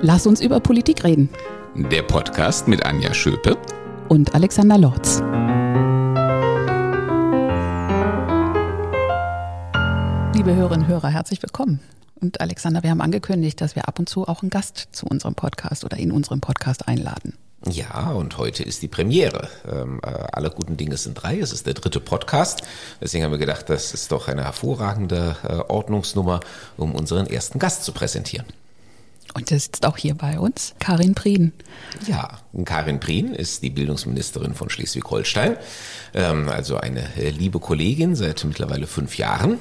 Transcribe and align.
Lass 0.00 0.28
uns 0.28 0.40
über 0.40 0.60
Politik 0.60 1.02
reden. 1.02 1.28
Der 1.74 2.02
Podcast 2.02 2.68
mit 2.68 2.86
Anja 2.86 3.12
Schöpe 3.12 3.58
und 4.08 4.32
Alexander 4.32 4.78
Lorz. 4.78 5.18
Liebe 10.36 10.54
Hörerinnen 10.54 10.84
und 10.84 10.88
Hörer, 10.88 11.08
herzlich 11.08 11.42
willkommen. 11.42 11.80
Und 12.20 12.40
Alexander, 12.40 12.84
wir 12.84 12.90
haben 12.90 13.00
angekündigt, 13.00 13.60
dass 13.60 13.74
wir 13.74 13.88
ab 13.88 13.98
und 13.98 14.08
zu 14.08 14.28
auch 14.28 14.42
einen 14.42 14.50
Gast 14.50 14.86
zu 14.92 15.04
unserem 15.06 15.34
Podcast 15.34 15.84
oder 15.84 15.96
in 15.96 16.12
unserem 16.12 16.40
Podcast 16.40 16.86
einladen. 16.86 17.34
Ja, 17.66 18.12
und 18.12 18.38
heute 18.38 18.62
ist 18.62 18.82
die 18.82 18.88
Premiere. 18.88 19.48
Ähm, 19.68 20.00
äh, 20.04 20.10
alle 20.30 20.50
guten 20.50 20.76
Dinge 20.76 20.96
sind 20.96 21.14
drei. 21.14 21.40
Es 21.40 21.50
ist 21.50 21.66
der 21.66 21.74
dritte 21.74 21.98
Podcast. 21.98 22.62
Deswegen 23.00 23.24
haben 23.24 23.32
wir 23.32 23.38
gedacht, 23.38 23.68
das 23.68 23.92
ist 23.94 24.12
doch 24.12 24.28
eine 24.28 24.44
hervorragende 24.44 25.34
äh, 25.42 25.54
Ordnungsnummer, 25.68 26.38
um 26.76 26.94
unseren 26.94 27.26
ersten 27.26 27.58
Gast 27.58 27.82
zu 27.82 27.90
präsentieren. 27.90 28.46
Und 29.34 29.50
der 29.50 29.60
sitzt 29.60 29.84
auch 29.84 29.96
hier 29.96 30.14
bei 30.14 30.38
uns, 30.38 30.74
Karin 30.78 31.14
Prien. 31.14 31.52
Ja, 32.06 32.38
Karin 32.64 32.98
Prien 32.98 33.34
ist 33.34 33.62
die 33.62 33.70
Bildungsministerin 33.70 34.54
von 34.54 34.70
Schleswig-Holstein, 34.70 35.56
ähm, 36.14 36.48
also 36.48 36.78
eine 36.78 37.14
äh, 37.16 37.30
liebe 37.30 37.60
Kollegin 37.60 38.16
seit 38.16 38.44
mittlerweile 38.44 38.86
fünf 38.86 39.18
Jahren. 39.18 39.58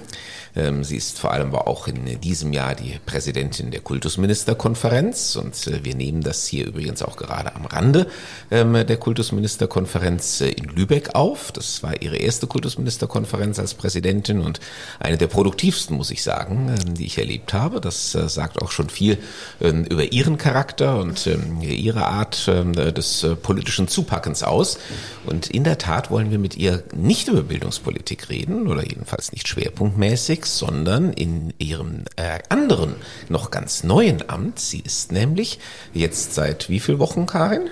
Ähm, 0.58 0.84
sie 0.84 0.98
ist 0.98 1.20
vor 1.20 1.32
allem 1.32 1.54
auch 1.54 1.88
in 1.88 2.20
diesem 2.20 2.52
Jahr 2.52 2.74
die 2.74 3.00
Präsidentin 3.06 3.70
der 3.70 3.82
Kultusministerkonferenz 3.82 5.36
und 5.36 5.68
äh, 5.68 5.84
wir 5.84 5.96
nehmen 5.96 6.22
das 6.22 6.48
hier 6.48 6.66
übrigens 6.66 7.04
auch 7.04 7.16
gerade 7.16 7.56
am 7.56 7.66
Rande 7.66 8.08
ähm, 8.50 8.74
der 8.74 8.98
Kultusministerkonferenz 8.98 10.42
äh, 10.42 10.50
in 10.50 10.66
Lübeck 10.66 11.14
auf. 11.14 11.52
Das 11.52 11.84
war 11.84 12.02
ihre 12.02 12.18
erste 12.18 12.48
Kultusministerkonferenz 12.48 13.60
als 13.60 13.76
Präsidentin 13.76 14.40
und 14.40 14.60
eine 15.00 15.18
der 15.18 15.28
produktivsten, 15.28 15.96
muss 15.96 16.10
ich 16.10 16.24
sagen, 16.24 16.70
ähm, 16.70 16.96
die 16.96 17.06
ich 17.06 17.20
erlebt 17.20 17.54
habe. 17.54 17.80
Das 17.80 18.16
äh, 18.16 18.28
sagt 18.28 18.62
auch 18.62 18.72
schon 18.72 18.90
viel 18.90 19.18
über 19.60 20.12
ihren 20.12 20.38
Charakter 20.38 21.00
und 21.00 21.28
ihre 21.62 22.06
Art 22.06 22.48
des 22.48 23.26
politischen 23.42 23.88
Zupackens 23.88 24.44
aus. 24.44 24.78
Und 25.26 25.50
in 25.50 25.64
der 25.64 25.78
Tat 25.78 26.10
wollen 26.10 26.32
wir 26.32 26.40
mit 26.40 26.56
ihr 26.56 26.84
nicht 26.96 27.28
über 27.28 27.44
Bildungspolitik 27.44 28.30
reden 28.30 28.68
oder 28.68 28.88
jedenfalls 28.88 29.32
nicht 29.32 29.48
schwerpunktmäßig, 29.48 30.46
sondern 30.48 31.14
in 31.14 31.54
ihrem 31.60 32.04
äh, 32.16 32.40
anderen, 32.50 32.96
noch 33.30 33.52
ganz 33.52 33.84
neuen 33.84 34.30
Amt. 34.30 34.60
Sie 34.60 34.80
ist 34.80 35.12
nämlich 35.12 35.60
jetzt 35.94 36.34
seit 36.34 36.70
wie 36.70 36.80
vielen 36.80 37.00
Wochen, 37.00 37.26
Karin? 37.26 37.70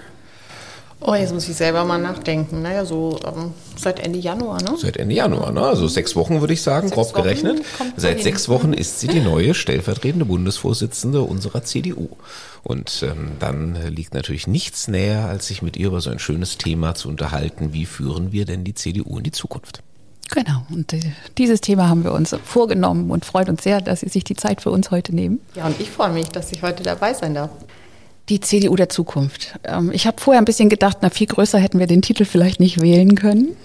Oh, 1.02 1.14
jetzt 1.14 1.34
muss 1.34 1.48
ich 1.48 1.56
selber 1.56 1.84
mal 1.84 2.00
nachdenken. 2.00 2.62
Naja, 2.62 2.84
so 2.86 3.20
ähm, 3.26 3.54
seit 3.76 4.00
Ende 4.00 4.18
Januar, 4.18 4.62
ne? 4.64 4.76
Seit 4.76 4.98
Ende 4.98 5.14
Januar, 5.14 5.52
ne? 5.52 5.62
Also 5.62 5.88
sechs 5.88 6.16
Wochen 6.16 6.40
würde 6.40 6.54
ich 6.54 6.64
sagen, 6.64 6.88
sechs 6.88 6.96
grob 6.96 7.14
Wochen 7.14 7.24
gerechnet. 7.24 7.62
Seit 7.96 8.24
sechs 8.24 8.50
Wochen 8.50 8.74
ist 8.74 9.02
sie 9.02 9.08
die 9.08 9.20
neue 9.20 9.54
stellvertretende 9.54 10.26
Bundesvorsitzende 10.26 11.22
unserer 11.22 11.64
CDU. 11.64 12.10
Und 12.64 13.04
ähm, 13.04 13.34
dann 13.40 13.78
liegt 13.94 14.16
natürlich 14.16 14.48
nichts 14.48 14.88
näher, 14.88 15.28
als 15.28 15.48
sich 15.48 15.62
mit 15.62 15.78
ihr 15.78 15.88
über 15.88 16.02
so 16.02 16.10
ein 16.10 16.20
schönes 16.20 16.58
Thema 16.58 16.96
zu 16.96 17.10
unterhalten. 17.10 17.74
Wie 17.74 17.86
führen 17.86 18.32
wir 18.32 18.46
denn 18.46 18.64
die 18.64 18.74
CDU 18.74 19.18
in 19.18 19.24
die 19.26 19.32
Zukunft? 19.32 19.84
Genau, 20.32 20.64
und 20.70 20.92
äh, 20.94 21.00
dieses 21.38 21.62
Thema 21.62 21.88
haben 21.88 22.04
wir 22.04 22.12
uns 22.12 22.36
vorgenommen 22.44 23.12
und 23.12 23.26
freut 23.26 23.48
uns 23.48 23.64
sehr, 23.64 23.82
dass 23.82 24.00
Sie 24.00 24.10
sich 24.10 24.24
die 24.24 24.36
Zeit 24.36 24.62
für 24.62 24.72
uns 24.72 24.92
heute 24.92 25.14
nehmen. 25.14 25.40
Ja, 25.56 25.68
und 25.68 25.80
ich 25.80 25.90
freue 25.90 26.12
mich, 26.12 26.30
dass 26.30 26.52
ich 26.52 26.64
heute 26.64 26.84
dabei 26.84 27.14
sein 27.14 27.36
darf. 27.36 27.52
Die 28.30 28.40
CDU 28.40 28.76
der 28.76 28.90
Zukunft. 28.90 29.60
Ähm, 29.64 29.92
ich 29.94 30.08
habe 30.08 30.20
vorher 30.20 30.42
ein 30.42 30.46
bisschen 30.46 30.70
gedacht, 30.70 30.98
na 31.02 31.12
viel 31.12 31.28
größer 31.28 31.60
hätten 31.60 31.78
wir 31.78 31.88
den 31.88 32.02
Titel 32.02 32.26
vielleicht 32.26 32.60
nicht 32.60 32.82
wählen 32.82 33.16
können. 33.16 33.56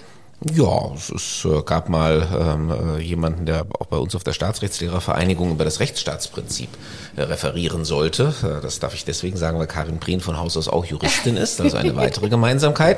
Ja, 0.55 0.91
es, 0.95 1.11
es 1.11 1.45
äh, 1.45 1.61
gab 1.63 1.91
mal 1.91 2.27
ähm, 2.35 2.71
äh, 2.71 3.03
jemanden, 3.03 3.45
der 3.45 3.67
auch 3.79 3.87
bei 3.87 3.99
uns 3.99 4.15
auf 4.15 4.25
der 4.25 4.33
Staatsrechtslehrervereinigung 4.33 5.51
über 5.51 5.65
das 5.65 5.81
Rechtsstaatsprinzip 5.81 6.71
äh, 7.17 7.23
referieren 7.23 7.85
sollte. 7.85 8.33
Äh, 8.43 8.63
das 8.63 8.79
darf 8.79 8.95
ich 8.95 9.05
deswegen 9.05 9.37
sagen, 9.37 9.59
weil 9.59 9.67
Karin 9.67 10.01
Prien 10.01 10.21
von 10.21 10.39
Haus 10.39 10.57
aus 10.57 10.67
auch 10.67 10.87
Juristin 10.87 11.37
ist, 11.37 11.61
also 11.61 11.77
eine 11.77 11.95
weitere 11.95 12.29
Gemeinsamkeit. 12.31 12.97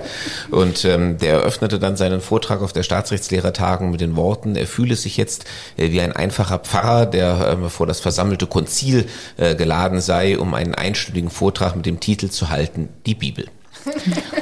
Und 0.52 0.84
ähm, 0.84 1.18
der 1.18 1.32
eröffnete 1.32 1.80
dann 1.80 1.96
seinen 1.96 2.20
Vortrag 2.20 2.62
auf 2.62 2.72
der 2.72 2.84
Staatsrechtslehrertagung 2.84 3.90
mit 3.90 4.00
den 4.00 4.14
Worten, 4.14 4.54
er 4.54 4.68
fühle 4.68 4.94
sich 4.94 5.16
jetzt 5.16 5.44
äh, 5.76 5.90
wie 5.90 6.00
ein 6.00 6.12
einfacher 6.12 6.60
Pfarrer, 6.60 7.06
der 7.06 7.58
äh, 7.64 7.68
vor 7.68 7.88
das 7.88 7.98
versammelte 7.98 8.46
Konzil 8.46 9.08
äh, 9.36 9.56
geladen 9.56 10.00
sei, 10.00 10.38
um 10.38 10.54
einen 10.54 10.76
einstündigen 10.76 11.30
Vortrag 11.30 11.74
mit 11.74 11.86
dem 11.86 11.98
Titel 11.98 12.30
zu 12.30 12.50
halten, 12.50 12.88
die 13.04 13.16
Bibel. 13.16 13.46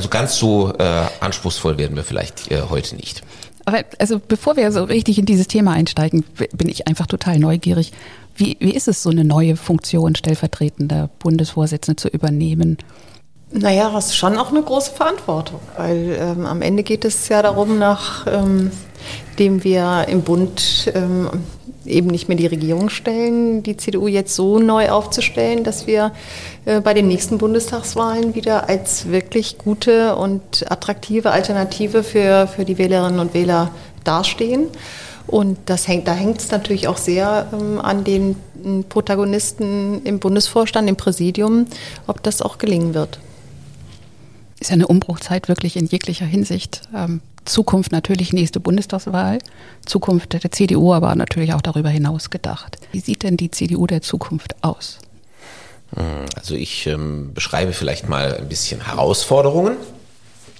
Also 0.00 0.08
ganz 0.08 0.38
so 0.38 0.72
äh, 0.78 1.04
anspruchsvoll 1.20 1.76
werden 1.76 1.94
wir 1.94 2.04
vielleicht 2.04 2.50
äh, 2.50 2.62
heute 2.70 2.96
nicht. 2.96 3.22
Aber 3.66 3.84
also 3.98 4.18
bevor 4.18 4.56
wir 4.56 4.72
so 4.72 4.84
richtig 4.84 5.18
in 5.18 5.26
dieses 5.26 5.46
Thema 5.46 5.74
einsteigen, 5.74 6.24
bin 6.54 6.70
ich 6.70 6.88
einfach 6.88 7.06
total 7.06 7.38
neugierig. 7.38 7.92
Wie, 8.34 8.56
wie 8.60 8.70
ist 8.70 8.88
es, 8.88 9.02
so 9.02 9.10
eine 9.10 9.24
neue 9.24 9.56
Funktion 9.56 10.14
stellvertretender 10.16 11.10
Bundesvorsitzende 11.18 12.00
zu 12.00 12.08
übernehmen? 12.08 12.78
Naja, 13.52 13.90
das 13.90 14.06
ist 14.06 14.16
schon 14.16 14.38
auch 14.38 14.48
eine 14.48 14.62
große 14.62 14.92
Verantwortung, 14.92 15.60
weil 15.76 16.16
ähm, 16.18 16.46
am 16.46 16.62
Ende 16.62 16.82
geht 16.82 17.04
es 17.04 17.28
ja 17.28 17.42
darum, 17.42 17.78
nachdem 17.78 18.70
ähm, 19.36 19.64
wir 19.64 20.06
im 20.08 20.22
Bund 20.22 20.90
ähm, 20.94 21.28
eben 21.86 22.08
nicht 22.08 22.28
mehr 22.28 22.36
die 22.36 22.46
Regierung 22.46 22.90
stellen, 22.90 23.62
die 23.62 23.76
CDU 23.76 24.06
jetzt 24.06 24.34
so 24.34 24.58
neu 24.58 24.90
aufzustellen, 24.90 25.64
dass 25.64 25.86
wir 25.86 26.12
äh, 26.64 26.80
bei 26.80 26.94
den 26.94 27.08
nächsten 27.08 27.38
Bundestagswahlen 27.38 28.34
wieder 28.34 28.68
als 28.68 29.10
wirklich 29.10 29.58
gute 29.58 30.16
und 30.16 30.70
attraktive 30.70 31.30
Alternative 31.30 32.02
für, 32.02 32.46
für 32.46 32.64
die 32.64 32.78
Wählerinnen 32.78 33.20
und 33.20 33.34
Wähler 33.34 33.70
dastehen. 34.04 34.68
Und 35.26 35.58
das 35.66 35.86
hängt, 35.86 36.08
da 36.08 36.12
hängt 36.12 36.40
es 36.40 36.50
natürlich 36.50 36.88
auch 36.88 36.96
sehr 36.96 37.46
ähm, 37.52 37.78
an 37.80 38.04
den 38.04 38.36
Protagonisten 38.88 40.02
im 40.04 40.18
Bundesvorstand, 40.18 40.88
im 40.88 40.96
Präsidium, 40.96 41.66
ob 42.06 42.22
das 42.22 42.42
auch 42.42 42.58
gelingen 42.58 42.94
wird. 42.94 43.18
Ist 44.60 44.70
ja 44.70 44.74
eine 44.74 44.86
Umbruchzeit 44.86 45.48
wirklich 45.48 45.76
in 45.76 45.86
jeglicher 45.86 46.26
Hinsicht. 46.26 46.82
Ähm, 46.94 47.20
Zukunft 47.46 47.92
natürlich 47.92 48.32
nächste 48.32 48.60
Bundestagswahl, 48.60 49.38
Zukunft 49.86 50.32
der 50.32 50.52
CDU, 50.52 50.92
aber 50.92 51.14
natürlich 51.14 51.54
auch 51.54 51.62
darüber 51.62 51.88
hinaus 51.88 52.30
gedacht. 52.30 52.76
Wie 52.92 53.00
sieht 53.00 53.22
denn 53.22 53.36
die 53.36 53.50
CDU 53.50 53.86
der 53.86 54.02
Zukunft 54.02 54.54
aus? 54.62 54.98
Hm, 55.94 56.26
also 56.36 56.54
ich 56.54 56.86
ähm, 56.86 57.32
beschreibe 57.34 57.72
vielleicht 57.72 58.08
mal 58.08 58.36
ein 58.36 58.48
bisschen 58.48 58.84
Herausforderungen 58.84 59.76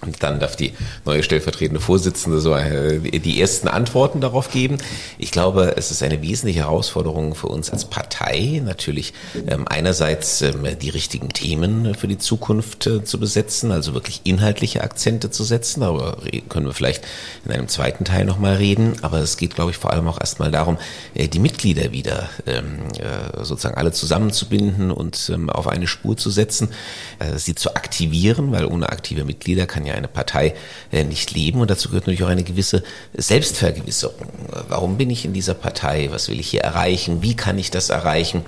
und 0.03 0.23
dann 0.23 0.41
darf 0.41 0.57
die 0.57 0.73
neue 1.05 1.23
stellvertretende 1.23 1.81
Vorsitzende 1.81 2.41
so 2.41 2.55
äh, 2.55 2.99
die 3.01 3.41
ersten 3.41 3.69
Antworten 3.69 4.21
darauf 4.21 4.51
geben. 4.51 4.79
Ich 5.19 5.31
glaube, 5.31 5.75
es 5.77 5.91
ist 5.91 6.03
eine 6.03 6.23
wesentliche 6.23 6.61
Herausforderung 6.61 7.35
für 7.35 7.49
uns 7.49 7.71
als 7.71 7.85
Partei, 7.85 8.63
natürlich 8.65 9.13
ähm, 9.47 9.69
einerseits 9.69 10.41
ähm, 10.41 10.67
die 10.81 10.89
richtigen 10.89 11.29
Themen 11.29 11.95
für 11.95 12.09
die 12.09 12.17
Zukunft 12.17 12.87
äh, 12.87 13.05
zu 13.05 13.21
besetzen, 13.21 13.73
also 13.73 13.93
wirklich 13.93 14.23
inhaltliche 14.25 14.83
Akzente 14.83 15.31
zu 15.31 15.45
setzen. 15.45 15.81
Darüber 15.81 16.17
können 16.49 16.67
wir 16.67 16.73
vielleicht 16.73 17.05
in 17.45 17.53
einem 17.53 17.69
zweiten 17.69 18.05
Teil 18.05 18.25
nochmal 18.25 18.57
reden. 18.57 18.95
Aber 19.03 19.19
es 19.19 19.37
geht, 19.37 19.55
glaube 19.55 19.71
ich, 19.71 19.77
vor 19.77 19.93
allem 19.93 20.09
auch 20.09 20.19
erstmal 20.19 20.51
darum, 20.51 20.79
äh, 21.15 21.29
die 21.29 21.41
Mitglieder 21.41 21.93
wieder 21.93 22.31
ähm, 22.47 22.79
sozusagen 23.43 23.77
alle 23.77 23.93
zusammenzubinden 23.93 24.91
und 24.91 25.33
auf 25.49 25.69
eine 25.69 25.87
Spur 25.87 26.17
zu 26.17 26.31
setzen, 26.31 26.69
sie 27.37 27.55
zu 27.55 27.75
aktivieren, 27.75 28.53
weil 28.53 28.67
ohne 28.67 28.89
aktive 28.89 29.25
Mitglieder 29.25 29.67
kann 29.67 29.87
ja 29.87 29.90
ja 29.91 29.97
eine 29.97 30.09
Partei 30.09 30.55
äh, 30.93 31.05
nicht 31.05 31.33
leben. 31.33 31.61
Und 31.61 31.71
dazu 31.71 31.89
gehört 31.89 32.07
natürlich 32.07 32.25
auch 32.25 32.29
eine 32.29 32.45
gewisse 32.45 32.83
Selbstvergewisserung. 33.15 34.27
Warum 34.69 34.97
bin 34.97 35.11
ich 35.11 35.25
in 35.25 35.33
dieser 35.33 35.55
Partei? 35.55 36.09
Was 36.11 36.29
will 36.29 36.41
ich 36.41 36.49
hier 36.49 36.63
erreichen? 36.63 37.23
Wie 37.23 37.37
kann 37.37 37.59
ich 37.59 37.71
das 37.71 37.91
erreichen? 37.91 38.45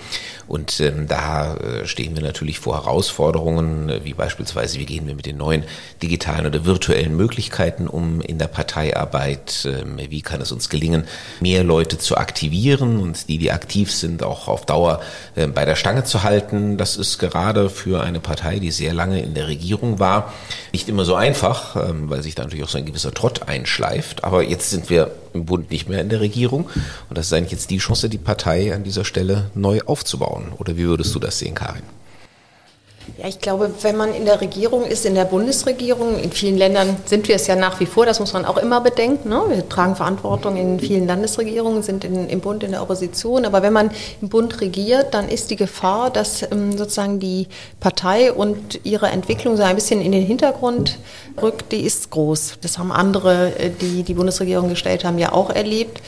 Und 0.52 0.80
ähm, 0.80 1.08
da 1.08 1.54
äh, 1.54 1.86
stehen 1.86 2.14
wir 2.14 2.22
natürlich 2.22 2.58
vor 2.58 2.74
Herausforderungen, 2.74 3.88
äh, 3.88 4.04
wie 4.04 4.12
beispielsweise, 4.12 4.78
wie 4.78 4.84
gehen 4.84 5.06
wir 5.06 5.14
mit 5.14 5.24
den 5.24 5.38
neuen 5.38 5.64
digitalen 6.02 6.44
oder 6.44 6.66
virtuellen 6.66 7.16
Möglichkeiten 7.16 7.88
um 7.88 8.20
in 8.20 8.36
der 8.36 8.48
Parteiarbeit? 8.48 9.66
Ähm, 9.66 9.98
wie 10.10 10.20
kann 10.20 10.42
es 10.42 10.52
uns 10.52 10.68
gelingen, 10.68 11.04
mehr 11.40 11.64
Leute 11.64 11.96
zu 11.96 12.18
aktivieren 12.18 13.00
und 13.00 13.30
die, 13.30 13.38
die 13.38 13.50
aktiv 13.50 13.90
sind, 13.90 14.22
auch 14.22 14.46
auf 14.46 14.66
Dauer 14.66 15.00
äh, 15.36 15.46
bei 15.46 15.64
der 15.64 15.74
Stange 15.74 16.04
zu 16.04 16.22
halten? 16.22 16.76
Das 16.76 16.96
ist 16.96 17.18
gerade 17.18 17.70
für 17.70 18.02
eine 18.02 18.20
Partei, 18.20 18.58
die 18.58 18.72
sehr 18.72 18.92
lange 18.92 19.22
in 19.22 19.32
der 19.32 19.48
Regierung 19.48 20.00
war, 20.00 20.34
nicht 20.70 20.86
immer 20.86 21.06
so 21.06 21.14
einfach, 21.14 21.76
ähm, 21.76 22.10
weil 22.10 22.22
sich 22.22 22.34
da 22.34 22.42
natürlich 22.42 22.66
auch 22.66 22.68
so 22.68 22.76
ein 22.76 22.84
gewisser 22.84 23.14
Trott 23.14 23.48
einschleift. 23.48 24.22
Aber 24.22 24.42
jetzt 24.42 24.68
sind 24.68 24.90
wir 24.90 25.12
im 25.34 25.44
Bund 25.44 25.70
nicht 25.70 25.88
mehr 25.88 26.00
in 26.00 26.08
der 26.08 26.20
Regierung 26.20 26.68
und 27.08 27.18
das 27.18 27.26
ist 27.26 27.32
eigentlich 27.32 27.52
jetzt 27.52 27.70
die 27.70 27.78
Chance, 27.78 28.08
die 28.08 28.18
Partei 28.18 28.74
an 28.74 28.84
dieser 28.84 29.04
Stelle 29.04 29.50
neu 29.54 29.80
aufzubauen. 29.86 30.52
Oder 30.58 30.76
wie 30.76 30.84
würdest 30.84 31.14
du 31.14 31.18
das 31.18 31.38
sehen, 31.38 31.54
Karin? 31.54 31.82
Ja, 33.18 33.28
ich 33.28 33.40
glaube, 33.40 33.70
wenn 33.82 33.96
man 33.96 34.14
in 34.14 34.24
der 34.24 34.40
Regierung 34.40 34.84
ist, 34.84 35.04
in 35.04 35.14
der 35.14 35.24
Bundesregierung, 35.24 36.18
in 36.18 36.30
vielen 36.30 36.56
Ländern 36.56 36.96
sind 37.04 37.26
wir 37.28 37.34
es 37.34 37.46
ja 37.46 37.56
nach 37.56 37.80
wie 37.80 37.86
vor, 37.86 38.06
das 38.06 38.20
muss 38.20 38.32
man 38.32 38.44
auch 38.44 38.56
immer 38.56 38.80
bedenken. 38.80 39.28
Ne? 39.28 39.42
Wir 39.48 39.68
tragen 39.68 39.96
Verantwortung 39.96 40.56
in 40.56 40.78
vielen 40.78 41.06
Landesregierungen, 41.06 41.82
sind 41.82 42.04
in, 42.04 42.28
im 42.28 42.40
Bund 42.40 42.62
in 42.62 42.70
der 42.70 42.82
Opposition. 42.82 43.44
Aber 43.44 43.62
wenn 43.62 43.72
man 43.72 43.90
im 44.20 44.28
Bund 44.28 44.60
regiert, 44.60 45.14
dann 45.14 45.28
ist 45.28 45.50
die 45.50 45.56
Gefahr, 45.56 46.10
dass 46.10 46.42
ähm, 46.42 46.78
sozusagen 46.78 47.18
die 47.18 47.48
Partei 47.80 48.32
und 48.32 48.80
ihre 48.84 49.08
Entwicklung 49.08 49.56
so 49.56 49.62
ein 49.64 49.74
bisschen 49.74 50.00
in 50.00 50.12
den 50.12 50.24
Hintergrund 50.24 50.98
rückt, 51.40 51.72
die 51.72 51.80
ist 51.80 52.10
groß. 52.10 52.54
Das 52.60 52.78
haben 52.78 52.92
andere, 52.92 53.58
äh, 53.58 53.70
die 53.70 54.04
die 54.04 54.14
Bundesregierung 54.14 54.68
gestellt 54.68 55.04
haben, 55.04 55.18
ja 55.18 55.32
auch 55.32 55.50
erlebt. 55.50 56.00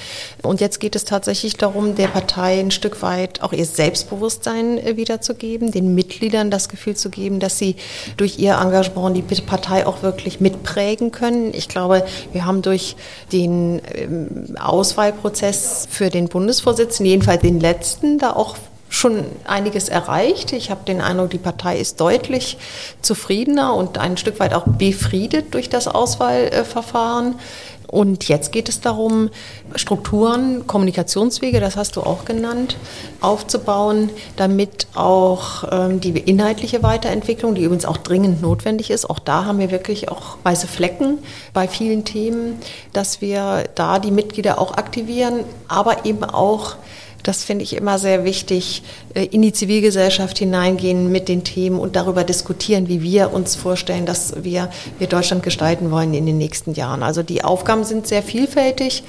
Und 0.43 0.61
jetzt 0.61 0.79
geht 0.79 0.95
es 0.95 1.05
tatsächlich 1.05 1.57
darum, 1.57 1.97
der 1.97 2.09
Partei 2.09 2.61
ein 2.61 2.71
Stück 2.71 3.03
weit 3.03 3.43
auch 3.43 3.53
ihr 3.53 3.67
Selbstbewusstsein 3.67 4.79
äh, 4.79 4.97
wiederzugeben, 4.97 5.73
den 5.73 5.95
Mitgliedern 5.95 6.51
das 6.51 6.69
Gefühl 6.69 6.84
Gefühl 6.85 6.97
zu 6.97 7.09
geben, 7.09 7.41
dass 7.41 7.59
sie 7.59 7.77
durch 8.19 8.39
ihr 8.39 8.59
Engagement 8.61 9.17
die 9.17 9.41
Partei 9.41 9.87
auch 9.87 10.03
wirklich 10.03 10.41
mitprägen 10.41 11.13
können. 11.13 11.55
Ich 11.55 11.69
glaube, 11.69 12.05
wir 12.33 12.45
haben 12.45 12.61
durch 12.61 12.97
den 13.33 13.81
ähm, 13.95 14.57
Auswahlprozess 14.61 15.89
für 15.91 16.11
den 16.11 16.29
Bundesvorsitzenden, 16.29 17.11
jedenfalls 17.11 17.41
den 17.41 17.59
letzten, 17.59 18.19
da 18.19 18.35
auch 18.35 18.57
schon 18.91 19.25
einiges 19.45 19.89
erreicht. 19.89 20.53
Ich 20.53 20.71
habe 20.71 20.85
den 20.85 21.01
Eindruck, 21.01 21.31
die 21.31 21.39
Partei 21.39 21.79
ist 21.79 22.01
deutlich 22.01 22.59
zufriedener 23.01 23.75
und 23.75 23.99
ein 23.99 24.17
Stück 24.17 24.39
weit 24.39 24.53
auch 24.53 24.67
befriedet 24.67 25.55
durch 25.55 25.71
das 25.71 25.89
Auswahlverfahren. 25.89 27.37
Und 27.87 28.29
jetzt 28.29 28.53
geht 28.53 28.69
es 28.69 28.81
darum, 28.81 29.31
Strukturen, 29.77 30.67
Kommunikationswege, 30.67 31.61
das 31.61 31.77
hast 31.77 31.97
du 31.97 32.01
auch 32.01 32.25
genannt, 32.25 32.77
aufzubauen, 33.21 34.11
damit 34.37 34.87
auch 34.95 35.65
ähm, 35.71 36.01
die 36.01 36.11
inhaltliche 36.19 36.83
Weiterentwicklung, 36.83 37.55
die 37.55 37.63
übrigens 37.63 37.85
auch 37.85 37.99
dringend 37.99 38.43
notwendig 38.43 38.91
ist, 38.91 39.09
auch 39.09 39.19
da 39.19 39.45
haben 39.45 39.59
wir 39.59 39.71
wirklich 39.71 40.09
auch 40.09 40.39
weiße 40.43 40.67
Flecken 40.67 41.19
bei 41.53 41.69
vielen 41.69 42.05
Themen, 42.05 42.59
dass 42.93 43.21
wir 43.21 43.65
da 43.75 43.99
die 43.99 44.11
Mitglieder 44.11 44.59
auch 44.59 44.77
aktivieren, 44.77 45.45
aber 45.69 46.05
eben 46.05 46.25
auch 46.25 46.77
das 47.25 47.43
finde 47.43 47.65
ich 47.65 47.75
immer 47.75 47.99
sehr 47.99 48.25
wichtig, 48.25 48.83
äh, 49.15 49.25
in 49.25 49.43
die 49.43 49.53
Zivilgesellschaft 49.53 50.39
hineingehen 50.39 51.11
mit 51.11 51.29
den 51.29 51.43
Themen 51.43 51.81
und 51.81 51.97
darüber 51.97 52.23
diskutieren, 52.23 52.89
wie 52.89 53.03
wir 53.03 53.33
uns 53.33 53.57
vorstellen, 53.57 54.07
dass 54.07 54.45
wir, 54.45 54.71
wir 54.99 55.09
Deutschland 55.09 55.43
gestalten 55.43 55.91
wollen 55.91 56.15
in 56.15 56.27
den 56.27 56.39
nächsten 56.39 56.75
Jahren. 56.75 57.03
Also 57.03 57.23
die 57.23 57.43
Aufgaben 57.43 57.85
sind 57.85 58.07
sehr 58.07 58.23
vielfältig. 58.23 59.03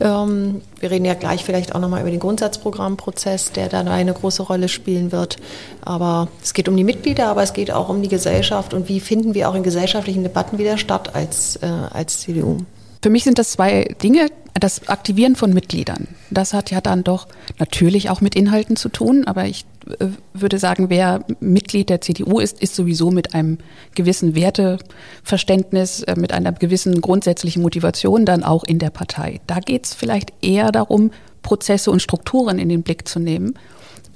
Ähm, 0.00 0.62
wir 0.80 0.90
reden 0.90 1.04
ja 1.04 1.14
gleich 1.14 1.44
vielleicht 1.44 1.74
auch 1.74 1.80
nochmal 1.80 2.00
über 2.00 2.10
den 2.10 2.20
Grundsatzprogrammprozess, 2.20 3.52
der 3.52 3.68
da 3.68 3.80
eine 3.80 4.14
große 4.14 4.42
Rolle 4.42 4.68
spielen 4.68 5.12
wird. 5.12 5.36
Aber 5.82 6.28
es 6.42 6.54
geht 6.54 6.68
um 6.68 6.76
die 6.76 6.84
Mitglieder, 6.84 7.26
aber 7.28 7.42
es 7.42 7.52
geht 7.52 7.70
auch 7.70 7.88
um 7.88 8.02
die 8.02 8.08
Gesellschaft 8.08 8.72
und 8.72 8.88
wie 8.88 9.00
finden 9.00 9.34
wir 9.34 9.48
auch 9.48 9.54
in 9.54 9.62
gesellschaftlichen 9.62 10.22
Debatten 10.22 10.58
wieder 10.58 10.78
statt 10.78 11.14
als, 11.14 11.56
äh, 11.56 11.66
als 11.66 12.20
CDU. 12.20 12.58
Für 13.02 13.10
mich 13.10 13.24
sind 13.24 13.38
das 13.38 13.52
zwei 13.52 13.94
Dinge. 14.02 14.28
Das 14.60 14.88
Aktivieren 14.88 15.36
von 15.36 15.52
Mitgliedern, 15.52 16.08
das 16.30 16.52
hat 16.52 16.70
ja 16.70 16.80
dann 16.80 17.04
doch 17.04 17.28
natürlich 17.58 18.10
auch 18.10 18.20
mit 18.20 18.34
Inhalten 18.34 18.76
zu 18.76 18.88
tun, 18.88 19.24
aber 19.26 19.46
ich 19.46 19.66
äh, 19.98 20.06
würde 20.32 20.58
sagen, 20.58 20.90
wer 20.90 21.24
Mitglied 21.40 21.90
der 21.90 22.00
CDU 22.00 22.40
ist, 22.40 22.60
ist 22.60 22.74
sowieso 22.74 23.10
mit 23.10 23.34
einem 23.34 23.58
gewissen 23.94 24.34
Werteverständnis, 24.34 26.02
äh, 26.02 26.16
mit 26.16 26.32
einer 26.32 26.52
gewissen 26.52 27.00
grundsätzlichen 27.00 27.62
Motivation 27.62 28.24
dann 28.24 28.42
auch 28.42 28.64
in 28.64 28.78
der 28.78 28.90
Partei. 28.90 29.40
Da 29.46 29.60
geht 29.60 29.86
es 29.86 29.94
vielleicht 29.94 30.32
eher 30.42 30.72
darum, 30.72 31.10
Prozesse 31.42 31.90
und 31.90 32.02
Strukturen 32.02 32.58
in 32.58 32.68
den 32.68 32.82
Blick 32.82 33.06
zu 33.06 33.20
nehmen. 33.20 33.54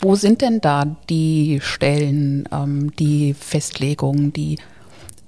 Wo 0.00 0.16
sind 0.16 0.40
denn 0.40 0.60
da 0.60 0.96
die 1.08 1.60
Stellen, 1.62 2.48
ähm, 2.50 2.94
die 2.96 3.34
Festlegungen, 3.34 4.32
die 4.32 4.58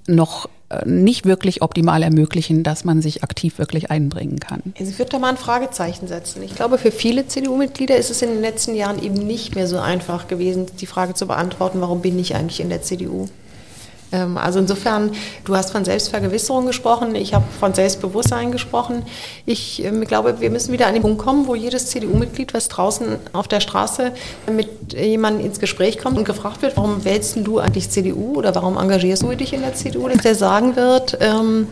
noch 0.07 0.49
nicht 0.85 1.25
wirklich 1.25 1.61
optimal 1.61 2.03
ermöglichen, 2.03 2.63
dass 2.63 2.83
man 2.83 3.01
sich 3.01 3.23
aktiv 3.23 3.57
wirklich 3.59 3.91
einbringen 3.91 4.39
kann. 4.39 4.61
Also 4.79 4.91
ich 4.91 4.99
würde 4.99 5.11
da 5.11 5.19
mal 5.19 5.29
ein 5.29 5.37
Fragezeichen 5.37 6.07
setzen. 6.07 6.41
Ich 6.43 6.55
glaube, 6.55 6.77
für 6.77 6.91
viele 6.91 7.27
CDU-Mitglieder 7.27 7.95
ist 7.95 8.09
es 8.09 8.21
in 8.21 8.29
den 8.29 8.41
letzten 8.41 8.75
Jahren 8.75 9.01
eben 9.01 9.15
nicht 9.15 9.55
mehr 9.55 9.67
so 9.67 9.79
einfach 9.79 10.27
gewesen, 10.27 10.67
die 10.79 10.85
Frage 10.85 11.13
zu 11.13 11.27
beantworten, 11.27 11.81
warum 11.81 12.01
bin 12.01 12.17
ich 12.19 12.35
eigentlich 12.35 12.59
in 12.59 12.69
der 12.69 12.81
CDU? 12.81 13.27
Ähm, 14.15 14.37
also 14.37 14.59
insofern, 14.59 15.11
du 15.43 15.55
hast 15.55 15.71
von 15.71 15.85
Selbstvergewisserung 15.85 16.65
gesprochen, 16.65 17.15
ich 17.15 17.33
habe 17.33 17.45
von 17.59 17.73
Selbstbewusstsein 17.73 18.51
gesprochen. 18.51 19.03
Ich 19.45 19.83
ähm, 19.83 20.05
glaube, 20.05 20.39
wir 20.39 20.49
müssen 20.49 20.71
wieder 20.71 20.87
an 20.87 20.93
den 20.93 21.01
Punkt 21.01 21.19
kommen, 21.19 21.47
wo 21.47 21.55
jedes 21.55 21.87
CDU-Mitglied, 21.87 22.53
was 22.53 22.69
draußen 22.69 23.17
auf 23.33 23.47
der 23.47 23.59
Straße 23.59 24.11
mit 24.51 24.93
jemandem 24.93 25.45
ins 25.45 25.59
Gespräch 25.59 25.97
kommt 25.97 26.17
und 26.17 26.25
gefragt 26.25 26.61
wird, 26.61 26.77
warum 26.77 27.03
wählst 27.03 27.37
du 27.43 27.59
eigentlich 27.59 27.89
CDU 27.89 28.35
oder 28.35 28.53
warum 28.55 28.77
engagierst 28.77 29.23
du 29.23 29.35
dich 29.35 29.53
in 29.53 29.61
der 29.61 29.73
CDU, 29.73 30.07
dass 30.07 30.21
der 30.21 30.35
sagen 30.35 30.75
wird, 30.75 31.17
ähm, 31.19 31.67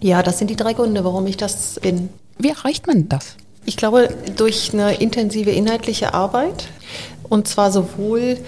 ja, 0.00 0.22
das 0.22 0.38
sind 0.38 0.48
die 0.48 0.56
drei 0.56 0.72
Gründe, 0.72 1.04
warum 1.04 1.26
ich 1.26 1.36
das 1.36 1.80
bin. 1.80 2.08
Wie 2.38 2.48
erreicht 2.48 2.86
man 2.86 3.08
das? 3.08 3.36
Ich 3.64 3.76
glaube, 3.76 4.10
durch 4.36 4.72
eine 4.72 4.94
intensive 4.94 5.50
inhaltliche 5.50 6.14
Arbeit 6.14 6.68
und 7.28 7.48
zwar 7.48 7.72
sowohl 7.72 8.38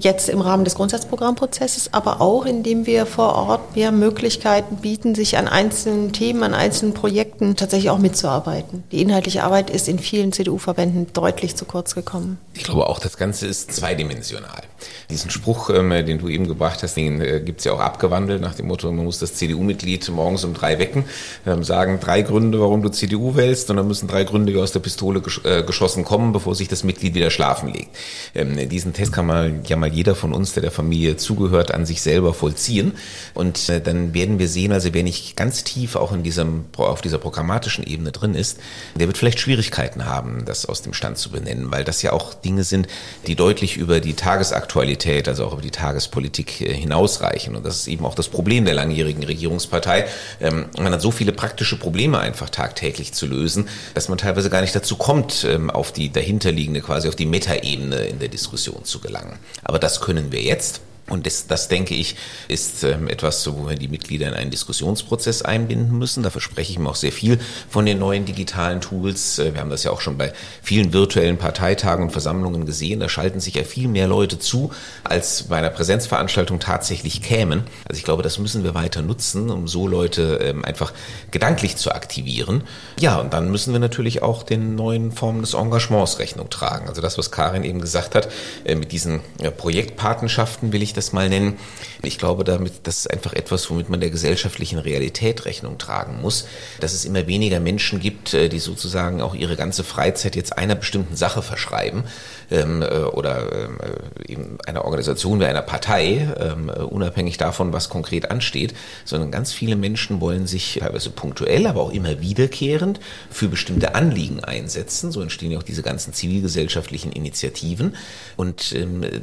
jetzt 0.00 0.28
im 0.28 0.40
Rahmen 0.40 0.64
des 0.64 0.74
Grundsatzprogrammprozesses, 0.74 1.92
aber 1.92 2.20
auch 2.20 2.44
indem 2.44 2.86
wir 2.86 3.06
vor 3.06 3.34
Ort 3.34 3.76
mehr 3.76 3.92
Möglichkeiten 3.92 4.76
bieten, 4.76 5.14
sich 5.14 5.38
an 5.38 5.46
einzelnen 5.48 6.12
Themen, 6.12 6.42
an 6.42 6.54
einzelnen 6.54 6.92
Projekten 6.94 7.54
tatsächlich 7.56 7.90
auch 7.90 7.98
mitzuarbeiten. 7.98 8.82
Die 8.90 9.00
inhaltliche 9.00 9.44
Arbeit 9.44 9.70
ist 9.70 9.88
in 9.88 9.98
vielen 9.98 10.32
CDU-Verbänden 10.32 11.12
deutlich 11.12 11.56
zu 11.56 11.64
kurz 11.64 11.94
gekommen. 11.94 12.38
Ich 12.54 12.64
glaube 12.64 12.88
auch, 12.88 12.98
das 12.98 13.16
Ganze 13.16 13.46
ist 13.46 13.72
zweidimensional. 13.72 14.62
Diesen 15.10 15.30
Spruch, 15.30 15.70
ähm, 15.70 15.90
den 15.90 16.18
du 16.18 16.28
eben 16.28 16.48
gebracht 16.48 16.82
hast, 16.82 16.96
den 16.96 17.20
äh, 17.20 17.40
gibt 17.40 17.60
es 17.60 17.64
ja 17.64 17.72
auch 17.72 17.80
abgewandelt 17.80 18.40
nach 18.40 18.54
dem 18.54 18.66
Motto, 18.66 18.90
man 18.90 19.04
muss 19.04 19.18
das 19.18 19.34
CDU-Mitglied 19.34 20.08
morgens 20.10 20.44
um 20.44 20.54
drei 20.54 20.78
wecken, 20.78 21.04
ähm, 21.46 21.64
sagen 21.64 22.00
drei 22.00 22.22
Gründe, 22.22 22.60
warum 22.60 22.82
du 22.82 22.90
CDU 22.90 23.36
wählst, 23.36 23.70
und 23.70 23.76
dann 23.76 23.86
müssen 23.86 24.08
drei 24.08 24.24
Gründe 24.24 24.60
aus 24.60 24.72
der 24.72 24.80
Pistole 24.80 25.22
äh, 25.44 25.62
geschossen 25.62 26.04
kommen, 26.04 26.32
bevor 26.32 26.54
sich 26.54 26.68
das 26.68 26.84
Mitglied 26.84 27.14
wieder 27.14 27.30
schlafen 27.30 27.72
legt. 27.72 27.96
Ähm, 28.34 28.68
diesen 28.68 28.92
Test 28.92 29.12
kann 29.12 29.26
man 29.26 29.43
ja 29.66 29.76
mal 29.76 29.92
jeder 29.92 30.14
von 30.14 30.32
uns, 30.32 30.52
der 30.52 30.62
der 30.62 30.70
Familie 30.70 31.16
zugehört, 31.16 31.72
an 31.72 31.86
sich 31.86 32.02
selber 32.02 32.34
vollziehen. 32.34 32.92
Und 33.34 33.68
äh, 33.68 33.80
dann 33.80 34.14
werden 34.14 34.38
wir 34.38 34.48
sehen, 34.48 34.72
also 34.72 34.92
wer 34.92 35.02
nicht 35.02 35.36
ganz 35.36 35.64
tief 35.64 35.96
auch 35.96 36.12
in 36.12 36.22
diesem, 36.22 36.64
auf 36.76 37.00
dieser 37.00 37.18
programmatischen 37.18 37.86
Ebene 37.86 38.12
drin 38.12 38.34
ist, 38.34 38.58
der 38.94 39.06
wird 39.06 39.18
vielleicht 39.18 39.40
Schwierigkeiten 39.40 40.06
haben, 40.06 40.44
das 40.44 40.66
aus 40.66 40.82
dem 40.82 40.92
Stand 40.92 41.18
zu 41.18 41.30
benennen, 41.30 41.70
weil 41.70 41.84
das 41.84 42.02
ja 42.02 42.12
auch 42.12 42.34
Dinge 42.34 42.64
sind, 42.64 42.86
die 43.26 43.34
deutlich 43.34 43.76
über 43.76 44.00
die 44.00 44.14
Tagesaktualität, 44.14 45.28
also 45.28 45.44
auch 45.44 45.52
über 45.52 45.62
die 45.62 45.70
Tagespolitik 45.70 46.60
äh, 46.60 46.74
hinausreichen. 46.74 47.56
Und 47.56 47.64
das 47.64 47.76
ist 47.76 47.88
eben 47.88 48.04
auch 48.06 48.14
das 48.14 48.28
Problem 48.28 48.64
der 48.64 48.74
langjährigen 48.74 49.24
Regierungspartei. 49.24 50.06
Ähm, 50.40 50.66
man 50.78 50.92
hat 50.92 51.02
so 51.02 51.10
viele 51.10 51.32
praktische 51.32 51.78
Probleme 51.78 52.18
einfach 52.18 52.50
tagtäglich 52.50 53.12
zu 53.12 53.26
lösen, 53.26 53.68
dass 53.94 54.08
man 54.08 54.18
teilweise 54.18 54.50
gar 54.50 54.60
nicht 54.60 54.74
dazu 54.74 54.96
kommt, 54.96 55.44
ähm, 55.44 55.70
auf 55.70 55.92
die 55.92 56.10
dahinterliegende, 56.10 56.80
quasi 56.80 57.08
auf 57.08 57.16
die 57.16 57.26
Metaebene 57.26 58.06
in 58.06 58.18
der 58.18 58.28
Diskussion 58.28 58.84
zu 58.84 59.00
gelangen. 59.00 59.33
Aber 59.62 59.78
das 59.78 60.00
können 60.00 60.32
wir 60.32 60.42
jetzt. 60.42 60.80
Und 61.08 61.26
das, 61.26 61.46
das 61.46 61.68
denke 61.68 61.94
ich, 61.94 62.16
ist 62.48 62.82
ähm, 62.82 63.08
etwas, 63.08 63.46
wo 63.46 63.68
wir 63.68 63.76
die 63.76 63.88
Mitglieder 63.88 64.26
in 64.28 64.34
einen 64.34 64.50
Diskussionsprozess 64.50 65.42
einbinden 65.42 65.98
müssen. 65.98 66.22
Da 66.22 66.30
verspreche 66.30 66.72
ich 66.72 66.78
mir 66.78 66.88
auch 66.88 66.94
sehr 66.94 67.12
viel 67.12 67.38
von 67.68 67.84
den 67.84 67.98
neuen 67.98 68.24
digitalen 68.24 68.80
Tools. 68.80 69.38
Äh, 69.38 69.52
wir 69.52 69.60
haben 69.60 69.68
das 69.68 69.84
ja 69.84 69.90
auch 69.90 70.00
schon 70.00 70.16
bei 70.16 70.32
vielen 70.62 70.94
virtuellen 70.94 71.36
Parteitagen 71.36 72.04
und 72.04 72.10
Versammlungen 72.10 72.64
gesehen. 72.64 73.00
Da 73.00 73.10
schalten 73.10 73.38
sich 73.38 73.54
ja 73.54 73.64
viel 73.64 73.88
mehr 73.88 74.08
Leute 74.08 74.38
zu, 74.38 74.72
als 75.02 75.42
bei 75.44 75.58
einer 75.58 75.68
Präsenzveranstaltung 75.68 76.58
tatsächlich 76.58 77.20
kämen. 77.20 77.64
Also 77.86 77.98
ich 77.98 78.04
glaube, 78.04 78.22
das 78.22 78.38
müssen 78.38 78.64
wir 78.64 78.74
weiter 78.74 79.02
nutzen, 79.02 79.50
um 79.50 79.68
so 79.68 79.86
Leute 79.86 80.38
ähm, 80.42 80.64
einfach 80.64 80.94
gedanklich 81.30 81.76
zu 81.76 81.92
aktivieren. 81.92 82.62
Ja, 82.98 83.20
und 83.20 83.34
dann 83.34 83.50
müssen 83.50 83.74
wir 83.74 83.80
natürlich 83.80 84.22
auch 84.22 84.42
den 84.42 84.74
neuen 84.74 85.12
Formen 85.12 85.42
des 85.42 85.52
Engagements 85.52 86.18
Rechnung 86.18 86.48
tragen. 86.48 86.88
Also 86.88 87.02
das, 87.02 87.18
was 87.18 87.30
Karin 87.30 87.62
eben 87.62 87.82
gesagt 87.82 88.14
hat, 88.14 88.30
äh, 88.64 88.74
mit 88.74 88.90
diesen 88.90 89.20
Projektpatenschaften 89.58 90.72
will 90.72 90.82
ich 90.82 90.93
das 90.96 91.12
mal 91.12 91.28
nennen. 91.28 91.58
Ich 92.02 92.18
glaube, 92.18 92.44
damit, 92.44 92.72
das 92.84 93.00
ist 93.00 93.10
einfach 93.10 93.32
etwas, 93.32 93.68
womit 93.70 93.88
man 93.88 94.00
der 94.00 94.10
gesellschaftlichen 94.10 94.78
Realität 94.78 95.44
Rechnung 95.44 95.78
tragen 95.78 96.20
muss, 96.20 96.46
dass 96.80 96.92
es 96.92 97.04
immer 97.04 97.26
weniger 97.26 97.60
Menschen 97.60 98.00
gibt, 98.00 98.34
äh, 98.34 98.48
die 98.48 98.58
sozusagen 98.58 99.20
auch 99.20 99.34
ihre 99.34 99.56
ganze 99.56 99.84
Freizeit 99.84 100.36
jetzt 100.36 100.56
einer 100.56 100.74
bestimmten 100.74 101.16
Sache 101.16 101.42
verschreiben 101.42 102.04
ähm, 102.50 102.82
äh, 102.82 102.86
oder 103.04 103.52
ähm, 103.52 103.78
äh, 103.80 104.32
eben 104.32 104.58
einer 104.66 104.84
Organisation 104.84 105.40
wie 105.40 105.44
einer 105.44 105.62
Partei, 105.62 106.28
ähm, 106.38 106.68
unabhängig 106.68 107.36
davon, 107.36 107.72
was 107.72 107.88
konkret 107.88 108.30
ansteht, 108.30 108.74
sondern 109.04 109.30
ganz 109.30 109.52
viele 109.52 109.76
Menschen 109.76 110.20
wollen 110.20 110.46
sich 110.46 110.78
teilweise 110.80 111.10
punktuell, 111.10 111.66
aber 111.66 111.80
auch 111.80 111.92
immer 111.92 112.20
wiederkehrend 112.20 113.00
für 113.30 113.48
bestimmte 113.48 113.94
Anliegen 113.94 114.42
einsetzen. 114.44 115.12
So 115.12 115.20
entstehen 115.20 115.50
ja 115.50 115.58
auch 115.58 115.62
diese 115.62 115.82
ganzen 115.82 116.12
zivilgesellschaftlichen 116.12 117.12
Initiativen. 117.12 117.96
Und 118.36 118.74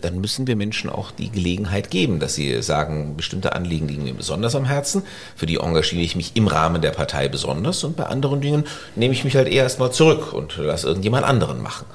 dann 0.02 0.20
müssen 0.20 0.48
wir 0.48 0.56
Menschen 0.56 0.90
auch 0.90 1.12
die 1.12 1.30
Gelegenheit 1.30 1.61
geben, 1.90 2.20
dass 2.20 2.36
sie 2.36 2.62
sagen, 2.62 3.16
bestimmte 3.18 3.54
Anliegen 3.54 3.88
liegen 3.88 4.04
mir 4.04 4.14
besonders 4.14 4.56
am 4.56 4.66
Herzen, 4.66 5.04
für 5.36 5.46
die 5.46 5.58
engagiere 5.58 6.02
ich 6.02 6.16
mich 6.16 6.36
im 6.36 6.48
Rahmen 6.48 6.82
der 6.82 6.92
Partei 6.92 7.28
besonders 7.28 7.84
und 7.84 7.96
bei 7.96 8.06
anderen 8.06 8.42
Dingen 8.42 8.66
nehme 8.96 9.14
ich 9.14 9.24
mich 9.24 9.36
halt 9.36 9.48
eher 9.48 9.64
erstmal 9.64 9.92
zurück 9.92 10.34
und 10.34 10.58
lasse 10.58 10.88
irgendjemand 10.88 11.26
anderen 11.26 11.62
machen. 11.62 11.86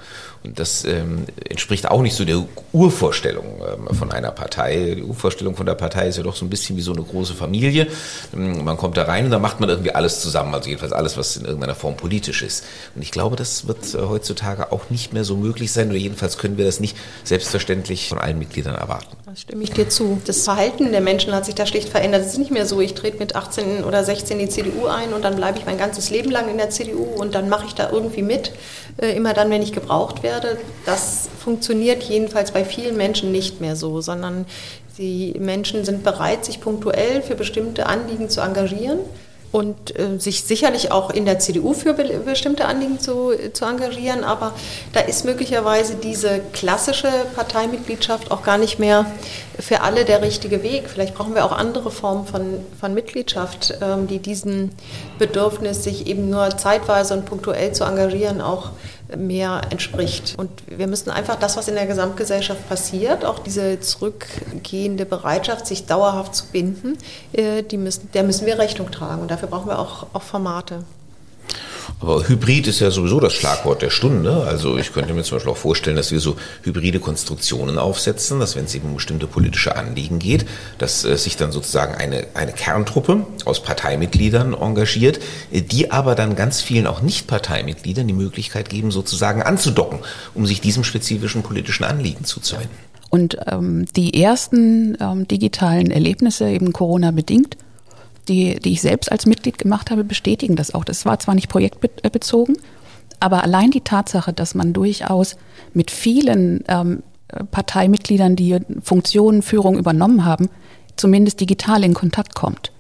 Das 0.55 0.85
ähm, 0.85 1.25
entspricht 1.49 1.91
auch 1.91 2.03
nicht 2.03 2.15
so 2.15 2.25
der 2.25 2.45
Urvorstellung 2.73 3.45
ähm, 3.61 3.95
von 3.95 4.13
einer 4.13 4.31
Partei. 4.31 4.95
Die 4.97 5.03
Urvorstellung 5.03 5.57
von 5.57 5.67
der 5.67 5.75
Partei 5.75 6.09
ist 6.09 6.17
ja 6.17 6.23
doch 6.23 6.37
so 6.37 6.45
ein 6.45 6.51
bisschen 6.51 6.77
wie 6.77 6.83
so 6.83 6.93
eine 6.93 7.03
große 7.03 7.35
Familie. 7.35 7.89
Ähm, 8.35 8.65
man 8.65 8.77
kommt 8.77 8.97
da 8.97 9.05
rein 9.05 9.25
und 9.25 9.31
dann 9.31 9.43
macht 9.43 9.61
man 9.61 9.69
irgendwie 9.69 9.93
alles 9.93 10.21
zusammen, 10.21 10.55
also 10.55 10.69
jedenfalls 10.69 10.93
alles, 10.93 11.17
was 11.17 11.37
in 11.37 11.45
irgendeiner 11.45 11.75
Form 11.75 11.97
politisch 11.97 12.43
ist. 12.43 12.65
Und 12.95 13.03
ich 13.03 13.11
glaube, 13.11 13.37
das 13.37 13.67
wird 13.67 13.95
äh, 13.95 13.99
heutzutage 13.99 14.73
auch 14.73 14.91
nicht 14.91 15.13
mehr 15.13 15.25
so 15.25 15.37
möglich 15.37 15.73
sein 15.73 15.89
oder 15.89 15.99
jedenfalls 15.99 16.39
können 16.39 16.59
wir 16.59 16.65
das 16.65 16.81
nicht 16.81 16.97
selbstverständlich 17.25 18.09
von 18.09 18.19
allen 18.19 18.39
Mitgliedern 18.39 18.75
erwarten. 18.75 19.17
Da 19.25 19.35
stimme 19.35 19.65
ich 19.65 19.73
dir 19.73 19.89
zu. 19.89 20.21
Das 20.27 20.45
Verhalten 20.45 20.93
der 20.93 21.01
Menschen 21.01 21.35
hat 21.35 21.47
sich 21.47 21.55
da 21.55 21.67
schlicht 21.67 21.89
verändert. 21.89 22.23
Es 22.23 22.33
ist 22.33 22.39
nicht 22.39 22.51
mehr 22.51 22.67
so, 22.67 22.81
ich 22.81 22.95
trete 22.95 23.19
mit 23.19 23.35
18 23.35 23.85
oder 23.85 24.05
16 24.05 24.39
in 24.39 24.47
die 24.47 24.53
CDU 24.53 24.87
ein 24.87 25.13
und 25.13 25.25
dann 25.25 25.37
bleibe 25.37 25.59
ich 25.59 25.67
mein 25.67 25.79
ganzes 25.79 26.11
Leben 26.11 26.31
lang 26.31 26.49
in 26.49 26.59
der 26.59 26.71
CDU 26.71 27.05
und 27.05 27.35
dann 27.35 27.49
mache 27.49 27.67
ich 27.67 27.75
da 27.75 27.91
irgendwie 27.91 28.23
mit, 28.23 28.53
äh, 28.99 29.13
immer 29.13 29.35
dann, 29.35 29.51
wenn 29.51 29.63
ich 29.63 29.73
gebraucht 29.73 30.23
werde 30.23 30.36
werde, 30.37 30.59
das 30.85 31.29
funktioniert 31.39 32.03
jedenfalls 32.03 32.51
bei 32.51 32.65
vielen 32.65 32.97
Menschen 32.97 33.33
nicht 33.33 33.61
mehr 33.61 33.77
so, 33.77 34.01
sondern 34.01 34.47
die 34.99 35.35
Menschen 35.39 35.85
sind 35.85 36.05
bereit, 36.05 36.45
sich 36.45 36.61
punktuell 36.61 37.23
für 37.23 37.35
bestimmte 37.35 37.87
Anliegen 37.87 38.29
zu 38.29 38.41
engagieren 38.41 38.99
und 39.53 39.99
äh, 39.99 40.19
sich 40.19 40.43
sicherlich 40.43 40.91
auch 40.93 41.11
in 41.11 41.25
der 41.25 41.39
CDU 41.39 41.73
für 41.73 41.95
be 41.95 42.05
bestimmte 42.25 42.67
Anliegen 42.67 42.99
zu, 42.99 43.33
zu 43.53 43.65
engagieren. 43.65 44.25
Aber 44.25 44.53
da 44.93 45.01
ist 45.01 45.25
möglicherweise 45.25 45.95
diese 45.95 46.41
klassische 46.53 47.09
Parteimitgliedschaft 47.35 48.31
auch 48.31 48.43
gar 48.43 48.59
nicht 48.59 48.79
mehr 48.79 49.07
für 49.59 49.81
alle 49.83 50.05
der 50.05 50.21
richtige 50.23 50.63
Weg. 50.63 50.85
Vielleicht 50.89 51.15
brauchen 51.15 51.35
wir 51.35 51.45
auch 51.45 51.53
andere 51.53 51.91
Formen 51.91 52.27
von, 52.27 52.61
von 52.79 52.93
Mitgliedschaft, 52.93 53.79
ähm, 53.81 54.07
die 54.07 54.19
diesem 54.19 54.71
Bedürfnis, 55.19 55.85
sich 55.85 56.07
eben 56.07 56.29
nur 56.29 56.57
zeitweise 56.57 57.15
und 57.15 57.25
punktuell 57.25 57.73
zu 57.73 57.85
engagieren, 57.85 58.41
auch 58.41 58.71
mehr 59.17 59.61
entspricht. 59.71 60.35
Und 60.37 60.51
wir 60.67 60.87
müssen 60.87 61.11
einfach 61.11 61.37
das, 61.37 61.57
was 61.57 61.69
in 61.69 61.75
der 61.75 61.87
Gesamtgesellschaft 61.87 62.69
passiert, 62.69 63.25
auch 63.25 63.39
diese 63.39 63.81
zurückgehende 63.81 65.07
Bereitschaft, 65.07 65.67
sich 65.67 65.87
dauerhaft 65.87 66.35
zu 66.35 66.47
binden, 66.47 66.99
äh, 67.33 67.63
die 67.63 67.77
müssen, 67.77 68.11
der 68.13 68.23
müssen 68.23 68.47
wir 68.47 68.59
Rechnung 68.59 68.91
tragen. 68.91 69.23
Und 69.23 69.31
dafür 69.31 69.49
brauchen 69.49 69.69
wir 69.69 69.79
auch, 69.79 70.07
auch 70.13 70.23
Formate. 70.23 70.85
Aber 71.99 72.29
Hybrid 72.29 72.67
ist 72.67 72.81
ja 72.81 72.91
sowieso 72.91 73.21
das 73.21 73.33
Schlagwort 73.33 73.81
der 73.81 73.89
Stunde. 73.89 74.45
Also 74.47 74.77
ich 74.77 74.93
könnte 74.93 75.15
mir 75.15 75.23
zum 75.23 75.37
Beispiel 75.37 75.53
auch 75.53 75.57
vorstellen, 75.57 75.97
dass 75.97 76.13
wir 76.13 76.21
so 76.21 76.37
hybride 76.63 77.01
Konstruktionen 77.01 77.79
aufsetzen, 77.79 78.39
dass 78.39 78.55
wenn 78.55 78.67
es 78.67 78.75
eben 78.75 78.89
um 78.89 78.97
bestimmte 78.97 79.27
politische 79.27 79.77
Anliegen 79.77 80.19
geht, 80.19 80.45
dass 80.77 81.05
äh, 81.07 81.17
sich 81.17 81.37
dann 81.37 81.53
sozusagen 81.53 81.95
eine, 81.95 82.27
eine 82.35 82.53
Kerntruppe 82.53 83.27
aus 83.47 83.63
Parteimitgliedern 83.63 84.53
engagiert, 84.53 85.21
äh, 85.51 85.63
die 85.63 85.91
aber 85.91 86.15
dann 86.15 86.37
ganz 86.37 86.61
vielen 86.61 86.87
auch 86.87 87.01
Nicht-Parteimitgliedern 87.01 88.07
die 88.07 88.15
Möglichkeit 88.15 88.69
geben, 88.69 88.91
sozusagen 88.91 89.43
anzudocken, 89.43 90.01
um 90.35 90.45
sich 90.45 90.61
diesem 90.61 90.85
spezifischen 90.85 91.43
politischen 91.43 91.85
Anliegen 91.85 92.25
zuzuwenden. 92.25 92.77
Und 93.09 93.39
ähm, 93.47 93.87
die 93.97 94.23
ersten 94.23 94.99
ähm, 95.01 95.27
digitalen 95.27 95.91
Erlebnisse, 95.91 96.49
eben 96.49 96.73
Corona 96.73 97.11
bedingt, 97.13 97.57
die, 98.29 98.59
die 98.61 98.73
ich 98.73 98.83
selbst 98.83 99.11
als 99.11 99.27
Mitglied 99.27 99.59
gemacht 99.59 99.91
habe, 99.91 100.05
bestätigen 100.05 100.57
das 100.57 100.75
auch. 100.75 100.85
Das 100.85 101.07
war 101.07 101.19
zwar 101.19 101.35
nicht 101.35 101.49
projektbezogen, 101.49 102.57
aber 103.21 103.43
allein 103.43 103.71
die 103.71 103.81
Tatsache, 103.81 104.33
dass 104.33 104.55
man 104.55 104.73
durchaus 104.73 105.37
mit 105.73 105.91
vielen 105.91 106.65
ähm, 106.69 107.03
Parteimitgliedern, 107.51 108.37
die 108.37 108.59
Funktionen, 108.83 109.43
Führung 109.43 109.79
übernommen 109.79 110.25
haben, 110.25 110.49
zumindest 110.97 111.41
digital 111.41 111.85
in 111.85 111.95
Kontakt 111.95 112.35
kommt. 112.35 112.73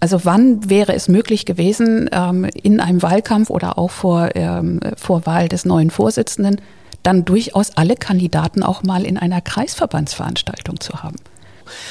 Also 0.00 0.24
wann 0.24 0.68
wäre 0.68 0.94
es 0.94 1.08
möglich 1.08 1.46
gewesen, 1.46 2.08
ähm, 2.12 2.44
in 2.44 2.80
einem 2.80 3.02
Wahlkampf 3.02 3.50
oder 3.50 3.78
auch 3.78 3.90
vor, 3.90 4.30
ähm, 4.34 4.80
vor 4.96 5.24
Wahl 5.26 5.48
des 5.48 5.64
neuen 5.64 5.90
Vorsitzenden, 5.90 6.60
dann 7.02 7.24
durchaus 7.24 7.76
alle 7.76 7.94
Kandidaten 7.94 8.62
auch 8.62 8.82
mal 8.82 9.04
in 9.04 9.16
einer 9.16 9.40
Kreisverbandsveranstaltung 9.40 10.80
zu 10.80 11.02
haben? 11.02 11.16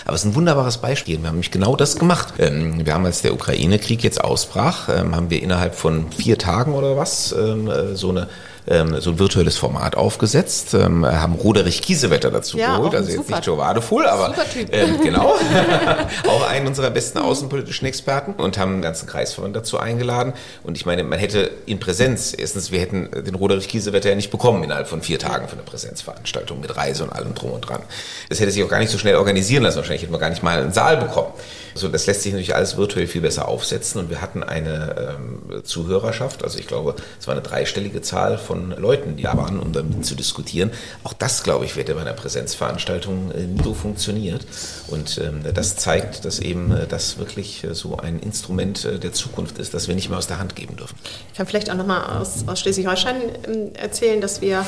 Aber 0.05 0.15
es 0.15 0.23
ist 0.23 0.31
ein 0.31 0.35
wunderbares 0.35 0.77
Beispiel. 0.77 1.19
Wir 1.19 1.27
haben 1.27 1.35
nämlich 1.35 1.51
genau 1.51 1.75
das 1.75 1.97
gemacht. 1.97 2.33
Ähm, 2.39 2.85
wir 2.85 2.93
haben, 2.93 3.05
als 3.05 3.21
der 3.21 3.33
Ukraine-Krieg 3.33 4.03
jetzt 4.03 4.23
ausbrach, 4.23 4.89
ähm, 4.89 5.15
haben 5.15 5.29
wir 5.29 5.41
innerhalb 5.41 5.75
von 5.75 6.11
vier 6.11 6.37
Tagen 6.37 6.73
oder 6.73 6.97
was 6.97 7.33
ähm, 7.33 7.67
äh, 7.67 7.95
so 7.95 8.09
eine 8.09 8.27
ähm, 8.67 8.99
so 8.99 9.11
ein 9.11 9.19
virtuelles 9.19 9.57
Format 9.57 9.95
aufgesetzt, 9.95 10.73
ähm, 10.73 11.05
haben 11.05 11.35
Roderich 11.35 11.81
Kiesewetter 11.81 12.31
dazu 12.31 12.57
ja, 12.57 12.77
geholt, 12.77 12.95
also 12.95 13.11
jetzt 13.11 13.29
nicht 13.29 13.45
Joe 13.45 13.57
Wadefuhl, 13.57 14.05
aber 14.07 14.33
ähm, 14.71 14.99
genau, 15.03 15.35
auch 16.27 16.47
einen 16.49 16.67
unserer 16.67 16.89
besten 16.89 17.19
außenpolitischen 17.19 17.87
Experten 17.87 18.33
und 18.33 18.57
haben 18.57 18.73
den 18.73 18.81
ganzen 18.81 19.07
Kreisverband 19.07 19.55
dazu 19.55 19.77
eingeladen. 19.77 20.33
Und 20.63 20.77
ich 20.77 20.85
meine, 20.85 21.03
man 21.03 21.19
hätte 21.19 21.51
in 21.65 21.79
Präsenz, 21.79 22.33
erstens, 22.37 22.71
wir 22.71 22.79
hätten 22.79 23.09
den 23.11 23.35
Roderich 23.35 23.67
Kiesewetter 23.67 24.09
ja 24.09 24.15
nicht 24.15 24.31
bekommen 24.31 24.63
innerhalb 24.63 24.87
von 24.87 25.01
vier 25.01 25.19
Tagen 25.19 25.47
für 25.47 25.53
eine 25.53 25.63
Präsenzveranstaltung 25.63 26.59
mit 26.59 26.75
Reise 26.75 27.03
und 27.03 27.11
allem 27.11 27.35
drum 27.35 27.51
und 27.51 27.61
dran. 27.61 27.81
Das 28.29 28.39
hätte 28.39 28.51
sich 28.51 28.63
auch 28.63 28.69
gar 28.69 28.79
nicht 28.79 28.91
so 28.91 28.97
schnell 28.97 29.15
organisieren 29.15 29.63
lassen. 29.63 29.77
Wahrscheinlich 29.77 30.01
hätte 30.01 30.11
man 30.11 30.21
gar 30.21 30.29
nicht 30.29 30.43
mal 30.43 30.59
einen 30.59 30.73
Saal 30.73 30.97
bekommen. 30.97 31.33
So, 31.77 31.89
das 31.89 32.07
lässt 32.07 32.21
sich 32.21 32.31
natürlich 32.31 32.55
alles 32.55 32.77
virtuell 32.77 33.05
viel 33.05 33.19
besser 33.19 33.49
aufsetzen 33.49 33.99
und 33.99 34.09
wir 34.09 34.21
hatten 34.21 34.43
eine 34.43 35.17
ähm, 35.17 35.61
Zuhörerschaft, 35.65 36.41
also 36.41 36.57
ich 36.57 36.67
glaube, 36.67 36.95
es 37.19 37.27
war 37.27 37.33
eine 37.33 37.41
dreistellige 37.41 38.01
Zahl 38.01 38.37
von 38.37 38.54
Leuten, 38.77 39.17
die 39.17 39.23
da 39.23 39.37
waren, 39.37 39.59
um 39.59 39.71
damit 39.73 40.05
zu 40.05 40.15
diskutieren. 40.15 40.71
Auch 41.03 41.13
das, 41.13 41.43
glaube 41.43 41.65
ich, 41.65 41.75
hätte 41.75 41.95
bei 41.95 42.01
einer 42.01 42.13
Präsenzveranstaltung 42.13 43.31
äh, 43.31 43.41
nie 43.41 43.63
so 43.63 43.73
funktioniert. 43.73 44.45
Und 44.87 45.17
ähm, 45.17 45.41
das 45.53 45.75
zeigt, 45.75 46.25
dass 46.25 46.39
eben 46.39 46.71
äh, 46.71 46.87
das 46.87 47.17
wirklich 47.17 47.63
äh, 47.63 47.73
so 47.73 47.97
ein 47.97 48.19
Instrument 48.19 48.87
der 49.03 49.13
Zukunft 49.13 49.57
ist, 49.57 49.73
das 49.73 49.87
wir 49.87 49.95
nicht 49.95 50.09
mehr 50.09 50.17
aus 50.17 50.27
der 50.27 50.39
Hand 50.39 50.55
geben 50.55 50.75
dürfen. 50.75 50.95
Ich 51.31 51.37
kann 51.37 51.47
vielleicht 51.47 51.69
auch 51.69 51.75
nochmal 51.75 52.19
aus, 52.19 52.45
aus 52.47 52.59
Schleswig-Holstein 52.59 53.15
ähm, 53.47 53.71
erzählen, 53.75 54.21
dass 54.21 54.41
wir 54.41 54.65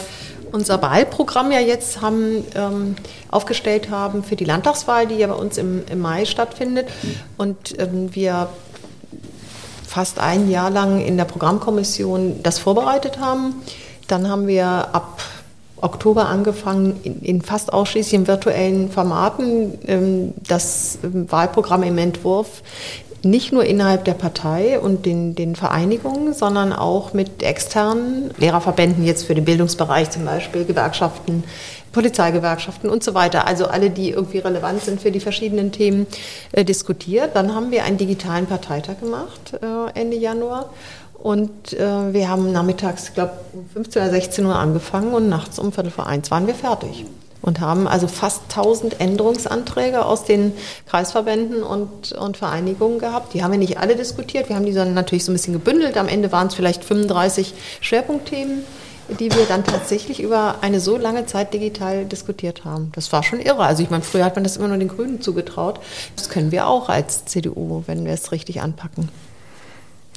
unser 0.51 0.81
Wahlprogramm 0.81 1.51
ja 1.51 1.59
jetzt 1.59 2.01
haben 2.01 2.43
ähm, 2.55 2.95
aufgestellt 3.29 3.89
haben 3.89 4.23
für 4.23 4.35
die 4.35 4.45
Landtagswahl, 4.45 5.07
die 5.07 5.15
ja 5.15 5.27
bei 5.27 5.33
uns 5.33 5.57
im, 5.57 5.83
im 5.89 5.99
Mai 5.99 6.25
stattfindet. 6.25 6.87
Und 7.37 7.77
ähm, 7.79 8.13
wir 8.15 8.49
fast 9.87 10.19
ein 10.19 10.49
Jahr 10.49 10.69
lang 10.69 10.99
in 10.99 11.17
der 11.17 11.25
Programmkommission 11.25 12.43
das 12.43 12.59
vorbereitet 12.59 13.19
haben. 13.19 13.55
Dann 14.07 14.29
haben 14.29 14.47
wir 14.47 14.67
ab 14.67 15.21
Oktober 15.79 16.27
angefangen, 16.27 16.99
in, 17.03 17.41
fast 17.41 17.71
ausschließlich 17.71 18.13
in 18.13 18.27
virtuellen 18.27 18.91
Formaten 18.91 19.77
ähm, 19.87 20.33
das 20.47 20.99
ähm, 21.03 21.31
Wahlprogramm 21.31 21.83
im 21.83 21.97
Entwurf 21.97 22.63
nicht 23.29 23.51
nur 23.51 23.65
innerhalb 23.65 24.05
der 24.05 24.13
Partei 24.13 24.79
und 24.79 25.05
den, 25.05 25.35
den 25.35 25.55
Vereinigungen, 25.55 26.33
sondern 26.33 26.73
auch 26.73 27.13
mit 27.13 27.43
externen 27.43 28.31
Lehrerverbänden, 28.37 29.05
jetzt 29.05 29.23
für 29.23 29.35
den 29.35 29.45
Bildungsbereich 29.45 30.09
zum 30.09 30.25
Beispiel, 30.25 30.65
Gewerkschaften, 30.65 31.43
Polizeigewerkschaften 31.91 32.89
und 32.89 33.03
so 33.03 33.13
weiter, 33.13 33.47
also 33.47 33.67
alle, 33.67 33.89
die 33.89 34.11
irgendwie 34.11 34.39
relevant 34.39 34.83
sind 34.83 35.01
für 35.01 35.11
die 35.11 35.19
verschiedenen 35.19 35.71
Themen, 35.71 36.05
äh, 36.51 36.63
diskutiert. 36.63 37.35
Dann 37.35 37.55
haben 37.55 37.71
wir 37.71 37.83
einen 37.83 37.97
digitalen 37.97 38.45
Parteitag 38.45 38.99
gemacht 38.99 39.53
äh, 39.61 39.99
Ende 39.99 40.17
Januar. 40.17 40.69
Und 41.13 41.73
äh, 41.73 42.13
wir 42.13 42.29
haben 42.29 42.51
nachmittags, 42.51 43.09
ich 43.09 43.13
glaube, 43.15 43.33
um 43.53 43.67
15 43.73 44.01
oder 44.01 44.11
16 44.11 44.45
Uhr 44.45 44.55
angefangen 44.55 45.13
und 45.13 45.29
nachts 45.29 45.57
um 45.57 45.71
Viertel 45.71 45.91
vor 45.91 46.05
eins 46.05 46.29
waren 46.29 46.45
wir 46.45 46.53
fertig 46.53 47.05
und 47.41 47.59
haben 47.59 47.87
also 47.87 48.07
fast 48.07 48.43
1000 48.49 48.99
Änderungsanträge 48.99 50.05
aus 50.05 50.25
den 50.25 50.53
Kreisverbänden 50.87 51.63
und, 51.63 52.11
und 52.13 52.37
Vereinigungen 52.37 52.99
gehabt. 52.99 53.33
Die 53.33 53.43
haben 53.43 53.51
wir 53.51 53.59
nicht 53.59 53.79
alle 53.79 53.95
diskutiert. 53.95 54.49
Wir 54.49 54.55
haben 54.55 54.65
die 54.65 54.73
dann 54.73 54.93
natürlich 54.93 55.25
so 55.25 55.31
ein 55.31 55.35
bisschen 55.35 55.53
gebündelt. 55.53 55.97
Am 55.97 56.07
Ende 56.07 56.31
waren 56.31 56.47
es 56.47 56.55
vielleicht 56.55 56.83
35 56.83 57.53
Schwerpunktthemen, 57.81 58.63
die 59.19 59.31
wir 59.33 59.45
dann 59.45 59.63
tatsächlich 59.63 60.21
über 60.21 60.55
eine 60.61 60.79
so 60.79 60.97
lange 60.97 61.25
Zeit 61.25 61.53
digital 61.53 62.05
diskutiert 62.05 62.65
haben. 62.65 62.91
Das 62.93 63.11
war 63.13 63.23
schon 63.23 63.39
irre. 63.39 63.63
Also 63.63 63.83
ich 63.83 63.89
meine, 63.89 64.03
früher 64.03 64.25
hat 64.25 64.35
man 64.35 64.43
das 64.43 64.57
immer 64.57 64.67
nur 64.67 64.77
den 64.77 64.89
Grünen 64.89 65.21
zugetraut. 65.21 65.79
Das 66.15 66.29
können 66.29 66.51
wir 66.51 66.67
auch 66.67 66.89
als 66.89 67.25
CDU, 67.25 67.83
wenn 67.87 68.05
wir 68.05 68.13
es 68.13 68.31
richtig 68.31 68.61
anpacken. 68.61 69.09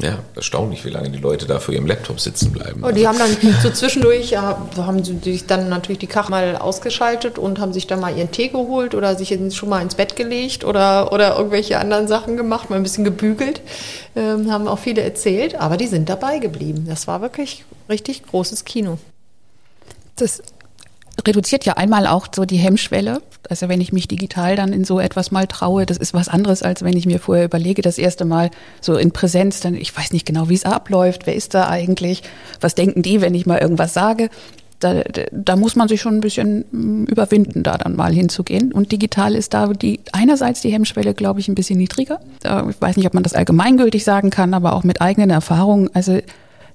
Ja, 0.02 0.18
erstaunlich, 0.34 0.84
wie 0.84 0.90
lange 0.90 1.10
die 1.10 1.18
Leute 1.18 1.46
da 1.46 1.60
vor 1.60 1.74
ihrem 1.74 1.86
Laptop 1.86 2.20
sitzen 2.20 2.52
bleiben. 2.52 2.82
Oh, 2.84 2.90
die 2.90 3.06
haben 3.06 3.18
dann 3.18 3.36
so 3.62 3.70
zwischendurch, 3.70 4.30
ja, 4.30 4.66
haben 4.76 5.04
sie 5.04 5.18
sich 5.18 5.46
dann 5.46 5.68
natürlich 5.68 5.98
die 5.98 6.06
Kach 6.06 6.28
mal 6.28 6.56
ausgeschaltet 6.56 7.38
und 7.38 7.60
haben 7.60 7.72
sich 7.72 7.86
dann 7.86 8.00
mal 8.00 8.16
ihren 8.16 8.30
Tee 8.30 8.48
geholt 8.48 8.94
oder 8.94 9.14
sich 9.16 9.36
schon 9.54 9.68
mal 9.68 9.82
ins 9.82 9.94
Bett 9.94 10.16
gelegt 10.16 10.64
oder, 10.64 11.12
oder 11.12 11.36
irgendwelche 11.36 11.78
anderen 11.78 12.08
Sachen 12.08 12.36
gemacht, 12.36 12.70
mal 12.70 12.76
ein 12.76 12.82
bisschen 12.82 13.04
gebügelt. 13.04 13.60
Ähm, 14.16 14.50
haben 14.50 14.68
auch 14.68 14.78
viele 14.78 15.02
erzählt, 15.02 15.54
aber 15.54 15.76
die 15.76 15.86
sind 15.86 16.08
dabei 16.08 16.38
geblieben. 16.38 16.86
Das 16.88 17.06
war 17.06 17.20
wirklich 17.20 17.64
richtig 17.88 18.24
großes 18.26 18.64
Kino. 18.64 18.98
Das 20.16 20.42
reduziert 21.26 21.64
ja 21.64 21.74
einmal 21.74 22.06
auch 22.06 22.28
so 22.34 22.44
die 22.44 22.56
Hemmschwelle. 22.56 23.22
Also 23.48 23.68
wenn 23.68 23.80
ich 23.80 23.92
mich 23.92 24.08
digital 24.08 24.56
dann 24.56 24.72
in 24.72 24.84
so 24.84 25.00
etwas 25.00 25.30
mal 25.30 25.46
traue, 25.46 25.86
das 25.86 25.96
ist 25.96 26.14
was 26.14 26.28
anderes, 26.28 26.62
als 26.62 26.82
wenn 26.82 26.96
ich 26.96 27.06
mir 27.06 27.18
vorher 27.18 27.44
überlege, 27.44 27.82
das 27.82 27.98
erste 27.98 28.24
Mal 28.24 28.50
so 28.80 28.96
in 28.96 29.12
Präsenz, 29.12 29.60
dann 29.60 29.74
ich 29.74 29.96
weiß 29.96 30.12
nicht 30.12 30.26
genau, 30.26 30.48
wie 30.48 30.54
es 30.54 30.64
abläuft, 30.64 31.26
wer 31.26 31.34
ist 31.34 31.54
da 31.54 31.68
eigentlich, 31.68 32.22
was 32.60 32.74
denken 32.74 33.02
die, 33.02 33.20
wenn 33.20 33.34
ich 33.34 33.46
mal 33.46 33.58
irgendwas 33.58 33.94
sage. 33.94 34.28
Da, 34.78 35.02
da 35.30 35.56
muss 35.56 35.76
man 35.76 35.88
sich 35.88 36.00
schon 36.00 36.14
ein 36.14 36.20
bisschen 36.22 36.64
mm, 36.70 37.04
überwinden, 37.04 37.62
da 37.62 37.76
dann 37.76 37.96
mal 37.96 38.14
hinzugehen. 38.14 38.72
Und 38.72 38.92
digital 38.92 39.34
ist 39.34 39.52
da 39.52 39.66
die 39.66 40.00
einerseits 40.12 40.62
die 40.62 40.72
Hemmschwelle, 40.72 41.12
glaube 41.12 41.40
ich, 41.40 41.48
ein 41.48 41.54
bisschen 41.54 41.76
niedriger. 41.76 42.18
Ich 42.42 42.80
weiß 42.80 42.96
nicht, 42.96 43.06
ob 43.06 43.12
man 43.12 43.22
das 43.22 43.34
allgemeingültig 43.34 44.04
sagen 44.04 44.30
kann, 44.30 44.54
aber 44.54 44.72
auch 44.72 44.82
mit 44.82 45.02
eigenen 45.02 45.28
Erfahrungen. 45.28 45.90
Also 45.92 46.20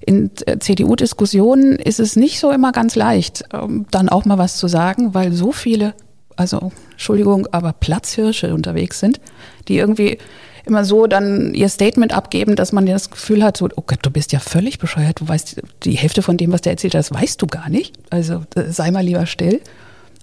in 0.05 0.31
äh, 0.45 0.59
CDU-Diskussionen 0.59 1.73
ist 1.73 1.99
es 1.99 2.15
nicht 2.15 2.39
so 2.39 2.51
immer 2.51 2.71
ganz 2.71 2.95
leicht, 2.95 3.43
ähm, 3.53 3.85
dann 3.91 4.09
auch 4.09 4.25
mal 4.25 4.37
was 4.37 4.57
zu 4.57 4.67
sagen, 4.67 5.13
weil 5.13 5.31
so 5.31 5.51
viele, 5.51 5.93
also 6.35 6.71
Entschuldigung, 6.91 7.47
aber 7.51 7.73
Platzhirsche 7.73 8.53
unterwegs 8.53 8.99
sind, 8.99 9.19
die 9.67 9.77
irgendwie 9.77 10.17
immer 10.65 10.83
so 10.83 11.07
dann 11.07 11.53
ihr 11.53 11.69
Statement 11.69 12.13
abgeben, 12.13 12.55
dass 12.55 12.71
man 12.71 12.85
das 12.85 13.11
Gefühl 13.11 13.43
hat, 13.43 13.57
so, 13.57 13.69
oh 13.75 13.83
Gott, 13.85 13.99
du 14.01 14.09
bist 14.09 14.31
ja 14.31 14.39
völlig 14.39 14.79
bescheuert, 14.79 15.19
du 15.19 15.27
weißt, 15.27 15.61
die 15.83 15.97
Hälfte 15.97 16.21
von 16.21 16.37
dem, 16.37 16.51
was 16.51 16.61
der 16.61 16.73
erzählt 16.73 16.95
hat, 16.95 16.99
das 16.99 17.13
weißt 17.13 17.41
du 17.41 17.47
gar 17.47 17.69
nicht. 17.69 17.95
Also 18.09 18.43
äh, 18.55 18.71
sei 18.71 18.91
mal 18.91 19.03
lieber 19.03 19.25
still. 19.25 19.61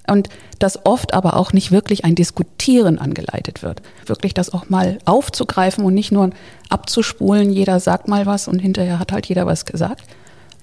Und 0.09 0.29
dass 0.59 0.85
oft 0.85 1.15
aber 1.15 1.37
auch 1.37 1.53
nicht 1.53 1.71
wirklich 1.71 2.05
ein 2.05 2.15
Diskutieren 2.15 2.99
angeleitet 2.99 3.63
wird. 3.63 3.83
Wirklich 4.07 4.35
das 4.35 4.53
auch 4.53 4.69
mal 4.69 4.99
aufzugreifen 5.05 5.85
und 5.85 5.95
nicht 5.95 6.13
nur 6.13 6.31
abzuspulen, 6.69 7.51
jeder 7.51 7.81
sagt 7.81 8.09
mal 8.09 8.27
was 8.27 8.49
und 8.49 8.59
hinterher 8.59 8.99
hat 8.99 9.13
halt 9.13 9.27
jeder 9.27 9.47
was 9.47 9.65
gesagt. 9.65 10.05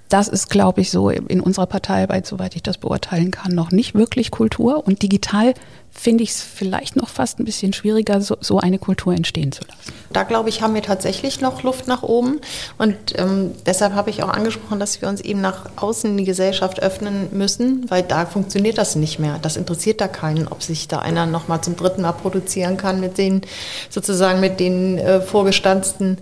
Das 0.10 0.28
ist, 0.28 0.50
glaube 0.50 0.82
ich, 0.82 0.90
so 0.90 1.10
in 1.10 1.40
unserer 1.40 1.68
Parteiarbeit, 1.68 2.26
soweit 2.26 2.56
ich 2.56 2.64
das 2.64 2.80
beurteilen 2.80 3.30
kann, 3.30 3.54
noch 3.54 3.72
nicht 3.72 3.94
wirklich 3.94 4.32
Kultur. 4.32 4.86
Und 4.88 5.04
digital 5.04 5.54
finde 5.92 6.24
ich 6.24 6.32
es 6.32 6.42
vielleicht 6.42 6.96
noch 6.96 7.10
fast 7.10 7.40
ein 7.40 7.46
bisschen 7.46 7.74
schwieriger, 7.74 8.20
so, 8.22 8.38
so, 8.40 8.60
eine 8.60 8.80
Kultur 8.80 9.14
entstehen 9.14 9.52
zu 9.52 9.62
lassen. 9.66 9.94
Da 10.12 10.24
glaube 10.24 10.50
ich, 10.50 10.62
haben 10.62 10.74
wir 10.74 10.82
tatsächlich 10.82 11.42
noch 11.42 11.62
Luft 11.62 11.88
nach 11.88 12.04
oben. 12.04 12.40
Und 12.78 12.96
ähm, 13.18 13.52
deshalb 13.66 13.94
habe 13.94 14.10
ich 14.10 14.24
auch 14.24 14.30
angesprochen, 14.30 14.80
dass 14.80 15.02
wir 15.02 15.10
uns 15.10 15.22
eben 15.22 15.42
nach 15.42 15.66
außen 15.76 16.10
in 16.10 16.18
die 16.18 16.24
Gesellschaft 16.24 16.82
öffnen 16.82 17.28
müssen, 17.32 17.86
weil 17.90 18.02
da 18.02 18.26
funktioniert 18.26 18.78
das 18.78 18.96
nicht 18.96 19.20
mehr. 19.20 19.38
Das 19.42 19.58
interessiert 19.58 20.02
da 20.02 20.08
keinen, 20.08 20.48
ob 20.48 20.64
sich 20.64 20.88
da 20.88 21.00
einer 21.00 21.26
nochmal 21.26 21.62
zum 21.62 21.76
dritten 21.76 22.02
Mal 22.02 22.14
produzieren 22.14 22.78
kann 22.78 23.00
mit 23.00 23.18
den 23.18 23.42
sozusagen 23.90 24.40
mit 24.40 24.60
den 24.60 24.98
äh, 24.98 25.22
vorgestanzten 25.22 26.18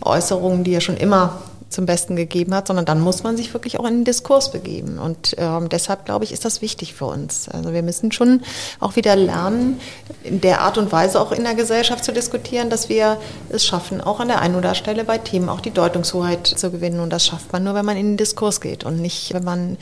Äußerungen, 0.00 0.62
die 0.62 0.72
ja 0.72 0.80
schon 0.80 0.96
immer 0.96 1.42
zum 1.72 1.86
Besten 1.86 2.16
gegeben 2.16 2.54
hat, 2.54 2.66
sondern 2.66 2.84
dann 2.84 3.00
muss 3.00 3.22
man 3.22 3.36
sich 3.36 3.52
wirklich 3.54 3.78
auch 3.78 3.86
in 3.86 3.98
den 3.98 4.04
Diskurs 4.04 4.50
begeben. 4.50 4.98
Und 4.98 5.34
ähm, 5.38 5.68
deshalb, 5.68 6.04
glaube 6.04 6.24
ich, 6.24 6.32
ist 6.32 6.44
das 6.44 6.62
wichtig 6.62 6.94
für 6.94 7.06
uns. 7.06 7.48
Also 7.48 7.72
wir 7.72 7.82
müssen 7.82 8.10
schon 8.10 8.42
auch 8.80 8.96
wieder 8.96 9.16
lernen, 9.16 9.80
in 10.24 10.40
der 10.40 10.62
Art 10.62 10.78
und 10.78 10.90
Weise 10.90 11.20
auch 11.20 11.32
in 11.32 11.44
der 11.44 11.54
Gesellschaft 11.54 12.04
zu 12.04 12.12
diskutieren, 12.12 12.70
dass 12.70 12.88
wir 12.88 13.18
es 13.48 13.64
schaffen, 13.64 14.00
auch 14.00 14.18
an 14.18 14.28
der 14.28 14.40
einen 14.40 14.54
oder 14.56 14.72
anderen 14.72 14.74
Stelle 14.74 15.04
bei 15.04 15.18
Themen 15.18 15.48
auch 15.48 15.60
die 15.60 15.70
Deutungshoheit 15.70 16.46
zu 16.46 16.70
gewinnen. 16.70 17.00
Und 17.00 17.10
das 17.10 17.26
schafft 17.26 17.52
man 17.52 17.64
nur, 17.64 17.74
wenn 17.74 17.84
man 17.84 17.96
in 17.96 18.12
den 18.12 18.16
Diskurs 18.16 18.60
geht 18.60 18.84
und 18.84 19.00
nicht, 19.00 19.34
wenn 19.34 19.44
man 19.44 19.76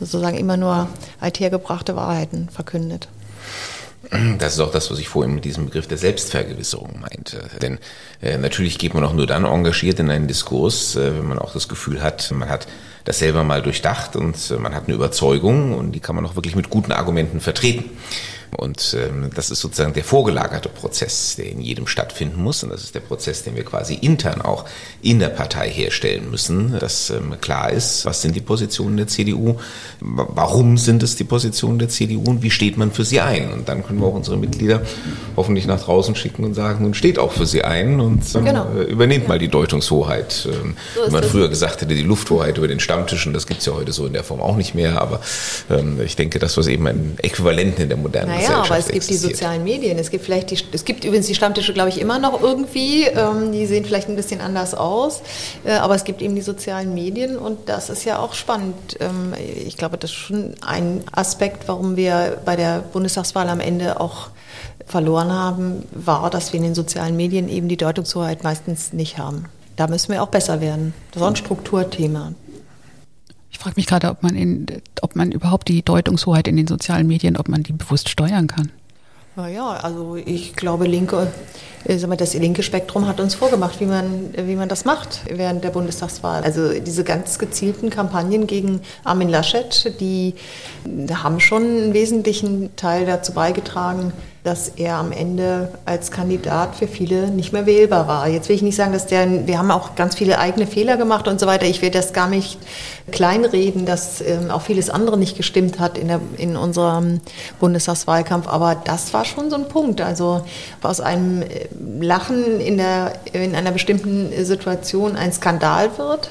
sozusagen 0.00 0.36
immer 0.36 0.56
nur 0.56 0.88
althergebrachte 1.20 1.96
Wahrheiten 1.96 2.48
verkündet. 2.50 3.08
Das 4.38 4.54
ist 4.54 4.60
auch 4.60 4.70
das, 4.70 4.90
was 4.90 4.98
ich 4.98 5.08
vorhin 5.08 5.34
mit 5.34 5.44
diesem 5.44 5.66
Begriff 5.66 5.86
der 5.86 5.98
Selbstvergewisserung 5.98 7.00
meinte. 7.00 7.48
Denn 7.60 7.78
äh, 8.22 8.38
natürlich 8.38 8.78
geht 8.78 8.94
man 8.94 9.04
auch 9.04 9.12
nur 9.12 9.26
dann 9.26 9.44
engagiert 9.44 9.98
in 9.98 10.10
einen 10.10 10.28
Diskurs, 10.28 10.96
äh, 10.96 11.16
wenn 11.16 11.26
man 11.26 11.38
auch 11.38 11.52
das 11.52 11.68
Gefühl 11.68 12.02
hat, 12.02 12.30
man 12.30 12.48
hat 12.48 12.66
das 13.04 13.18
selber 13.18 13.44
mal 13.44 13.62
durchdacht 13.62 14.16
und 14.16 14.36
äh, 14.50 14.54
man 14.54 14.74
hat 14.74 14.84
eine 14.86 14.94
Überzeugung 14.94 15.72
und 15.74 15.92
die 15.92 16.00
kann 16.00 16.16
man 16.16 16.26
auch 16.26 16.36
wirklich 16.36 16.56
mit 16.56 16.70
guten 16.70 16.92
Argumenten 16.92 17.40
vertreten. 17.40 17.84
Und 18.56 18.96
ähm, 18.98 19.30
das 19.34 19.50
ist 19.50 19.60
sozusagen 19.60 19.92
der 19.92 20.04
vorgelagerte 20.04 20.68
Prozess, 20.68 21.36
der 21.36 21.46
in 21.46 21.60
jedem 21.60 21.86
stattfinden 21.86 22.42
muss. 22.42 22.62
Und 22.62 22.70
das 22.70 22.82
ist 22.82 22.94
der 22.94 23.00
Prozess, 23.00 23.42
den 23.42 23.56
wir 23.56 23.64
quasi 23.64 23.94
intern 23.94 24.40
auch 24.40 24.64
in 25.02 25.18
der 25.18 25.28
Partei 25.28 25.70
herstellen 25.70 26.30
müssen, 26.30 26.78
dass 26.78 27.10
ähm, 27.10 27.34
klar 27.40 27.70
ist, 27.70 28.04
was 28.04 28.22
sind 28.22 28.36
die 28.36 28.40
Positionen 28.40 28.96
der 28.96 29.06
CDU, 29.06 29.56
warum 30.00 30.78
sind 30.78 31.02
es 31.02 31.16
die 31.16 31.24
Positionen 31.24 31.78
der 31.78 31.88
CDU 31.88 32.22
und 32.24 32.42
wie 32.42 32.50
steht 32.50 32.76
man 32.76 32.92
für 32.92 33.04
sie 33.04 33.20
ein. 33.20 33.52
Und 33.52 33.68
dann 33.68 33.84
können 33.84 34.00
wir 34.00 34.06
auch 34.06 34.14
unsere 34.14 34.36
Mitglieder 34.36 34.82
hoffentlich 35.36 35.66
nach 35.66 35.80
draußen 35.80 36.14
schicken 36.14 36.44
und 36.44 36.54
sagen, 36.54 36.82
nun 36.82 36.94
steht 36.94 37.18
auch 37.18 37.32
für 37.32 37.46
sie 37.46 37.62
ein 37.62 38.00
und 38.00 38.22
ähm, 38.34 38.44
genau. 38.44 38.70
übernehmt 38.88 39.28
mal 39.28 39.38
die 39.38 39.48
Deutungshoheit. 39.48 40.48
Ähm, 40.50 40.76
so 40.94 41.06
wie 41.06 41.10
man 41.12 41.24
früher 41.24 41.48
gesagt 41.48 41.82
hätte, 41.82 41.94
die 41.94 42.02
Lufthoheit 42.02 42.58
über 42.58 42.68
den 42.68 42.80
Stammtischen, 42.80 43.32
das 43.32 43.46
gibt 43.46 43.60
es 43.60 43.66
ja 43.66 43.74
heute 43.74 43.92
so 43.92 44.06
in 44.06 44.12
der 44.12 44.24
Form 44.24 44.40
auch 44.40 44.56
nicht 44.56 44.74
mehr. 44.74 45.00
Aber 45.00 45.20
ähm, 45.70 46.00
ich 46.04 46.16
denke, 46.16 46.38
das 46.38 46.56
was 46.56 46.66
eben 46.66 46.86
ein 46.86 47.16
Äquivalent 47.22 47.78
in 47.78 47.88
der 47.88 47.98
modernen 47.98 48.35
naja, 48.36 48.62
aber 48.62 48.78
es 48.78 48.86
gibt 48.86 48.96
existiert. 48.96 49.22
die 49.22 49.34
sozialen 49.34 49.64
Medien. 49.64 49.98
Es 49.98 50.10
gibt 50.10 50.24
vielleicht 50.24 50.50
die, 50.50 50.58
es 50.72 50.84
gibt 50.84 51.04
übrigens 51.04 51.26
die 51.26 51.34
Stammtische, 51.34 51.72
glaube 51.72 51.88
ich, 51.88 52.00
immer 52.00 52.18
noch 52.18 52.40
irgendwie. 52.42 53.04
Ähm, 53.04 53.52
die 53.52 53.66
sehen 53.66 53.84
vielleicht 53.84 54.08
ein 54.08 54.16
bisschen 54.16 54.40
anders 54.40 54.74
aus. 54.74 55.22
Äh, 55.64 55.72
aber 55.72 55.94
es 55.94 56.04
gibt 56.04 56.22
eben 56.22 56.34
die 56.34 56.42
sozialen 56.42 56.94
Medien 56.94 57.38
und 57.38 57.68
das 57.68 57.90
ist 57.90 58.04
ja 58.04 58.18
auch 58.18 58.34
spannend. 58.34 58.96
Ähm, 59.00 59.34
ich 59.66 59.76
glaube, 59.76 59.98
das 59.98 60.10
ist 60.10 60.16
schon 60.16 60.54
ein 60.60 61.02
Aspekt, 61.12 61.68
warum 61.68 61.96
wir 61.96 62.40
bei 62.44 62.56
der 62.56 62.80
Bundestagswahl 62.80 63.48
am 63.48 63.60
Ende 63.60 64.00
auch 64.00 64.28
verloren 64.86 65.32
haben, 65.32 65.82
war, 65.92 66.30
dass 66.30 66.52
wir 66.52 66.58
in 66.58 66.64
den 66.64 66.74
sozialen 66.74 67.16
Medien 67.16 67.48
eben 67.48 67.68
die 67.68 67.76
Deutungshoheit 67.76 68.44
meistens 68.44 68.92
nicht 68.92 69.18
haben. 69.18 69.46
Da 69.76 69.88
müssen 69.88 70.12
wir 70.12 70.22
auch 70.22 70.28
besser 70.28 70.60
werden. 70.60 70.94
Das 71.10 71.20
ist 71.20 71.24
auch 71.24 71.30
ein 71.30 71.36
Strukturthema. 71.36 72.32
Ich 73.56 73.62
frage 73.62 73.76
mich 73.76 73.86
gerade, 73.86 74.10
ob 74.10 74.22
man 74.22 74.36
in, 74.36 74.66
ob 75.00 75.16
man 75.16 75.32
überhaupt 75.32 75.68
die 75.68 75.82
Deutungshoheit 75.82 76.46
in 76.46 76.58
den 76.58 76.66
sozialen 76.66 77.06
Medien, 77.06 77.38
ob 77.38 77.48
man 77.48 77.62
die 77.62 77.72
bewusst 77.72 78.10
steuern 78.10 78.48
kann. 78.48 78.70
Naja, 79.34 79.70
also 79.82 80.14
ich 80.14 80.54
glaube, 80.54 80.86
linke, 80.86 81.32
das 81.86 82.34
linke 82.34 82.62
Spektrum 82.62 83.06
hat 83.06 83.20
uns 83.20 83.34
vorgemacht, 83.34 83.80
wie 83.80 83.86
man, 83.86 84.30
wie 84.36 84.56
man 84.56 84.68
das 84.68 84.84
macht 84.84 85.20
während 85.30 85.62
der 85.62 85.70
Bundestagswahl. 85.70 86.42
Also 86.42 86.80
diese 86.80 87.04
ganz 87.04 87.38
gezielten 87.38 87.90
Kampagnen 87.90 88.46
gegen 88.46 88.80
Armin 89.04 89.28
Laschet, 89.28 89.94
die 90.00 90.34
haben 91.12 91.40
schon 91.40 91.62
einen 91.62 91.94
wesentlichen 91.94 92.74
Teil 92.76 93.06
dazu 93.06 93.32
beigetragen, 93.32 94.12
dass 94.46 94.68
er 94.68 94.94
am 94.94 95.10
Ende 95.10 95.70
als 95.86 96.12
Kandidat 96.12 96.76
für 96.76 96.86
viele 96.86 97.32
nicht 97.32 97.52
mehr 97.52 97.66
wählbar 97.66 98.06
war. 98.06 98.28
Jetzt 98.28 98.48
will 98.48 98.54
ich 98.54 98.62
nicht 98.62 98.76
sagen, 98.76 98.92
dass 98.92 99.08
der, 99.08 99.48
wir 99.48 99.58
haben 99.58 99.72
auch 99.72 99.96
ganz 99.96 100.14
viele 100.14 100.38
eigene 100.38 100.68
Fehler 100.68 100.96
gemacht 100.96 101.26
und 101.26 101.40
so 101.40 101.48
weiter. 101.48 101.66
Ich 101.66 101.82
will 101.82 101.90
das 101.90 102.12
gar 102.12 102.28
nicht 102.28 102.56
kleinreden, 103.10 103.86
dass 103.86 104.20
ähm, 104.20 104.52
auch 104.52 104.62
vieles 104.62 104.88
andere 104.88 105.18
nicht 105.18 105.36
gestimmt 105.36 105.80
hat 105.80 105.98
in, 105.98 106.06
der, 106.06 106.20
in 106.38 106.56
unserem 106.56 107.20
Bundestagswahlkampf. 107.58 108.46
Aber 108.46 108.76
das 108.76 109.12
war 109.12 109.24
schon 109.24 109.50
so 109.50 109.56
ein 109.56 109.66
Punkt. 109.66 110.00
Also 110.00 110.42
aus 110.80 111.00
einem 111.00 111.42
äh, 111.42 111.66
Lachen 112.00 112.60
in, 112.60 112.76
der, 112.76 113.14
in 113.32 113.54
einer 113.54 113.72
bestimmten 113.72 114.32
Situation 114.44 115.16
ein 115.16 115.32
Skandal 115.32 115.98
wird 115.98 116.30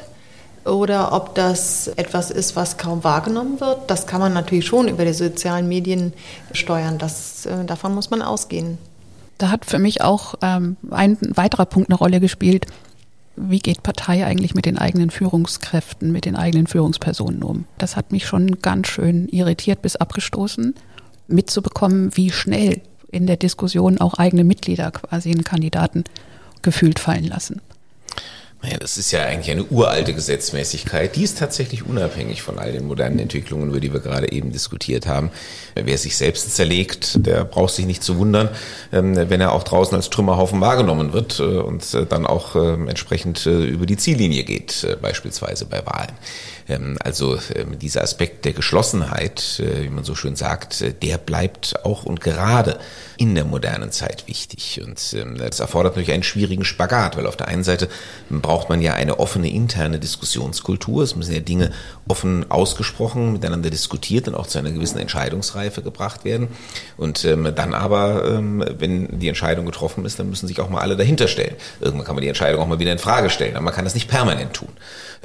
oder 0.66 1.14
ob 1.14 1.36
das 1.36 1.88
etwas 1.90 2.32
ist, 2.32 2.56
was 2.56 2.78
kaum 2.78 3.04
wahrgenommen 3.04 3.60
wird. 3.60 3.90
Das 3.90 4.08
kann 4.08 4.20
man 4.20 4.34
natürlich 4.34 4.66
schon 4.66 4.88
über 4.88 5.06
die 5.06 5.14
sozialen 5.14 5.68
Medien 5.68 6.14
steuern. 6.52 6.98
Das, 6.98 7.46
äh, 7.46 7.66
davon 7.66 7.94
muss 7.94 8.10
man 8.10 8.22
ausgehen. 8.22 8.78
Da 9.38 9.52
hat 9.52 9.66
für 9.66 9.80
mich 9.80 10.02
auch 10.02 10.36
ähm, 10.42 10.78
ein 10.90 11.18
weiterer 11.22 11.66
Punkt 11.66 11.90
eine 11.90 11.98
Rolle 11.98 12.20
gespielt. 12.20 12.66
Wie 13.36 13.60
geht 13.60 13.84
Partei 13.84 14.26
eigentlich 14.26 14.56
mit 14.56 14.66
den 14.66 14.78
eigenen 14.78 15.12
Führungskräften, 15.12 16.12
mit 16.12 16.26
den 16.26 16.38
eigenen 16.38 16.68
Führungspersonen 16.68 17.44
um? 17.44 17.66
Das 17.78 17.98
hat 17.98 18.12
mich 18.12 18.26
schon 18.26 18.62
ganz 18.62 18.88
schön 18.88 19.28
irritiert 19.28 19.82
bis 19.82 19.98
abgestoßen, 19.98 20.74
mitzubekommen, 21.28 22.16
wie 22.16 22.32
schnell 22.32 22.82
in 23.16 23.28
der 23.28 23.38
Diskussion 23.38 24.00
auch 24.00 24.16
eigene 24.16 24.44
Mitglieder 24.44 24.92
quasi 24.92 25.32
einen 25.32 25.44
Kandidaten 25.44 26.04
gefühlt 26.62 27.00
fallen 27.00 27.26
lassen. 27.26 27.62
Naja, 28.66 28.78
das 28.80 28.98
ist 28.98 29.12
ja 29.12 29.24
eigentlich 29.24 29.52
eine 29.52 29.64
uralte 29.66 30.16
Gesetzmäßigkeit. 30.16 31.16
Die 31.16 31.24
ist 31.24 31.38
tatsächlich 31.38 31.86
unabhängig 31.86 32.42
von 32.42 32.58
all 32.58 32.72
den 32.72 32.88
modernen 32.88 33.20
Entwicklungen, 33.20 33.70
über 33.70 33.80
die 33.80 33.94
wir 33.94 34.00
gerade 34.00 34.32
eben 34.32 34.52
diskutiert 34.52 35.06
haben. 35.06 35.30
Wer 35.76 35.98
sich 36.00 36.18
selbst 36.18 36.56
zerlegt, 36.56 37.26
der 37.28 37.46
braucht 37.46 37.76
sich 37.76 37.86
nicht 37.86 38.02
zu 38.02 38.18
wundern, 38.18 38.50
ähm, 38.92 39.30
wenn 39.30 39.40
er 39.40 39.52
auch 39.52 39.62
draußen 39.64 39.96
als 39.96 40.10
Trümmerhaufen 40.10 40.62
wahrgenommen 40.62 41.14
wird 41.14 41.40
äh, 41.40 41.44
und 41.44 41.94
äh, 41.94 42.08
dann 42.08 42.26
auch 42.26 42.56
ähm, 42.56 42.88
entsprechend 42.88 43.46
äh, 43.46 43.66
über 43.66 43.86
die 43.86 43.98
Ziellinie 43.98 44.44
geht, 44.44 44.98
beispielsweise 45.00 45.66
bei 45.66 45.86
Wahlen. 45.86 46.14
Ähm, 46.68 46.98
also 47.04 47.38
dieser 47.82 48.04
Aspekt 48.04 48.46
der 48.46 48.54
Geschlossenheit, 48.54 49.62
wie 49.82 49.90
man 49.90 50.04
so 50.04 50.16
schön 50.16 50.36
sagt, 50.36 50.84
der 51.04 51.18
bleibt 51.18 51.86
auch 51.86 52.04
und 52.04 52.22
gerade 52.22 52.80
in 53.18 53.36
der 53.36 53.46
modernen 53.46 53.92
Zeit 53.92 54.28
wichtig. 54.28 54.82
Und 54.84 55.16
das 55.38 55.60
erfordert 55.60 55.94
natürlich 55.94 56.12
einen 56.12 56.24
schwierigen 56.24 56.66
Spagat, 56.66 57.18
weil 57.18 57.28
auf 57.28 57.38
der 57.38 57.48
einen 57.48 57.64
Seite 57.64 57.88
braucht 58.30 58.70
man 58.70 58.82
ja 58.82 58.94
eine 58.94 59.20
offene 59.20 59.50
interne 59.50 60.00
Diskussionskultur. 60.00 61.04
Es 61.04 61.16
müssen 61.16 61.34
ja 61.34 61.40
Dinge 61.40 61.72
offen 62.08 62.50
ausgesprochen 62.52 63.34
miteinander 63.34 63.70
diskutiert 63.70 64.28
und 64.28 64.36
auch 64.36 64.48
zu 64.48 64.60
einer 64.60 64.72
gewissen 64.72 65.00
Entscheidungsreife 65.00 65.82
gebracht 65.82 66.26
werden. 66.26 66.50
Und 66.98 67.26
ähm, 67.26 67.52
dann 67.56 67.74
aber, 67.74 68.26
ähm, 68.26 68.64
wenn 68.78 69.20
die 69.20 69.28
Entscheidung 69.28 69.66
getroffen 69.66 70.06
ist, 70.06 70.20
dann 70.20 70.30
müssen 70.30 70.48
sich 70.48 70.60
auch 70.60 70.70
mal 70.70 70.82
alle 70.82 70.96
dahinter 70.98 71.28
stellen. 71.28 71.56
Irgendwann 71.80 72.06
kann 72.06 72.16
man 72.16 72.22
die 72.22 72.28
Entscheidung 72.28 72.62
auch 72.62 72.68
mal 72.68 72.80
wieder 72.80 72.92
in 72.92 73.00
Frage 73.00 73.30
stellen, 73.30 73.56
aber 73.56 73.66
man 73.66 73.74
kann 73.74 73.86
das 73.86 73.94
nicht 73.96 74.10
permanent 74.10 74.54
tun. 74.54 74.70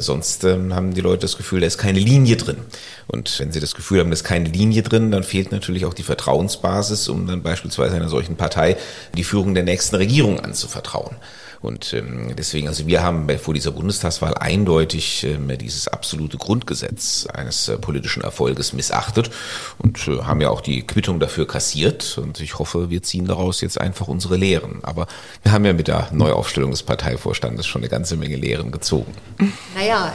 Sonst 0.00 0.44
ähm, 0.44 0.74
haben 0.74 0.94
die 0.94 1.00
Leute 1.00 1.22
das 1.22 1.36
Gefühl, 1.36 1.60
da 1.60 1.66
ist 1.66 1.78
keine 1.78 1.98
Linie 1.98 2.36
drin. 2.36 2.58
Und 3.06 3.38
wenn 3.38 3.52
sie 3.52 3.60
das 3.60 3.74
Gefühl 3.74 4.00
haben, 4.00 4.10
da 4.10 4.14
ist 4.14 4.24
keine 4.24 4.48
Linie 4.48 4.82
drin, 4.82 5.10
dann 5.10 5.22
fehlt 5.22 5.52
natürlich 5.52 5.84
auch 5.86 5.94
die 5.94 6.02
Vertrauensbasis, 6.02 7.08
um 7.08 7.26
dann 7.26 7.42
beispielsweise 7.42 7.96
einer 7.96 8.08
solchen 8.08 8.36
Partei 8.36 8.76
die 9.16 9.24
Führung 9.24 9.54
der 9.54 9.64
nächsten 9.64 9.96
Regierung 9.96 10.40
anzuvertrauen. 10.40 11.16
Und 11.62 11.92
ähm, 11.92 12.34
deswegen, 12.36 12.68
also 12.68 12.86
wir 12.86 13.02
haben 13.02 13.28
vor 13.38 13.52
dieser 13.52 13.72
Bundestagswahl 13.72 14.34
eindeutig 14.34 15.24
ähm, 15.24 15.50
dieses 15.58 15.88
absolute 15.88 16.38
Grundgesetz 16.38 17.26
eines 17.26 17.68
äh, 17.68 17.76
politischen 17.76 18.22
Erfolges 18.22 18.72
missachtet 18.72 19.30
und 19.78 20.08
äh, 20.08 20.22
haben 20.22 20.40
ja 20.40 20.48
auch 20.48 20.62
die 20.62 20.86
Quittung 20.86 21.20
dafür 21.20 21.46
kassiert. 21.46 22.16
Und 22.18 22.40
ich 22.40 22.58
hoffe, 22.58 22.88
wir 22.88 23.02
ziehen 23.02 23.26
daraus 23.26 23.60
jetzt 23.60 23.80
einfach 23.80 24.08
unsere 24.08 24.36
Lehren. 24.36 24.80
Aber 24.82 25.06
wir 25.42 25.52
haben 25.52 25.64
ja 25.66 25.74
mit 25.74 25.88
der 25.88 26.08
Neuaufstellung 26.12 26.70
des 26.70 26.82
Parteivorstandes 26.82 27.66
schon 27.66 27.82
eine 27.82 27.90
ganze 27.90 28.16
Menge 28.16 28.36
Lehren 28.36 28.70
gezogen. 28.70 29.12
Naja, 29.74 30.14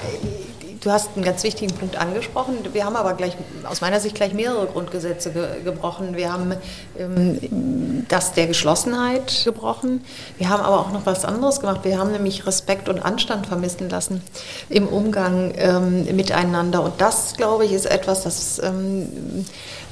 du 0.85 0.91
hast 0.91 1.09
einen 1.15 1.25
ganz 1.25 1.43
wichtigen 1.43 1.73
Punkt 1.73 1.97
angesprochen. 1.97 2.57
Wir 2.71 2.85
haben 2.85 2.95
aber 2.95 3.15
gleich, 3.15 3.35
aus 3.63 3.81
meiner 3.81 3.99
Sicht 3.99 4.15
gleich 4.15 4.35
mehrere 4.35 4.67
Grundgesetze 4.67 5.31
ge 5.31 5.63
gebrochen. 5.63 6.15
Wir 6.15 6.31
haben 6.31 6.53
ähm, 6.97 8.05
das 8.07 8.33
der 8.33 8.45
Geschlossenheit 8.45 9.41
gebrochen. 9.45 10.05
Wir 10.37 10.49
haben 10.49 10.61
aber 10.61 10.79
auch 10.79 10.91
noch 10.91 11.05
was 11.07 11.25
anderes 11.25 11.59
gemacht. 11.59 11.81
Wir 11.83 11.97
haben 11.97 12.11
nämlich 12.11 12.45
Respekt 12.45 12.87
und 12.87 12.99
Anstand 12.99 13.47
vermissen 13.47 13.89
lassen 13.89 14.21
im 14.69 14.87
Umgang 14.87 15.53
ähm, 15.57 16.05
miteinander. 16.15 16.83
Und 16.83 17.01
das, 17.01 17.35
glaube 17.35 17.65
ich, 17.65 17.71
ist 17.71 17.85
etwas, 17.85 18.23
das 18.23 18.59
ähm, 18.59 19.45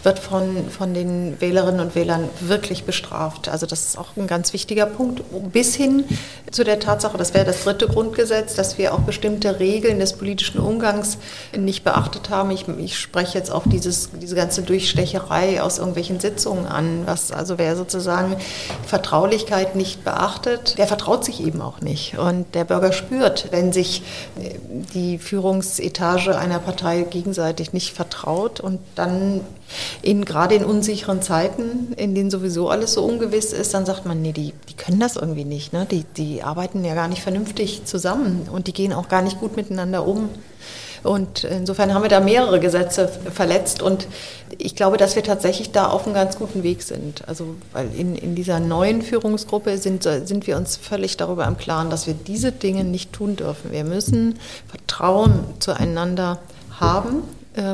wird 0.03 0.19
von, 0.19 0.69
von 0.69 0.93
den 0.93 1.39
Wählerinnen 1.39 1.79
und 1.79 1.95
Wählern 1.95 2.29
wirklich 2.41 2.83
bestraft. 2.83 3.47
Also 3.47 3.65
das 3.65 3.85
ist 3.85 3.97
auch 3.97 4.17
ein 4.17 4.27
ganz 4.27 4.53
wichtiger 4.53 4.85
Punkt. 4.85 5.23
Bis 5.51 5.75
hin 5.75 6.03
zu 6.51 6.63
der 6.63 6.79
Tatsache, 6.79 7.17
das 7.17 7.33
wäre 7.33 7.45
das 7.45 7.63
dritte 7.63 7.87
Grundgesetz, 7.87 8.55
dass 8.55 8.77
wir 8.77 8.93
auch 8.93 8.99
bestimmte 8.99 9.59
Regeln 9.59 9.99
des 9.99 10.13
politischen 10.13 10.59
Umgangs 10.59 11.17
nicht 11.57 11.83
beachtet 11.83 12.29
haben. 12.29 12.51
Ich, 12.51 12.67
ich 12.67 12.99
spreche 12.99 13.37
jetzt 13.37 13.51
auf 13.51 13.63
dieses, 13.65 14.09
diese 14.21 14.35
ganze 14.35 14.61
Durchstecherei 14.61 15.61
aus 15.61 15.77
irgendwelchen 15.77 16.19
Sitzungen 16.19 16.65
an. 16.65 17.03
Was, 17.05 17.31
also 17.31 17.57
wer 17.57 17.75
sozusagen 17.75 18.35
Vertraulichkeit 18.85 19.75
nicht 19.75 20.03
beachtet, 20.03 20.77
der 20.77 20.87
vertraut 20.87 21.23
sich 21.23 21.43
eben 21.45 21.61
auch 21.61 21.79
nicht. 21.81 22.17
Und 22.17 22.53
der 22.55 22.65
Bürger 22.65 22.91
spürt, 22.91 23.47
wenn 23.51 23.71
sich 23.71 24.03
äh, 24.39 24.49
die 24.93 25.17
Führungsetage 25.17 26.37
einer 26.37 26.59
Partei 26.59 27.03
gegenseitig 27.03 27.73
nicht 27.73 27.93
vertraut 27.93 28.59
und 28.59 28.79
dann 28.95 29.41
in, 30.01 30.25
gerade 30.25 30.55
in 30.55 30.65
unsicheren 30.65 31.21
Zeiten, 31.21 31.93
in 31.97 32.15
denen 32.15 32.29
sowieso 32.29 32.69
alles 32.69 32.93
so 32.93 33.03
ungewiss 33.03 33.53
ist, 33.53 33.73
dann 33.73 33.85
sagt 33.85 34.05
man, 34.05 34.21
nee, 34.21 34.31
die, 34.31 34.53
die 34.69 34.73
können 34.75 34.99
das 34.99 35.15
irgendwie 35.15 35.45
nicht. 35.45 35.73
Ne? 35.73 35.87
Die, 35.89 36.05
die 36.17 36.43
arbeiten 36.43 36.83
ja 36.83 36.95
gar 36.95 37.07
nicht 37.07 37.21
vernünftig 37.21 37.85
zusammen 37.85 38.47
und 38.51 38.67
die 38.67 38.73
gehen 38.73 38.93
auch 38.93 39.09
gar 39.09 39.21
nicht 39.21 39.39
gut 39.39 39.55
miteinander 39.55 40.05
um. 40.05 40.29
Und 41.03 41.43
insofern 41.43 41.93
haben 41.93 42.03
wir 42.03 42.09
da 42.09 42.21
mehrere 42.21 42.61
Gesetze 42.61 43.09
verletzt 43.09 43.81
und 43.81 44.07
ich 44.57 44.73
glaube, 44.73 44.95
dass 44.95 45.17
wir 45.17 45.23
tatsächlich 45.23 45.73
da 45.73 45.87
auf 45.87 46.05
einem 46.05 46.13
ganz 46.13 46.37
guten 46.37 46.63
Weg 46.63 46.81
sind. 46.81 47.27
Also, 47.27 47.55
weil 47.73 47.89
in, 47.93 48.15
in 48.15 48.35
dieser 48.35 48.61
neuen 48.61 49.01
Führungsgruppe 49.01 49.77
sind, 49.77 50.03
sind 50.03 50.47
wir 50.47 50.55
uns 50.55 50.77
völlig 50.77 51.17
darüber 51.17 51.45
im 51.45 51.57
Klaren, 51.57 51.89
dass 51.89 52.07
wir 52.07 52.13
diese 52.13 52.53
Dinge 52.53 52.85
nicht 52.85 53.11
tun 53.11 53.35
dürfen. 53.35 53.73
Wir 53.73 53.83
müssen 53.83 54.39
Vertrauen 54.69 55.43
zueinander 55.59 56.39
haben 56.79 57.23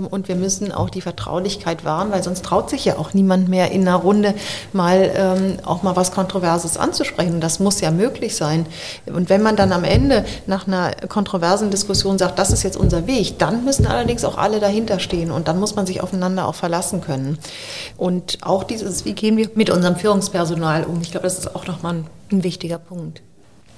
und 0.09 0.27
wir 0.27 0.35
müssen 0.35 0.71
auch 0.71 0.89
die 0.89 1.01
Vertraulichkeit 1.01 1.85
wahren, 1.85 2.11
weil 2.11 2.23
sonst 2.23 2.43
traut 2.43 2.69
sich 2.69 2.85
ja 2.85 2.97
auch 2.97 3.13
niemand 3.13 3.47
mehr 3.47 3.71
in 3.71 3.87
einer 3.87 3.97
Runde 3.97 4.33
mal 4.73 5.11
ähm, 5.15 5.57
auch 5.65 5.83
mal 5.83 5.95
was 5.95 6.11
Kontroverses 6.11 6.77
anzusprechen. 6.77 7.39
das 7.39 7.59
muss 7.59 7.81
ja 7.81 7.91
möglich 7.91 8.35
sein. 8.35 8.65
Und 9.05 9.29
wenn 9.29 9.41
man 9.41 9.55
dann 9.55 9.71
am 9.71 9.83
Ende 9.83 10.25
nach 10.47 10.67
einer 10.67 10.91
kontroversen 11.07 11.71
Diskussion 11.71 12.17
sagt, 12.17 12.39
das 12.39 12.51
ist 12.51 12.63
jetzt 12.63 12.77
unser 12.77 13.07
Weg, 13.07 13.39
dann 13.39 13.63
müssen 13.63 13.87
allerdings 13.87 14.25
auch 14.25 14.37
alle 14.37 14.59
dahinter 14.59 14.99
stehen 14.99 15.31
und 15.31 15.47
dann 15.47 15.59
muss 15.59 15.75
man 15.75 15.85
sich 15.85 16.01
aufeinander 16.01 16.47
auch 16.47 16.55
verlassen 16.55 17.01
können. 17.01 17.37
Und 17.97 18.39
auch 18.41 18.63
dieses, 18.63 19.05
wie 19.05 19.13
gehen 19.13 19.37
wir 19.37 19.49
mit 19.55 19.69
unserem 19.69 19.95
Führungspersonal 19.95 20.83
um? 20.83 21.01
Ich 21.01 21.11
glaube, 21.11 21.23
das 21.23 21.39
ist 21.39 21.55
auch 21.55 21.67
nochmal 21.67 21.95
ein, 21.95 22.07
ein 22.31 22.43
wichtiger 22.43 22.77
Punkt. 22.77 23.21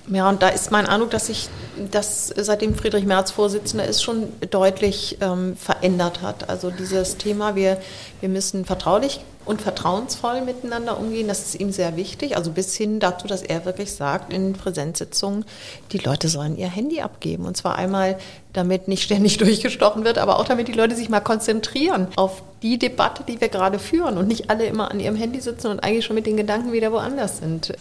Ja, 0.07 0.29
und 0.29 0.41
da 0.41 0.49
ist 0.49 0.71
mein 0.71 0.87
Eindruck, 0.87 1.11
dass 1.11 1.27
sich 1.27 1.47
das 1.91 2.33
seitdem 2.35 2.75
Friedrich 2.75 3.05
Merz 3.05 3.31
Vorsitzender 3.31 3.85
ist, 3.85 4.01
schon 4.01 4.29
deutlich 4.49 5.17
ähm, 5.21 5.55
verändert 5.55 6.21
hat. 6.21 6.49
Also 6.49 6.71
dieses 6.71 7.17
Thema, 7.17 7.55
wir, 7.55 7.77
wir 8.19 8.29
müssen 8.29 8.65
vertraulich 8.65 9.21
und 9.45 9.61
vertrauensvoll 9.61 10.41
miteinander 10.41 10.99
umgehen, 10.99 11.27
das 11.27 11.39
ist 11.39 11.59
ihm 11.59 11.71
sehr 11.71 11.95
wichtig. 11.97 12.35
Also 12.35 12.51
bis 12.51 12.75
hin 12.75 12.99
dazu, 12.99 13.27
dass 13.27 13.41
er 13.41 13.65
wirklich 13.65 13.93
sagt 13.93 14.33
in 14.33 14.53
Präsenzsitzungen, 14.53 15.45
die 15.91 15.97
Leute 15.97 16.29
sollen 16.29 16.57
ihr 16.57 16.67
Handy 16.67 17.01
abgeben. 17.01 17.45
Und 17.45 17.57
zwar 17.57 17.75
einmal, 17.75 18.17
damit 18.53 18.87
nicht 18.87 19.03
ständig 19.03 19.37
durchgestochen 19.39 20.03
wird, 20.03 20.17
aber 20.17 20.39
auch 20.39 20.45
damit 20.45 20.67
die 20.67 20.73
Leute 20.73 20.95
sich 20.95 21.09
mal 21.09 21.21
konzentrieren 21.21 22.07
auf 22.15 22.43
die 22.61 22.77
Debatte, 22.77 23.23
die 23.27 23.41
wir 23.41 23.49
gerade 23.49 23.79
führen 23.79 24.17
und 24.17 24.27
nicht 24.27 24.49
alle 24.49 24.65
immer 24.65 24.91
an 24.91 24.99
ihrem 24.99 25.15
Handy 25.15 25.41
sitzen 25.41 25.67
und 25.67 25.79
eigentlich 25.79 26.05
schon 26.05 26.15
mit 26.15 26.27
den 26.27 26.37
Gedanken 26.37 26.71
wieder 26.71 26.91
woanders 26.91 27.39
sind. 27.39 27.73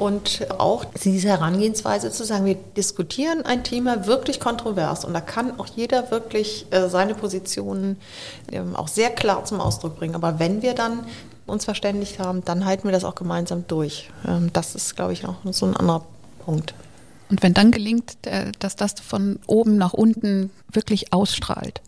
Und 0.00 0.46
auch 0.56 0.86
diese 0.86 1.28
Herangehensweise 1.28 2.10
zu 2.10 2.24
sagen, 2.24 2.46
wir 2.46 2.54
diskutieren 2.54 3.44
ein 3.44 3.64
Thema 3.64 4.06
wirklich 4.06 4.40
kontrovers 4.40 5.04
und 5.04 5.12
da 5.12 5.20
kann 5.20 5.60
auch 5.60 5.66
jeder 5.66 6.10
wirklich 6.10 6.64
äh, 6.70 6.88
seine 6.88 7.14
Positionen 7.14 7.98
ähm, 8.50 8.74
auch 8.74 8.88
sehr 8.88 9.10
klar 9.10 9.44
zum 9.44 9.60
Ausdruck 9.60 9.98
bringen. 9.98 10.14
Aber 10.14 10.38
wenn 10.38 10.62
wir 10.62 10.74
dann 10.74 11.00
uns 11.46 11.66
verständigt 11.66 12.18
haben, 12.18 12.42
dann 12.46 12.64
halten 12.64 12.84
wir 12.84 12.92
das 12.92 13.04
auch 13.04 13.14
gemeinsam 13.14 13.64
durch. 13.68 14.08
Ähm, 14.26 14.50
das 14.54 14.74
ist, 14.74 14.96
glaube 14.96 15.12
ich, 15.12 15.26
auch 15.26 15.34
so 15.50 15.66
ein 15.66 15.76
anderer 15.76 16.06
Punkt. 16.46 16.72
Und 17.28 17.42
wenn 17.42 17.52
dann 17.52 17.70
gelingt, 17.70 18.16
äh, 18.22 18.52
dass 18.58 18.76
das 18.76 18.94
von 18.94 19.38
oben 19.46 19.76
nach 19.76 19.92
unten 19.92 20.48
wirklich 20.72 21.12
ausstrahlt, 21.12 21.82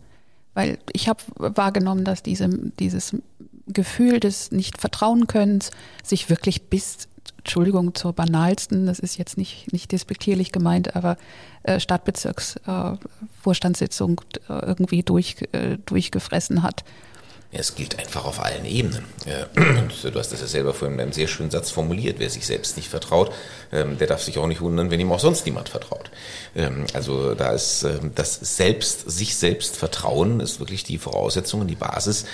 weil 0.53 0.77
ich 0.91 1.09
habe 1.09 1.23
wahrgenommen, 1.37 2.03
dass 2.05 2.21
diese, 2.21 2.47
dieses 2.77 3.15
Gefühl 3.65 4.19
des 4.19 4.51
Nicht-Vertrauen-Könnens 4.51 5.71
sich 6.03 6.29
wirklich 6.29 6.69
bis 6.69 7.07
Entschuldigung, 7.43 7.93
zur 7.93 8.13
banalsten, 8.13 8.85
das 8.85 8.99
ist 8.99 9.17
jetzt 9.17 9.37
nicht, 9.37 9.73
nicht 9.73 9.91
despektierlich 9.91 10.53
gemeint, 10.53 10.95
aber 10.95 11.17
äh, 11.63 11.81
Stadtbezirksvorstandssitzung 11.81 14.21
äh, 14.47 14.65
irgendwie 14.65 15.03
durch, 15.03 15.35
äh, 15.51 15.77
durchgefressen 15.85 16.63
hat. 16.63 16.85
Es 17.53 17.75
gilt 17.75 17.99
einfach 17.99 18.25
auf 18.25 18.43
allen 18.43 18.65
Ebenen. 18.65 19.05
Und 19.55 20.03
du 20.03 20.19
hast 20.19 20.31
das 20.31 20.41
ja 20.41 20.47
selber 20.47 20.73
vorhin 20.73 20.95
in 20.95 21.01
einem 21.01 21.13
sehr 21.13 21.27
schönen 21.27 21.51
Satz 21.51 21.69
formuliert. 21.71 22.17
Wer 22.19 22.29
sich 22.29 22.45
selbst 22.45 22.77
nicht 22.77 22.89
vertraut, 22.89 23.31
ähm, 23.71 23.97
der 23.97 24.07
darf 24.07 24.23
sich 24.23 24.37
auch 24.37 24.47
nicht 24.47 24.61
wundern, 24.61 24.91
wenn 24.91 24.99
ihm 24.99 25.11
auch 25.11 25.19
sonst 25.19 25.45
niemand 25.45 25.69
vertraut. 25.69 26.09
Ähm, 26.55 26.85
also 26.93 27.35
da 27.35 27.51
ist 27.51 27.83
ähm, 27.83 28.11
das 28.15 28.35
Selbst, 28.35 29.09
sich 29.09 29.35
selbst 29.35 29.77
Vertrauen 29.77 30.39
ist 30.39 30.59
wirklich 30.59 30.83
die 30.83 30.97
Voraussetzung 30.97 31.61
und 31.61 31.67
die 31.67 31.75
Basis 31.75 32.25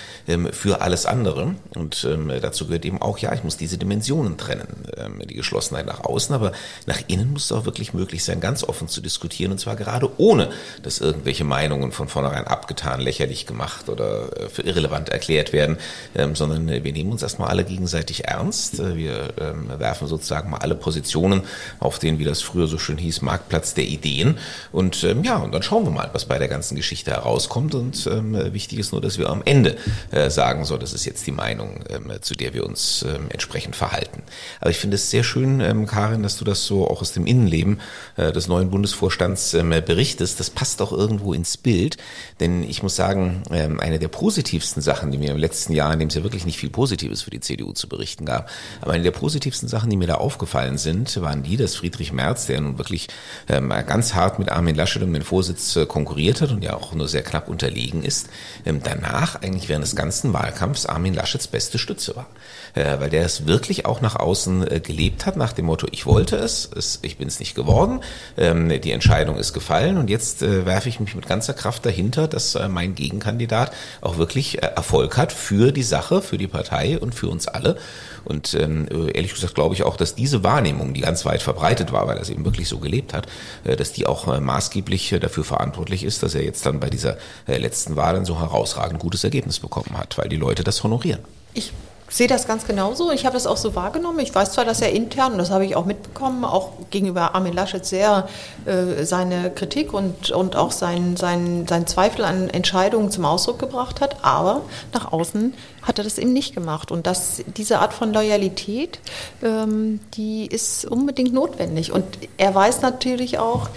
für 0.52 0.80
alles 0.80 1.06
andere. 1.06 1.54
Und 1.74 2.06
dazu 2.42 2.66
gehört 2.66 2.84
eben 2.84 3.00
auch, 3.00 3.18
ja, 3.18 3.32
ich 3.32 3.44
muss 3.44 3.56
diese 3.56 3.78
Dimensionen 3.78 4.36
trennen. 4.36 4.84
Die 5.28 5.34
Geschlossenheit 5.34 5.86
nach 5.86 6.00
außen, 6.00 6.34
aber 6.34 6.52
nach 6.86 7.00
innen 7.08 7.32
muss 7.32 7.44
es 7.44 7.52
auch 7.52 7.64
wirklich 7.64 7.94
möglich 7.94 8.24
sein, 8.24 8.40
ganz 8.40 8.64
offen 8.64 8.88
zu 8.88 9.00
diskutieren. 9.00 9.52
Und 9.52 9.58
zwar 9.58 9.76
gerade 9.76 10.10
ohne, 10.18 10.50
dass 10.82 11.00
irgendwelche 11.00 11.44
Meinungen 11.44 11.92
von 11.92 12.08
vornherein 12.08 12.46
abgetan, 12.46 13.00
lächerlich 13.00 13.46
gemacht 13.46 13.88
oder 13.88 14.36
äh, 14.36 14.48
für 14.48 14.62
irrelevant 14.62 15.09
erklärt 15.10 15.52
werden, 15.52 15.78
ähm, 16.14 16.34
sondern 16.34 16.68
wir 16.68 16.92
nehmen 16.92 17.12
uns 17.12 17.22
erstmal 17.22 17.48
alle 17.48 17.64
gegenseitig 17.64 18.26
ernst. 18.26 18.80
Äh, 18.80 18.96
wir 18.96 19.34
ähm, 19.40 19.70
werfen 19.78 20.08
sozusagen 20.08 20.50
mal 20.50 20.58
alle 20.58 20.74
Positionen 20.74 21.42
auf 21.78 21.98
den, 21.98 22.18
wie 22.18 22.24
das 22.24 22.42
früher 22.42 22.66
so 22.66 22.78
schön 22.78 22.98
hieß, 22.98 23.22
Marktplatz 23.22 23.74
der 23.74 23.84
Ideen. 23.84 24.38
Und 24.72 25.04
ähm, 25.04 25.24
ja, 25.24 25.36
und 25.38 25.52
dann 25.52 25.62
schauen 25.62 25.84
wir 25.84 25.90
mal, 25.90 26.10
was 26.12 26.24
bei 26.24 26.38
der 26.38 26.48
ganzen 26.48 26.76
Geschichte 26.76 27.10
herauskommt. 27.10 27.74
Und 27.74 28.06
ähm, 28.06 28.52
wichtig 28.52 28.78
ist 28.78 28.92
nur, 28.92 29.00
dass 29.00 29.18
wir 29.18 29.28
am 29.28 29.42
Ende 29.44 29.76
äh, 30.10 30.30
sagen, 30.30 30.64
so, 30.64 30.76
das 30.76 30.92
ist 30.92 31.04
jetzt 31.04 31.26
die 31.26 31.32
Meinung, 31.32 31.84
ähm, 31.88 32.10
zu 32.20 32.34
der 32.34 32.54
wir 32.54 32.64
uns 32.64 33.04
ähm, 33.08 33.26
entsprechend 33.30 33.76
verhalten. 33.76 34.22
Aber 34.60 34.70
ich 34.70 34.78
finde 34.78 34.96
es 34.96 35.10
sehr 35.10 35.24
schön, 35.24 35.60
ähm, 35.60 35.86
Karin, 35.86 36.22
dass 36.22 36.36
du 36.36 36.44
das 36.44 36.64
so 36.64 36.86
auch 36.86 37.00
aus 37.00 37.12
dem 37.12 37.26
Innenleben 37.26 37.80
äh, 38.16 38.32
des 38.32 38.48
neuen 38.48 38.70
Bundesvorstands 38.70 39.54
ähm, 39.54 39.70
berichtest. 39.70 40.40
Das 40.40 40.50
passt 40.50 40.82
auch 40.82 40.92
irgendwo 40.92 41.32
ins 41.32 41.56
Bild, 41.56 41.96
denn 42.40 42.62
ich 42.62 42.82
muss 42.82 42.96
sagen, 42.96 43.42
ähm, 43.50 43.80
eine 43.80 43.98
der 43.98 44.08
positivsten 44.08 44.82
Sachen, 44.82 44.99
Sachen, 45.00 45.12
die 45.12 45.18
mir 45.18 45.30
im 45.30 45.38
letzten 45.38 45.72
Jahr, 45.72 45.90
in 45.94 45.98
dem 45.98 46.08
es 46.08 46.14
ja 46.14 46.22
wirklich 46.22 46.44
nicht 46.44 46.58
viel 46.58 46.68
Positives 46.68 47.22
für 47.22 47.30
die 47.30 47.40
CDU 47.40 47.72
zu 47.72 47.88
berichten 47.88 48.26
gab, 48.26 48.50
aber 48.82 48.92
eine 48.92 49.02
der 49.02 49.12
positivsten 49.12 49.66
Sachen, 49.66 49.88
die 49.88 49.96
mir 49.96 50.06
da 50.06 50.16
aufgefallen 50.16 50.76
sind, 50.76 51.18
waren 51.22 51.42
die, 51.42 51.56
dass 51.56 51.74
Friedrich 51.74 52.12
Merz, 52.12 52.44
der 52.44 52.60
nun 52.60 52.76
wirklich 52.76 53.08
ähm, 53.48 53.70
ganz 53.86 54.14
hart 54.14 54.38
mit 54.38 54.50
Armin 54.50 54.74
Laschet 54.76 55.02
um 55.02 55.12
den 55.14 55.22
Vorsitz 55.22 55.74
äh, 55.76 55.86
konkurriert 55.86 56.42
hat 56.42 56.50
und 56.50 56.62
ja 56.62 56.74
auch 56.74 56.92
nur 56.92 57.08
sehr 57.08 57.22
knapp 57.22 57.48
unterlegen 57.48 58.02
ist, 58.02 58.28
ähm, 58.66 58.80
danach 58.84 59.40
eigentlich 59.40 59.70
während 59.70 59.86
des 59.86 59.96
ganzen 59.96 60.34
Wahlkampfs 60.34 60.84
Armin 60.84 61.14
Laschets 61.14 61.46
beste 61.46 61.78
Stütze 61.78 62.14
war. 62.14 62.26
Äh, 62.74 63.00
weil 63.00 63.08
der 63.08 63.24
es 63.24 63.46
wirklich 63.46 63.86
auch 63.86 64.02
nach 64.02 64.16
außen 64.16 64.70
äh, 64.70 64.80
gelebt 64.80 65.24
hat, 65.24 65.36
nach 65.36 65.54
dem 65.54 65.64
Motto, 65.64 65.86
ich 65.90 66.04
wollte 66.04 66.36
es, 66.36 66.68
es 66.76 66.98
ich 67.02 67.16
bin 67.16 67.26
es 67.26 67.40
nicht 67.40 67.54
geworden, 67.54 68.00
ähm, 68.36 68.68
die 68.80 68.92
Entscheidung 68.92 69.38
ist 69.38 69.54
gefallen 69.54 69.96
und 69.96 70.10
jetzt 70.10 70.42
äh, 70.42 70.66
werfe 70.66 70.90
ich 70.90 71.00
mich 71.00 71.14
mit 71.14 71.26
ganzer 71.26 71.54
Kraft 71.54 71.86
dahinter, 71.86 72.28
dass 72.28 72.54
äh, 72.54 72.68
mein 72.68 72.94
Gegenkandidat 72.94 73.72
auch 74.02 74.18
wirklich 74.18 74.62
äh, 74.62 74.70
Erfolg 74.90 75.16
hat 75.16 75.32
für 75.32 75.70
die 75.70 75.84
Sache, 75.84 76.20
für 76.20 76.36
die 76.36 76.48
Partei 76.48 76.98
und 76.98 77.14
für 77.14 77.28
uns 77.28 77.46
alle. 77.46 77.76
Und 78.24 78.54
ähm, 78.54 78.88
ehrlich 79.14 79.32
gesagt 79.32 79.54
glaube 79.54 79.72
ich 79.76 79.84
auch, 79.84 79.96
dass 79.96 80.16
diese 80.16 80.42
Wahrnehmung, 80.42 80.94
die 80.94 81.00
ganz 81.00 81.24
weit 81.24 81.42
verbreitet 81.42 81.92
war, 81.92 82.08
weil 82.08 82.16
er 82.16 82.22
es 82.22 82.28
eben 82.28 82.44
wirklich 82.44 82.68
so 82.68 82.80
gelebt 82.80 83.14
hat, 83.14 83.28
äh, 83.62 83.76
dass 83.76 83.92
die 83.92 84.06
auch 84.06 84.26
äh, 84.26 84.40
maßgeblich 84.40 85.12
äh, 85.12 85.20
dafür 85.20 85.44
verantwortlich 85.44 86.02
ist, 86.02 86.24
dass 86.24 86.34
er 86.34 86.42
jetzt 86.42 86.66
dann 86.66 86.80
bei 86.80 86.90
dieser 86.90 87.18
äh, 87.46 87.56
letzten 87.58 87.94
Wahl 87.94 88.16
ein 88.16 88.24
so 88.24 88.40
herausragend 88.40 88.98
gutes 88.98 89.22
Ergebnis 89.22 89.60
bekommen 89.60 89.96
hat, 89.96 90.18
weil 90.18 90.28
die 90.28 90.36
Leute 90.36 90.64
das 90.64 90.82
honorieren. 90.82 91.20
Ich 91.54 91.72
sehe 92.10 92.26
das 92.26 92.46
ganz 92.46 92.66
genauso. 92.66 93.12
Ich 93.12 93.24
habe 93.24 93.34
das 93.34 93.46
auch 93.46 93.56
so 93.56 93.74
wahrgenommen. 93.74 94.18
Ich 94.18 94.34
weiß 94.34 94.52
zwar, 94.52 94.64
dass 94.64 94.82
er 94.82 94.92
intern, 94.92 95.32
und 95.32 95.38
das 95.38 95.50
habe 95.50 95.64
ich 95.64 95.76
auch 95.76 95.86
mitbekommen, 95.86 96.44
auch 96.44 96.72
gegenüber 96.90 97.34
Armin 97.34 97.54
Laschet 97.54 97.86
sehr 97.86 98.28
äh, 98.66 99.04
seine 99.04 99.50
Kritik 99.50 99.94
und, 99.94 100.32
und 100.32 100.56
auch 100.56 100.72
sein, 100.72 101.16
sein, 101.16 101.66
sein 101.68 101.86
Zweifel 101.86 102.24
an 102.24 102.50
Entscheidungen 102.50 103.10
zum 103.10 103.24
Ausdruck 103.24 103.60
gebracht 103.60 104.00
hat, 104.00 104.24
aber 104.24 104.62
nach 104.92 105.12
außen 105.12 105.54
hat 105.82 105.98
er 105.98 106.04
das 106.04 106.18
eben 106.18 106.32
nicht 106.32 106.54
gemacht. 106.54 106.90
Und 106.90 107.06
das, 107.06 107.42
diese 107.56 107.78
Art 107.78 107.94
von 107.94 108.12
Loyalität, 108.12 108.98
ähm, 109.42 110.00
die 110.14 110.46
ist 110.46 110.84
unbedingt 110.84 111.32
notwendig. 111.32 111.92
Und 111.92 112.04
er 112.36 112.54
weiß 112.54 112.82
natürlich 112.82 113.38
auch, 113.38 113.68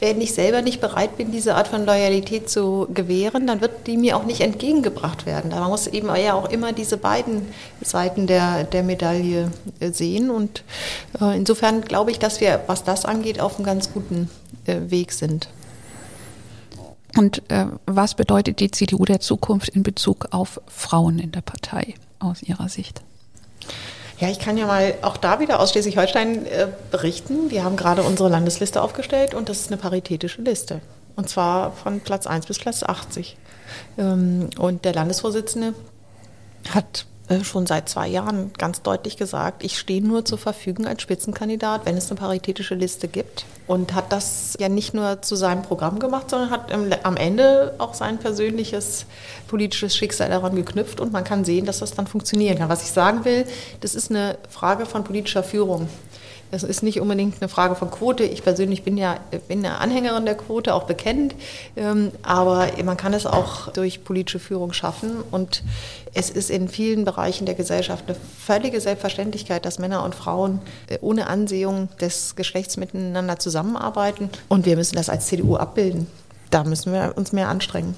wenn 0.00 0.20
ich 0.20 0.34
selber 0.34 0.62
nicht 0.62 0.80
bereit 0.80 1.16
bin, 1.16 1.30
diese 1.30 1.54
Art 1.54 1.68
von 1.68 1.86
Loyalität 1.86 2.50
zu 2.50 2.86
gewähren, 2.92 3.46
dann 3.46 3.60
wird 3.60 3.86
die 3.86 3.96
mir 3.96 4.16
auch 4.16 4.24
nicht 4.24 4.40
entgegengebracht 4.40 5.26
werden. 5.26 5.50
Da 5.50 5.66
muss 5.68 5.86
eben 5.86 6.14
ja 6.16 6.34
auch 6.34 6.50
immer 6.50 6.72
diese 6.72 6.96
beiden 6.96 7.46
Seiten 7.80 8.26
der, 8.26 8.64
der 8.64 8.82
Medaille 8.82 9.50
äh, 9.80 9.90
sehen. 9.90 10.30
Und 10.30 10.64
äh, 11.20 11.36
insofern 11.36 11.82
glaube 11.82 12.10
ich, 12.10 12.18
dass 12.18 12.40
wir, 12.40 12.62
was 12.66 12.84
das 12.84 13.04
angeht, 13.04 13.40
auf 13.40 13.56
einem 13.56 13.64
ganz 13.64 13.92
guten 13.92 14.28
äh, 14.66 14.76
Weg 14.88 15.12
sind. 15.12 15.48
Und 17.16 17.48
äh, 17.50 17.66
was 17.86 18.14
bedeutet 18.14 18.60
die 18.60 18.70
CDU 18.70 19.04
der 19.04 19.20
Zukunft 19.20 19.68
in 19.68 19.84
Bezug 19.84 20.28
auf 20.32 20.60
Frauen 20.66 21.18
in 21.18 21.30
der 21.30 21.42
Partei 21.42 21.94
aus 22.18 22.42
Ihrer 22.42 22.68
Sicht? 22.68 23.02
Ja, 24.18 24.28
ich 24.28 24.38
kann 24.38 24.56
ja 24.56 24.66
mal 24.66 24.94
auch 25.02 25.16
da 25.16 25.40
wieder 25.40 25.58
aus 25.60 25.72
Schleswig-Holstein 25.72 26.46
äh, 26.46 26.68
berichten. 26.90 27.50
Wir 27.50 27.64
haben 27.64 27.76
gerade 27.76 28.02
unsere 28.02 28.28
Landesliste 28.28 28.80
aufgestellt 28.80 29.34
und 29.34 29.48
das 29.48 29.60
ist 29.60 29.72
eine 29.72 29.76
paritätische 29.76 30.42
Liste. 30.42 30.80
Und 31.16 31.28
zwar 31.28 31.72
von 31.72 32.00
Platz 32.00 32.26
1 32.26 32.46
bis 32.46 32.58
Platz 32.58 32.82
80. 32.82 33.36
Ähm, 33.98 34.50
und 34.58 34.84
der 34.84 34.94
Landesvorsitzende 34.94 35.74
hat 36.70 37.06
schon 37.42 37.66
seit 37.66 37.88
zwei 37.88 38.06
Jahren 38.06 38.52
ganz 38.58 38.82
deutlich 38.82 39.16
gesagt, 39.16 39.64
ich 39.64 39.78
stehe 39.78 40.02
nur 40.02 40.24
zur 40.24 40.36
Verfügung 40.36 40.86
als 40.86 41.00
Spitzenkandidat, 41.02 41.86
wenn 41.86 41.96
es 41.96 42.10
eine 42.10 42.20
paritätische 42.20 42.74
Liste 42.74 43.08
gibt. 43.08 43.46
Und 43.66 43.94
hat 43.94 44.12
das 44.12 44.56
ja 44.60 44.68
nicht 44.68 44.92
nur 44.92 45.22
zu 45.22 45.36
seinem 45.36 45.62
Programm 45.62 45.98
gemacht, 45.98 46.28
sondern 46.28 46.50
hat 46.50 46.70
am 47.04 47.16
Ende 47.16 47.74
auch 47.78 47.94
sein 47.94 48.18
persönliches 48.18 49.06
politisches 49.48 49.96
Schicksal 49.96 50.28
daran 50.28 50.54
geknüpft. 50.54 51.00
Und 51.00 51.12
man 51.12 51.24
kann 51.24 51.46
sehen, 51.46 51.64
dass 51.64 51.78
das 51.78 51.94
dann 51.94 52.06
funktionieren 52.06 52.58
kann. 52.58 52.68
Was 52.68 52.82
ich 52.82 52.92
sagen 52.92 53.24
will, 53.24 53.46
das 53.80 53.94
ist 53.94 54.10
eine 54.10 54.36
Frage 54.50 54.84
von 54.84 55.02
politischer 55.02 55.42
Führung. 55.42 55.88
Das 56.54 56.62
ist 56.62 56.84
nicht 56.84 57.00
unbedingt 57.00 57.34
eine 57.40 57.48
Frage 57.48 57.74
von 57.74 57.90
Quote. 57.90 58.22
Ich 58.22 58.44
persönlich 58.44 58.84
bin 58.84 58.96
ja 58.96 59.18
bin 59.48 59.58
eine 59.66 59.78
Anhängerin 59.78 60.24
der 60.24 60.36
Quote, 60.36 60.72
auch 60.72 60.84
bekennt. 60.84 61.34
Ähm, 61.74 62.12
aber 62.22 62.68
man 62.84 62.96
kann 62.96 63.12
es 63.12 63.26
auch 63.26 63.72
durch 63.72 64.04
politische 64.04 64.38
Führung 64.38 64.72
schaffen. 64.72 65.16
Und 65.32 65.64
es 66.14 66.30
ist 66.30 66.50
in 66.50 66.68
vielen 66.68 67.04
Bereichen 67.04 67.44
der 67.44 67.56
Gesellschaft 67.56 68.04
eine 68.06 68.16
völlige 68.38 68.80
Selbstverständlichkeit, 68.80 69.64
dass 69.66 69.80
Männer 69.80 70.04
und 70.04 70.14
Frauen 70.14 70.60
äh, 70.86 70.98
ohne 71.00 71.26
Ansehung 71.26 71.88
des 72.00 72.36
Geschlechts 72.36 72.76
miteinander 72.76 73.40
zusammenarbeiten. 73.40 74.30
Und 74.48 74.64
wir 74.64 74.76
müssen 74.76 74.94
das 74.94 75.08
als 75.08 75.26
CDU 75.26 75.56
abbilden. 75.56 76.06
Da 76.50 76.62
müssen 76.62 76.92
wir 76.92 77.14
uns 77.16 77.32
mehr 77.32 77.48
anstrengen. 77.48 77.96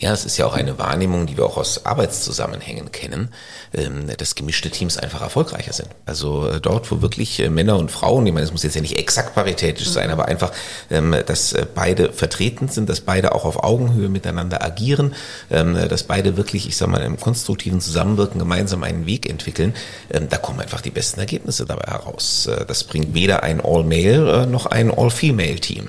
Ja, 0.00 0.12
es 0.12 0.24
ist 0.24 0.36
ja 0.36 0.46
auch 0.46 0.54
eine 0.54 0.78
Wahrnehmung, 0.78 1.26
die 1.26 1.36
wir 1.36 1.44
auch 1.44 1.56
aus 1.56 1.84
Arbeitszusammenhängen 1.84 2.92
kennen, 2.92 3.30
ähm, 3.74 4.06
dass 4.16 4.36
gemischte 4.36 4.70
Teams 4.70 4.96
einfach 4.96 5.22
erfolgreicher 5.22 5.72
sind. 5.72 5.88
Also 6.06 6.46
äh, 6.46 6.60
dort, 6.60 6.88
wo 6.92 7.02
wirklich 7.02 7.40
äh, 7.40 7.50
Männer 7.50 7.76
und 7.76 7.90
Frauen, 7.90 8.24
ich 8.24 8.32
meine, 8.32 8.44
es 8.44 8.52
muss 8.52 8.62
jetzt 8.62 8.76
ja 8.76 8.80
nicht 8.80 8.96
exakt 8.96 9.34
paritätisch 9.34 9.88
sein, 9.88 10.10
aber 10.10 10.26
einfach, 10.26 10.52
ähm, 10.88 11.16
dass 11.26 11.52
äh, 11.52 11.66
beide 11.74 12.12
vertreten 12.12 12.68
sind, 12.68 12.88
dass 12.88 13.00
beide 13.00 13.34
auch 13.34 13.44
auf 13.44 13.64
Augenhöhe 13.64 14.08
miteinander 14.08 14.64
agieren, 14.64 15.16
ähm, 15.50 15.74
dass 15.88 16.04
beide 16.04 16.36
wirklich, 16.36 16.68
ich 16.68 16.76
sag 16.76 16.88
mal, 16.88 17.02
im 17.02 17.18
konstruktiven 17.18 17.80
Zusammenwirken 17.80 18.38
gemeinsam 18.38 18.84
einen 18.84 19.06
Weg 19.06 19.28
entwickeln, 19.28 19.74
da 20.08 20.36
kommen 20.36 20.60
einfach 20.60 20.80
die 20.80 20.90
besten 20.90 21.20
Ergebnisse 21.20 21.66
dabei 21.66 21.90
heraus. 21.90 22.48
Das 22.66 22.84
bringt 22.84 23.14
weder 23.14 23.42
ein 23.42 23.60
All-Male 23.60 24.46
noch 24.46 24.66
ein 24.66 24.90
All-Female-Team. 24.96 25.88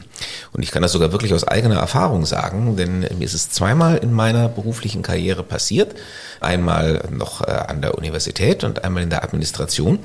Und 0.52 0.64
ich 0.64 0.72
kann 0.72 0.82
das 0.82 0.92
sogar 0.92 1.12
wirklich 1.12 1.34
aus 1.34 1.48
eigener 1.48 1.78
Erfahrung 1.78 2.26
sagen, 2.26 2.76
denn 2.76 3.00
mir 3.00 3.26
ist 3.26 3.34
es 3.34 3.50
zweimal 3.50 3.99
in 4.02 4.14
meiner 4.14 4.50
beruflichen 4.50 5.02
Karriere 5.02 5.44
passiert. 5.44 5.96
Einmal 6.40 7.04
noch 7.12 7.42
äh, 7.42 7.52
an 7.52 7.82
der 7.82 7.96
Universität 7.98 8.64
und 8.64 8.84
einmal 8.84 9.04
in 9.04 9.10
der 9.10 9.24
Administration 9.24 10.00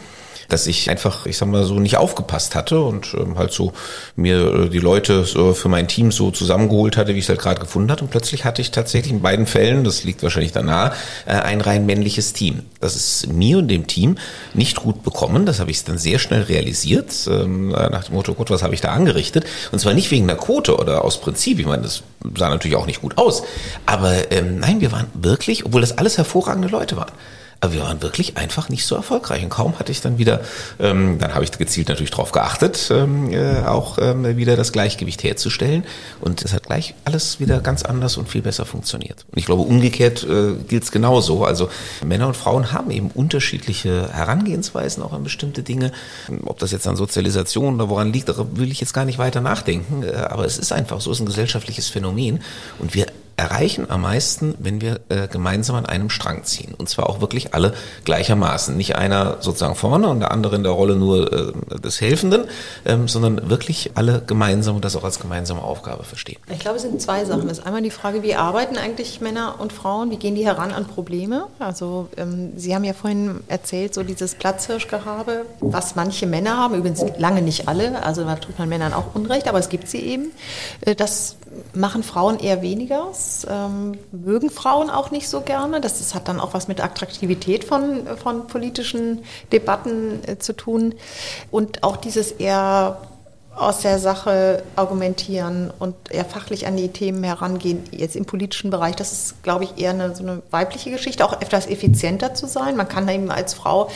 dass 0.49 0.67
ich 0.67 0.91
einfach, 0.91 1.27
ich 1.27 1.37
sag 1.37 1.49
mal 1.49 1.65
so, 1.65 1.75
nicht 1.81 1.97
aufgepasst 1.97 2.55
hatte 2.55 2.81
und 2.81 3.15
ähm, 3.15 3.39
halt 3.39 3.53
so 3.53 3.73
mir 4.17 4.55
äh, 4.55 4.69
die 4.69 4.79
Leute 4.79 5.25
so 5.25 5.55
für 5.55 5.69
mein 5.69 5.89
Team 5.89 6.13
so 6.13 6.31
zusammengeholt 6.31 6.97
hatte, 6.97 7.15
wie 7.15 7.19
ich 7.19 7.25
es 7.25 7.29
halt 7.29 7.41
gerade 7.41 7.61
gefunden 7.61 7.91
hatte. 7.91 8.05
Und 8.05 8.11
plötzlich 8.11 8.45
hatte 8.45 8.63
ich 8.63 8.71
tatsächlich 8.71 9.13
in 9.13 9.23
beiden 9.23 9.47
Fällen, 9.47 9.85
das 9.85 10.05
liegt 10.05 10.23
wahrscheinlich 10.23 10.53
danach, 10.53 10.95
äh, 11.27 11.33
ein 11.33 11.61
rein 11.61 11.87
männliches 11.87 12.33
Team. 12.33 12.63
Das 12.81 12.97
ist 12.97 13.33
mir 13.33 13.59
und 13.59 13.69
dem 13.69 13.87
Team 13.87 14.17
nicht 14.53 14.77
gut 14.77 15.03
bekommen. 15.03 15.47
Das 15.47 15.61
habe 15.61 15.71
ich 15.71 15.85
dann 15.85 15.99
sehr 15.99 16.19
schnell 16.19 16.43
realisiert, 16.43 17.13
ähm, 17.29 17.69
nach 17.69 18.05
dem 18.05 18.15
Motto, 18.15 18.35
Gott, 18.35 18.51
was 18.51 18.63
habe 18.63 18.75
ich 18.75 18.81
da 18.81 18.93
angerichtet? 18.93 19.45
Und 19.73 19.79
zwar 19.79 19.95
nicht 19.95 20.11
wegen 20.11 20.27
der 20.27 20.37
Quote 20.37 20.77
oder 20.77 21.05
aus 21.05 21.21
Prinzip. 21.21 21.59
Ich 21.59 21.67
meine, 21.67 21.83
das 21.83 22.03
sah 22.37 22.49
natürlich 22.49 22.77
auch 22.77 22.87
nicht 22.87 23.01
gut 23.01 23.19
aus. 23.19 23.43
Aber 23.87 24.31
ähm, 24.33 24.61
nein, 24.61 24.81
wir 24.81 24.93
waren 24.93 25.07
wirklich, 25.15 25.65
obwohl 25.67 25.81
das 25.81 25.99
alles 25.99 26.19
hervorragende 26.19 26.69
Leute 26.69 26.97
waren. 26.97 27.13
Aber 27.65 27.73
wir 27.73 27.81
waren 27.81 28.03
wirklich 28.03 28.37
einfach 28.37 28.69
nicht 28.69 28.85
so 28.85 28.95
erfolgreich. 28.95 29.43
Und 29.43 29.49
kaum 29.49 29.79
hatte 29.79 29.91
ich 29.91 30.03
dann 30.03 30.19
wieder, 30.19 30.43
ähm, 30.79 31.19
dann 31.19 31.35
habe 31.35 31.45
ich 31.45 31.53
gezielt 31.53 31.89
natürlich 31.89 32.11
darauf 32.11 32.31
geachtet, 32.31 32.91
ähm, 32.91 33.33
äh, 33.33 33.63
auch 33.65 33.97
ähm, 33.99 34.37
wieder 34.37 34.55
das 34.55 34.71
Gleichgewicht 34.71 35.23
herzustellen. 35.23 35.85
Und 36.21 36.43
es 36.43 36.53
hat 36.53 36.65
gleich 36.65 36.95
alles 37.07 37.41
wieder 37.41 37.61
ganz 37.61 37.83
anders 37.83 38.19
und 38.19 38.29
viel 38.29 38.43
besser 38.43 38.67
funktioniert. 38.67 39.25
Und 39.33 39.39
ich 39.39 39.47
glaube, 39.47 39.63
umgekehrt 39.63 40.25
äh, 40.25 40.57
gilt 40.69 40.83
es 40.83 40.93
genauso. 40.93 41.47
Also 41.47 41.71
Männer 42.05 42.27
und 42.27 42.37
Frauen 42.37 42.71
haben 42.71 42.91
eben 42.91 43.11
unterschiedliche 43.11 44.11
Herangehensweisen 44.13 45.03
auch 45.03 45.15
an 45.15 45.25
bestimmte 45.25 45.63
Dinge. 45.63 45.91
Ob 46.45 46.59
das 46.59 46.71
jetzt 46.71 46.87
an 46.87 46.97
Sozialisation 46.97 47.77
oder 47.77 47.89
woran 47.89 48.13
liegt, 48.13 48.29
darüber 48.29 48.59
will 48.59 48.71
ich 48.71 48.81
jetzt 48.81 48.93
gar 48.93 49.07
nicht 49.07 49.17
weiter 49.17 49.41
nachdenken. 49.41 50.03
Äh, 50.03 50.17
aber 50.17 50.45
es 50.45 50.59
ist 50.59 50.71
einfach 50.71 51.01
so, 51.01 51.11
es 51.11 51.17
ist 51.17 51.23
ein 51.23 51.27
gesellschaftliches 51.27 51.89
Phänomen. 51.89 52.43
Und 52.79 52.95
wir 52.95 53.07
erreichen 53.37 53.91
am 53.91 54.03
meisten, 54.03 54.55
wenn 54.59 54.81
wir 54.81 55.01
äh, 55.09 55.29
gemeinsam 55.29 55.77
an 55.77 55.87
einem 55.87 56.11
Strang 56.11 56.45
ziehen. 56.45 56.75
Und 56.77 56.89
zwar 56.89 57.09
auch 57.09 57.21
wirklich 57.21 57.55
alle 57.55 57.75
gleichermaßen. 58.05 58.77
Nicht 58.77 58.97
einer 58.97 59.39
sozusagen 59.41 59.75
vorne 59.75 60.09
und 60.09 60.21
der 60.21 60.31
andere 60.31 60.57
in 60.57 60.63
der 60.63 60.73
Rolle 60.73 60.97
nur 60.97 61.33
äh, 61.33 61.81
des 61.81 62.01
Helfenden, 62.01 62.45
ähm, 62.85 63.09
sondern 63.09 63.51
wirklich 63.51 63.93
alle 63.95 64.23
gemeinsam 64.27 64.77
und 64.77 64.85
das 64.85 64.97
auch 64.97 65.05
als 65.05 65.21
gemeinsame 65.21 65.63
Aufgabe 65.63 66.05
verstehen. 66.05 66.39
Ich 66.53 66.61
glaube, 66.61 66.77
es 66.77 66.83
sind 66.83 67.01
zwei 67.01 67.25
Sachen. 67.25 67.49
Das 67.49 67.59
ist 67.59 67.67
einmal 67.67 67.83
die 67.83 67.91
Frage, 67.91 68.23
wie 68.23 68.35
arbeiten 68.35 68.77
eigentlich 68.77 69.21
Männer 69.21 69.57
und 69.59 69.73
Frauen? 69.73 70.11
Wie 70.11 70.17
gehen 70.17 70.35
die 70.35 70.45
heran 70.45 70.73
an 70.73 70.87
Probleme? 70.87 71.47
Also 71.59 72.09
ähm, 72.17 72.53
Sie 72.57 72.75
haben 72.75 72.85
ja 72.85 72.93
vorhin 72.93 73.41
erzählt, 73.49 73.95
so 73.95 74.03
dieses 74.03 74.35
Platzhirschgehabe, 74.35 75.47
was 75.61 75.97
manche 75.97 76.27
Männer 76.27 76.57
haben, 76.57 76.75
übrigens 76.75 77.05
lange 77.19 77.43
nicht 77.43 77.69
alle, 77.69 78.03
also 78.03 78.25
da 78.25 78.37
tut 78.37 78.59
man 78.59 78.69
Männern 78.69 78.93
auch 78.93 79.15
Unrecht, 79.15 79.49
aber 79.49 79.59
es 79.59 79.69
gibt 79.69 79.89
sie 79.89 80.01
eben. 80.01 80.31
Äh, 80.83 80.95
das 80.95 81.37
machen 81.75 82.03
Frauen 82.03 82.39
eher 82.39 82.63
weniger. 82.63 83.09
Ähm, 83.49 83.99
mögen 84.13 84.51
Frauen 84.51 84.91
auch 84.91 85.11
nicht 85.11 85.29
so 85.29 85.41
gerne. 85.41 85.81
Das, 85.81 85.99
das, 85.99 86.15
hat 86.15 86.29
dann 86.29 86.41
auch 86.41 86.55
was 86.55 86.69
mit 86.69 86.83
Attraktivität 86.83 87.65
von, 87.65 88.07
von 88.17 88.47
politischen 88.47 89.25
Debatten 89.53 90.21
äh, 90.27 90.39
zu 90.39 90.55
tun. 90.55 90.95
Und 91.51 91.83
auch 91.83 91.97
dieses 91.97 92.33
eher 92.33 92.99
aus 93.57 93.81
der 93.81 93.99
Sache 93.99 94.63
argumentieren 94.77 95.73
und 95.79 95.95
eher 96.11 96.25
fachlich 96.25 96.67
an 96.67 96.77
die 96.77 96.89
Themen 96.89 97.23
herangehen, 97.23 97.85
jetzt 97.91 98.17
im 98.17 98.25
politischen 98.25 98.71
Bereich, 98.71 98.97
das 98.97 99.13
ist, 99.13 99.43
glaube 99.43 99.65
ich, 99.65 99.79
eher 99.79 99.91
eine, 99.91 100.15
so 100.15 100.23
eine 100.23 100.43
weibliche 100.51 100.91
Geschichte, 100.91 101.25
auch 101.25 101.41
etwas 101.41 101.67
effizienter 101.67 102.35
zu 102.35 102.47
sein. 102.47 102.77
Man 102.77 102.89
kann 102.89 103.09
eben 103.09 103.31
als 103.31 103.55
Frau, 103.55 103.91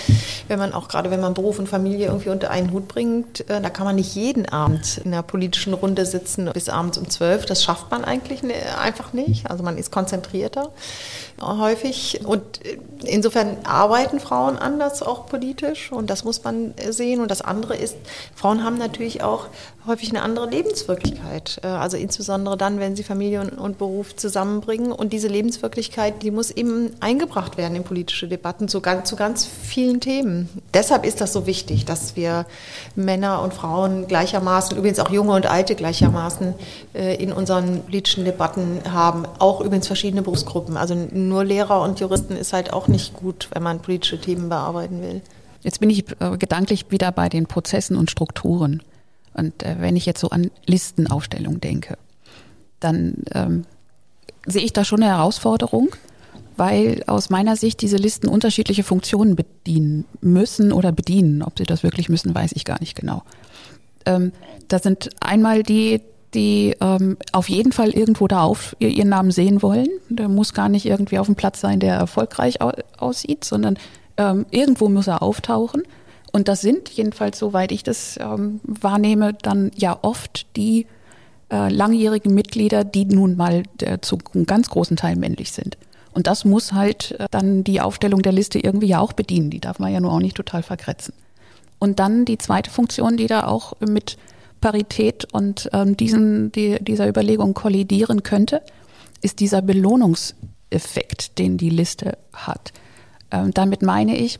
wenn 0.47 0.59
man 0.59 0.73
auch 0.73 0.88
gerade, 0.88 1.11
wenn 1.11 1.21
man 1.21 1.35
Beruf 1.35 1.59
und 1.59 1.68
Familie 1.68 2.07
irgendwie 2.07 2.31
unter 2.31 2.51
einen 2.51 2.73
Hut 2.73 2.88
bringt, 2.88 3.49
äh, 3.51 3.61
da 3.61 3.71
kann 3.71 3.85
man 3.85 3.97
nicht 3.97 4.14
jeden 4.14 4.47
Abend 4.47 4.99
in 5.05 5.12
einer 5.12 5.23
politischen 5.23 5.75
Runde 5.75 6.07
sitzen 6.07 6.51
bis 6.53 6.68
abends 6.68 6.99
um 6.99 7.09
zwölf. 7.11 7.47
Das 7.47 7.62
schafft 7.62 7.90
man 7.90 8.05
eigentlich 8.05 8.42
ne, 8.42 8.55
einfach 8.81 9.12
nicht. 9.12 9.51
Also 9.51 9.64
man 9.64 9.77
ist 9.77 9.90
konzentrierter 9.90 10.71
häufig. 11.40 12.20
Und 12.24 12.61
insofern 13.05 13.57
arbeiten 13.64 14.20
Frauen 14.20 14.57
anders 14.57 15.03
auch 15.03 15.27
politisch 15.27 15.92
und 15.92 16.11
das 16.11 16.24
muss 16.24 16.44
man 16.44 16.74
sehen. 16.90 17.20
Und 17.20 17.31
das 17.31 17.40
andere 17.40 17.77
ist, 17.77 17.96
Frauen 18.35 18.64
haben 18.64 18.79
natürlich 18.79 19.22
auch 19.22 19.46
häufig 19.88 20.11
eine 20.11 20.22
andere 20.22 20.48
Lebenswirklichkeit. 20.48 21.61
Äh, 21.64 21.66
also 21.66 21.96
insbesondere 21.96 22.57
dann, 22.57 22.79
wenn 22.79 22.94
sie 22.94 23.03
Familie 23.03 23.51
und, 23.57 23.79
Beruf 23.79 24.14
zusammenbringen. 24.14 24.92
Und 24.92 25.12
diese 25.12 25.29
Lebenswirklichkeit, 25.29 26.22
die 26.22 26.31
muss 26.31 26.51
eben 26.51 26.90
eingebracht 27.01 27.57
werden 27.57 27.77
in 27.77 27.85
politische 27.85 28.29
Debatten 28.29 28.68
zu 28.68 28.81
ganz, 28.81 29.09
zu 29.09 29.16
ganz 29.16 29.46
vielen 29.46 30.01
Themen. 30.01 30.48
Deshalb 30.74 31.05
ist 31.05 31.20
das 31.20 31.33
so 31.33 31.46
wichtig, 31.46 31.85
dass 31.85 32.16
wir 32.16 32.46
Männer 32.94 33.42
und 33.42 33.55
Frauen 33.55 34.07
gleichermaßen, 34.07 34.77
übrigens 34.77 34.98
auch 35.01 35.11
junge 35.11 35.33
und 35.33 35.46
alte 35.46 35.74
gleichermaßen 35.74 36.55
äh, 36.94 37.16
in 37.16 37.33
unseren 37.33 37.83
politischen 37.83 38.24
Debatten 38.24 38.81
haben. 38.90 39.24
Auch 39.38 39.61
übrigens 39.61 39.87
verschiedene 39.87 40.22
Berufsgruppen. 40.22 40.77
Also 40.77 40.94
nur 41.29 41.45
Lehrer 41.45 41.83
und 41.83 42.01
Juristen 42.01 42.35
ist 42.37 42.53
halt 42.53 42.73
auch 42.73 42.88
nicht 42.88 43.14
gut, 43.14 43.49
wenn 43.53 43.62
man 43.62 43.81
politische 43.81 44.21
Themen 44.21 44.49
bearbeiten 44.49 45.03
will. 45.03 45.23
Jetzt 45.62 45.81
bin 45.81 45.91
ich 45.91 46.05
äh, 46.21 46.37
gedanklich 46.38 46.87
wieder 46.91 47.12
bei 47.12 47.29
den 47.29 47.47
Prozessen 47.47 47.97
und 47.97 48.11
Strukturen. 48.11 48.83
Und 49.35 49.62
äh, 49.62 49.77
wenn 49.79 49.97
ich 49.97 50.07
jetzt 50.07 50.21
so 50.21 50.31
an 50.31 50.51
Listenaufstellung 50.67 51.61
denke, 51.61 51.99
dann 52.81 53.23
ähm, 53.35 53.64
sehe 54.47 54.62
ich 54.62 54.73
da 54.73 54.85
schon 54.85 55.03
eine 55.03 55.12
Herausforderung, 55.12 55.91
weil 56.57 57.03
aus 57.07 57.31
meiner 57.31 57.57
Sicht 57.57 57.83
diese 57.83 57.97
Listen 57.97 58.29
unterschiedliche 58.29 58.83
Funktionen 58.83 59.37
bedienen 59.37 60.05
müssen 60.21 60.73
oder 60.73 60.93
bedienen. 60.93 61.43
Ob 61.43 61.59
sie 61.59 61.64
das 61.64 61.83
wirklich 61.83 62.09
müssen, 62.09 62.35
weiß 62.35 62.53
ich 62.55 62.64
gar 62.64 62.81
nicht 62.81 62.97
genau. 62.97 63.23
Ähm, 64.07 64.33
da 64.69 64.79
sind 64.79 65.11
einmal 65.21 65.62
die, 65.62 66.01
die 66.35 66.75
ähm, 66.81 67.17
auf 67.33 67.49
jeden 67.49 67.73
Fall 67.73 67.91
irgendwo 67.91 68.29
da 68.29 68.43
auf 68.43 68.77
ihren 68.79 69.09
Namen 69.09 69.31
sehen 69.31 69.62
wollen. 69.62 69.88
Der 70.09 70.29
muss 70.29 70.55
gar 70.55 70.69
nicht 70.69 70.87
irgendwie 70.87 71.19
auf 71.19 71.27
dem 71.27 71.37
Platz 71.37 71.61
sein, 71.61 71.81
der 71.81 71.95
erfolgreich 71.95 72.59
aussieht, 72.99 73.45
sondern 73.45 73.79
ähm, 74.17 74.47
irgendwo 74.51 74.88
muss 74.88 75.07
er 75.07 75.23
auftauchen. 75.23 75.83
Und 76.33 76.49
das 76.49 76.61
sind 76.61 76.91
jedenfalls, 76.91 77.38
soweit 77.38 77.73
ich 77.73 77.83
das 77.83 78.19
ähm, 78.21 78.61
wahrnehme, 78.64 79.33
dann 79.33 79.71
ja 79.77 79.99
oft 80.03 80.47
die 80.57 80.87
äh, 81.51 81.71
langjährigen 81.71 82.35
Mitglieder, 82.35 82.85
die 82.85 83.07
nun 83.07 83.37
mal 83.37 83.62
äh, 83.81 83.99
zu 84.01 84.19
einem 84.35 84.45
ganz 84.45 84.69
großen 84.69 84.97
Teil 84.97 85.17
männlich 85.17 85.53
sind. 85.53 85.79
Und 86.12 86.27
das 86.27 86.45
muss 86.45 86.73
halt 86.73 87.12
äh, 87.19 87.27
dann 87.31 87.64
die 87.64 87.81
Aufstellung 87.81 88.21
der 88.21 88.33
Liste 88.33 88.59
irgendwie 88.59 88.88
ja 88.88 89.01
auch 89.01 89.14
bedienen. 89.14 89.49
Die 89.49 89.61
darf 89.61 89.79
man 89.79 89.93
ja 89.93 90.01
nur 90.01 90.12
auch 90.12 90.21
nicht 90.21 90.37
total 90.37 90.62
verkretzen. 90.62 91.14
Und 91.79 92.01
dann 92.01 92.25
die 92.25 92.38
zweite 92.38 92.71
Funktion, 92.71 93.17
die 93.17 93.29
da 93.29 93.47
auch 93.47 93.75
mit 93.81 94.19
Parität 94.61 95.27
und 95.33 95.68
ähm, 95.73 95.97
diesen, 95.97 96.53
die, 96.53 96.83
dieser 96.83 97.09
Überlegung 97.09 97.55
kollidieren 97.55 98.23
könnte, 98.23 98.62
ist 99.23 99.40
dieser 99.40 99.62
Belohnungseffekt, 99.62 101.38
den 101.38 101.57
die 101.59 101.71
Liste 101.71 102.18
hat. 102.33 102.73
Ähm, 103.31 103.53
damit 103.53 103.83
meine 103.83 104.16
ich, 104.16 104.38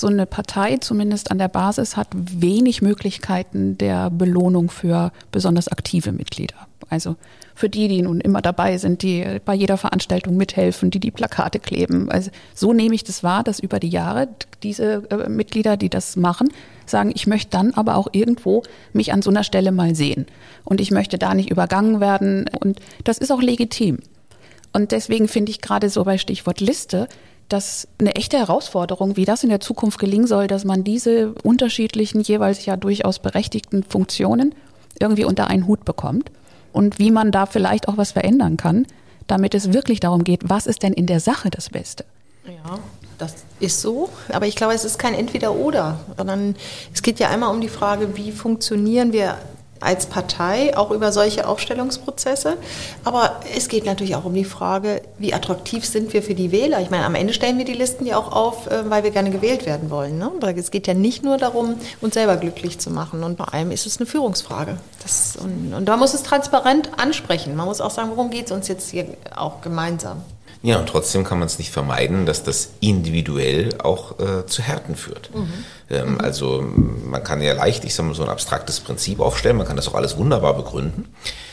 so 0.00 0.06
eine 0.06 0.26
Partei, 0.26 0.78
zumindest 0.78 1.30
an 1.30 1.38
der 1.38 1.48
Basis, 1.48 1.96
hat 1.96 2.08
wenig 2.12 2.82
Möglichkeiten 2.82 3.78
der 3.78 4.10
Belohnung 4.10 4.70
für 4.70 5.12
besonders 5.30 5.68
aktive 5.68 6.12
Mitglieder. 6.12 6.54
Also 6.88 7.16
für 7.54 7.68
die, 7.68 7.88
die 7.88 8.02
nun 8.02 8.20
immer 8.20 8.42
dabei 8.42 8.78
sind, 8.78 9.02
die 9.02 9.24
bei 9.44 9.54
jeder 9.54 9.76
Veranstaltung 9.76 10.36
mithelfen, 10.36 10.90
die 10.90 10.98
die 10.98 11.10
Plakate 11.10 11.60
kleben. 11.60 12.10
Also 12.10 12.30
so 12.54 12.72
nehme 12.72 12.94
ich 12.94 13.04
das 13.04 13.22
wahr, 13.22 13.44
dass 13.44 13.60
über 13.60 13.78
die 13.78 13.88
Jahre 13.88 14.28
diese 14.62 15.08
äh, 15.10 15.28
Mitglieder, 15.28 15.76
die 15.76 15.88
das 15.88 16.16
machen, 16.16 16.48
sagen, 16.86 17.12
ich 17.14 17.26
möchte 17.26 17.50
dann 17.50 17.74
aber 17.74 17.96
auch 17.96 18.08
irgendwo 18.12 18.62
mich 18.92 19.12
an 19.12 19.22
so 19.22 19.30
einer 19.30 19.44
Stelle 19.44 19.72
mal 19.72 19.94
sehen. 19.94 20.26
Und 20.64 20.80
ich 20.80 20.90
möchte 20.90 21.18
da 21.18 21.34
nicht 21.34 21.50
übergangen 21.50 22.00
werden. 22.00 22.48
Und 22.60 22.80
das 23.04 23.18
ist 23.18 23.30
auch 23.30 23.42
legitim. 23.42 23.98
Und 24.72 24.92
deswegen 24.92 25.28
finde 25.28 25.50
ich 25.50 25.60
gerade 25.60 25.90
so 25.90 26.04
bei 26.04 26.18
Stichwort 26.18 26.60
Liste, 26.60 27.08
das 27.52 27.88
eine 27.98 28.14
echte 28.14 28.38
Herausforderung, 28.38 29.16
wie 29.16 29.24
das 29.24 29.42
in 29.42 29.50
der 29.50 29.60
Zukunft 29.60 29.98
gelingen 29.98 30.26
soll, 30.26 30.46
dass 30.46 30.64
man 30.64 30.84
diese 30.84 31.34
unterschiedlichen, 31.42 32.20
jeweils 32.22 32.64
ja 32.64 32.76
durchaus 32.76 33.18
berechtigten 33.18 33.82
Funktionen 33.82 34.54
irgendwie 34.98 35.24
unter 35.24 35.48
einen 35.48 35.66
Hut 35.66 35.84
bekommt 35.84 36.30
und 36.72 36.98
wie 36.98 37.10
man 37.10 37.32
da 37.32 37.46
vielleicht 37.46 37.88
auch 37.88 37.96
was 37.96 38.12
verändern 38.12 38.56
kann, 38.56 38.86
damit 39.26 39.54
es 39.54 39.72
wirklich 39.72 40.00
darum 40.00 40.24
geht, 40.24 40.48
was 40.48 40.66
ist 40.66 40.82
denn 40.82 40.92
in 40.92 41.06
der 41.06 41.20
Sache 41.20 41.50
das 41.50 41.70
Beste? 41.70 42.04
Ja, 42.46 42.78
das 43.18 43.34
ist 43.60 43.80
so, 43.80 44.08
aber 44.30 44.46
ich 44.46 44.56
glaube, 44.56 44.74
es 44.74 44.84
ist 44.84 44.98
kein 44.98 45.14
Entweder-Oder, 45.14 46.00
sondern 46.16 46.56
es 46.92 47.02
geht 47.02 47.20
ja 47.20 47.28
einmal 47.28 47.54
um 47.54 47.60
die 47.60 47.68
Frage, 47.68 48.16
wie 48.16 48.32
funktionieren 48.32 49.12
wir 49.12 49.36
als 49.80 50.06
Partei 50.06 50.76
auch 50.76 50.90
über 50.90 51.10
solche 51.10 51.48
Aufstellungsprozesse. 51.48 52.56
Aber 53.04 53.40
es 53.56 53.68
geht 53.68 53.86
natürlich 53.86 54.14
auch 54.14 54.24
um 54.24 54.34
die 54.34 54.44
Frage, 54.44 55.02
wie 55.18 55.32
attraktiv 55.34 55.84
sind 55.84 56.12
wir 56.12 56.22
für 56.22 56.34
die 56.34 56.52
Wähler? 56.52 56.80
Ich 56.80 56.90
meine, 56.90 57.04
am 57.04 57.14
Ende 57.14 57.32
stellen 57.32 57.58
wir 57.58 57.64
die 57.64 57.72
Listen 57.72 58.06
ja 58.06 58.18
auch 58.18 58.32
auf, 58.32 58.66
äh, 58.66 58.88
weil 58.88 59.04
wir 59.04 59.10
gerne 59.10 59.30
gewählt 59.30 59.66
werden 59.66 59.90
wollen. 59.90 60.18
Ne? 60.18 60.30
Es 60.56 60.70
geht 60.70 60.86
ja 60.86 60.94
nicht 60.94 61.24
nur 61.24 61.38
darum, 61.38 61.76
uns 62.00 62.14
selber 62.14 62.36
glücklich 62.36 62.78
zu 62.78 62.90
machen. 62.90 63.24
Und 63.24 63.38
vor 63.38 63.54
allem 63.54 63.70
ist 63.70 63.86
es 63.86 63.98
eine 63.98 64.06
Führungsfrage. 64.06 64.76
Das, 65.02 65.36
und, 65.36 65.72
und 65.74 65.86
da 65.86 65.96
muss 65.96 66.14
es 66.14 66.22
transparent 66.22 66.90
ansprechen. 66.98 67.56
Man 67.56 67.66
muss 67.66 67.80
auch 67.80 67.90
sagen, 67.90 68.10
worum 68.10 68.30
geht 68.30 68.46
es 68.46 68.52
uns 68.52 68.68
jetzt 68.68 68.90
hier 68.90 69.06
auch 69.34 69.62
gemeinsam? 69.62 70.22
Ja, 70.62 70.78
und 70.78 70.88
trotzdem 70.88 71.24
kann 71.24 71.38
man 71.38 71.46
es 71.46 71.58
nicht 71.58 71.70
vermeiden, 71.70 72.26
dass 72.26 72.42
das 72.42 72.70
individuell 72.80 73.70
auch 73.82 74.18
äh, 74.18 74.46
zu 74.46 74.62
Härten 74.62 74.94
führt. 74.94 75.34
Mhm. 75.34 75.64
Ähm, 75.88 76.12
mhm. 76.12 76.20
Also 76.20 76.62
man 76.62 77.24
kann 77.24 77.40
ja 77.40 77.54
leicht, 77.54 77.84
ich 77.84 77.94
sag 77.94 78.04
mal, 78.04 78.14
so 78.14 78.22
ein 78.22 78.28
abstraktes 78.28 78.80
Prinzip 78.80 79.20
aufstellen, 79.20 79.56
man 79.56 79.66
kann 79.66 79.76
das 79.76 79.88
auch 79.88 79.94
alles 79.94 80.18
wunderbar 80.18 80.54
begründen. 80.54 81.06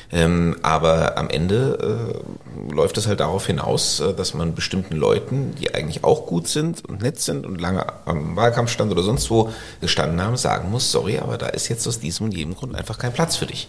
Ähm, 0.09 0.55
aber 0.61 1.17
am 1.17 1.29
Ende 1.29 2.23
äh, 2.71 2.73
läuft 2.73 2.97
es 2.97 3.07
halt 3.07 3.19
darauf 3.19 3.45
hinaus, 3.45 3.99
äh, 3.99 4.13
dass 4.13 4.33
man 4.33 4.55
bestimmten 4.55 4.95
Leuten, 4.95 5.53
die 5.55 5.75
eigentlich 5.75 6.03
auch 6.05 6.25
gut 6.25 6.47
sind 6.47 6.87
und 6.87 7.01
nett 7.01 7.19
sind 7.19 7.45
und 7.45 7.59
lange 7.59 7.85
am 8.05 8.35
Wahlkampfstand 8.37 8.89
oder 8.91 9.03
sonst 9.03 9.29
wo 9.29 9.51
gestanden 9.81 10.21
haben, 10.21 10.37
sagen 10.37 10.71
muss, 10.71 10.91
sorry, 10.91 11.17
aber 11.19 11.37
da 11.37 11.47
ist 11.47 11.67
jetzt 11.67 11.85
aus 11.87 11.99
diesem 11.99 12.27
und 12.27 12.33
jedem 12.33 12.55
Grund 12.55 12.73
einfach 12.73 12.97
kein 12.97 13.11
Platz 13.11 13.35
für 13.35 13.47
dich. 13.47 13.67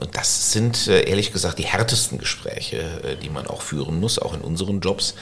Und 0.00 0.16
das 0.16 0.52
sind 0.52 0.88
äh, 0.88 1.02
ehrlich 1.08 1.32
gesagt 1.32 1.58
die 1.58 1.66
härtesten 1.66 2.18
Gespräche, 2.18 2.78
äh, 2.78 3.16
die 3.16 3.30
man 3.30 3.46
auch 3.46 3.62
führen 3.62 4.00
muss, 4.00 4.18
auch 4.18 4.34
in 4.34 4.40
unseren 4.40 4.80
Jobs, 4.80 5.14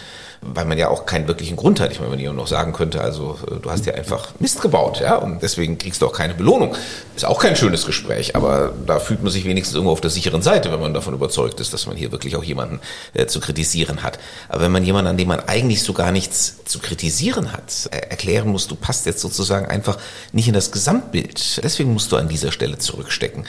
weil 0.52 0.64
man 0.64 0.78
ja 0.78 0.88
auch 0.88 1.06
keinen 1.06 1.26
wirklichen 1.28 1.56
Grund 1.56 1.80
hat. 1.80 1.92
Ich 1.92 2.00
meine, 2.00 2.12
wenn 2.12 2.18
jemand 2.18 2.38
noch 2.38 2.46
sagen 2.46 2.72
könnte, 2.72 3.00
also 3.00 3.38
äh, 3.50 3.56
du 3.60 3.70
hast 3.70 3.86
ja 3.86 3.94
einfach 3.94 4.28
Mist 4.38 4.60
gebaut, 4.60 5.00
ja, 5.00 5.16
und 5.16 5.42
deswegen 5.42 5.78
kriegst 5.78 6.02
du 6.02 6.06
auch 6.06 6.12
keine 6.12 6.34
Belohnung. 6.34 6.74
Ist 7.16 7.24
auch 7.24 7.40
kein 7.40 7.56
schönes 7.56 7.86
Gespräch, 7.86 8.36
aber 8.36 8.72
da 8.86 8.98
fühlt 8.98 9.22
man 9.22 9.32
sich 9.32 9.44
wenigstens 9.44 9.74
irgendwo 9.74 9.92
auf 9.92 10.00
der 10.00 10.10
sicheren 10.10 10.42
Seite, 10.42 10.72
wenn 10.72 10.80
man 10.80 10.94
davon 10.94 11.14
überzeugt 11.14 11.60
ist, 11.60 11.72
dass 11.72 11.86
man 11.86 11.96
hier 11.96 12.12
wirklich 12.12 12.36
auch 12.36 12.44
jemanden 12.44 12.80
äh, 13.14 13.26
zu 13.26 13.40
kritisieren 13.40 14.02
hat. 14.02 14.18
Aber 14.48 14.62
wenn 14.62 14.72
man 14.72 14.84
jemanden, 14.84 15.08
an 15.10 15.16
dem 15.16 15.28
man 15.28 15.40
eigentlich 15.40 15.82
so 15.82 15.92
gar 15.92 16.12
nichts 16.12 16.64
zu 16.64 16.78
kritisieren 16.78 17.52
hat, 17.52 17.88
äh, 17.90 17.98
erklären 18.10 18.48
muss, 18.48 18.68
du 18.68 18.74
passt 18.74 19.06
jetzt 19.06 19.20
sozusagen 19.20 19.66
einfach 19.66 19.98
nicht 20.32 20.48
in 20.48 20.54
das 20.54 20.72
Gesamtbild. 20.72 21.60
Deswegen 21.62 21.92
musst 21.92 22.12
du 22.12 22.16
an 22.16 22.28
dieser 22.28 22.52
Stelle 22.52 22.78
zurückstecken. 22.78 23.46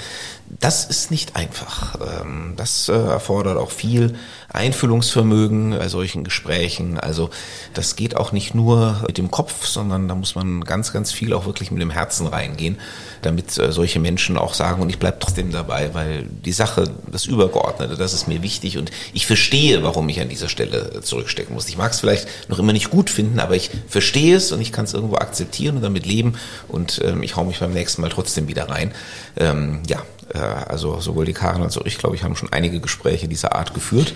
Das 0.47 0.85
ist 0.85 1.11
nicht 1.11 1.35
einfach. 1.35 1.95
Ähm, 2.21 2.53
das 2.55 2.87
äh, 2.87 2.93
erfordert 2.93 3.57
auch 3.57 3.71
viel 3.71 4.15
Einfühlungsvermögen 4.55 5.71
bei 5.71 5.87
solchen 5.87 6.23
Gesprächen. 6.23 6.99
Also 6.99 7.29
das 7.73 7.95
geht 7.95 8.15
auch 8.15 8.31
nicht 8.31 8.55
nur 8.55 9.03
mit 9.07 9.17
dem 9.17 9.31
Kopf, 9.31 9.65
sondern 9.65 10.07
da 10.07 10.15
muss 10.15 10.35
man 10.35 10.63
ganz, 10.63 10.93
ganz 10.93 11.11
viel 11.11 11.33
auch 11.33 11.45
wirklich 11.45 11.71
mit 11.71 11.81
dem 11.81 11.89
Herzen 11.89 12.27
reingehen, 12.27 12.79
damit 13.21 13.57
äh, 13.57 13.71
solche 13.71 13.99
Menschen 13.99 14.37
auch 14.37 14.53
sagen, 14.53 14.81
und 14.81 14.89
ich 14.89 14.99
bleibe 14.99 15.17
trotzdem 15.19 15.51
dabei, 15.51 15.93
weil 15.93 16.23
die 16.23 16.51
Sache, 16.51 16.85
das 17.11 17.25
Übergeordnete, 17.25 17.95
das 17.95 18.13
ist 18.13 18.27
mir 18.27 18.41
wichtig 18.41 18.77
und 18.77 18.91
ich 19.13 19.25
verstehe, 19.25 19.83
warum 19.83 20.07
ich 20.09 20.21
an 20.21 20.29
dieser 20.29 20.49
Stelle 20.49 21.01
zurückstecken 21.01 21.53
muss. 21.53 21.67
Ich 21.67 21.77
mag 21.77 21.91
es 21.91 21.99
vielleicht 21.99 22.27
noch 22.49 22.59
immer 22.59 22.73
nicht 22.73 22.89
gut 22.89 23.09
finden, 23.09 23.39
aber 23.39 23.55
ich 23.55 23.69
verstehe 23.87 24.35
es 24.35 24.51
und 24.51 24.61
ich 24.61 24.71
kann 24.71 24.85
es 24.85 24.93
irgendwo 24.93 25.15
akzeptieren 25.15 25.77
und 25.77 25.81
damit 25.81 26.05
leben 26.05 26.35
und 26.67 27.01
ähm, 27.03 27.23
ich 27.23 27.35
hau 27.35 27.43
mich 27.43 27.59
beim 27.59 27.73
nächsten 27.73 28.01
Mal 28.01 28.09
trotzdem 28.09 28.47
wieder 28.47 28.69
rein. 28.69 28.91
Ähm, 29.37 29.81
ja, 29.87 30.01
äh, 30.33 30.39
also 30.39 30.99
sowohl 30.99 31.25
die 31.25 31.33
Karin 31.33 31.63
als 31.63 31.77
auch 31.77 31.85
ich, 31.85 31.97
glaube 31.97 32.15
ich, 32.15 32.23
haben 32.23 32.35
schon 32.35 32.51
einige 32.51 32.79
Gespräche 32.79 33.27
dieser 33.27 33.55
Art 33.55 33.73
geführt. 33.73 34.13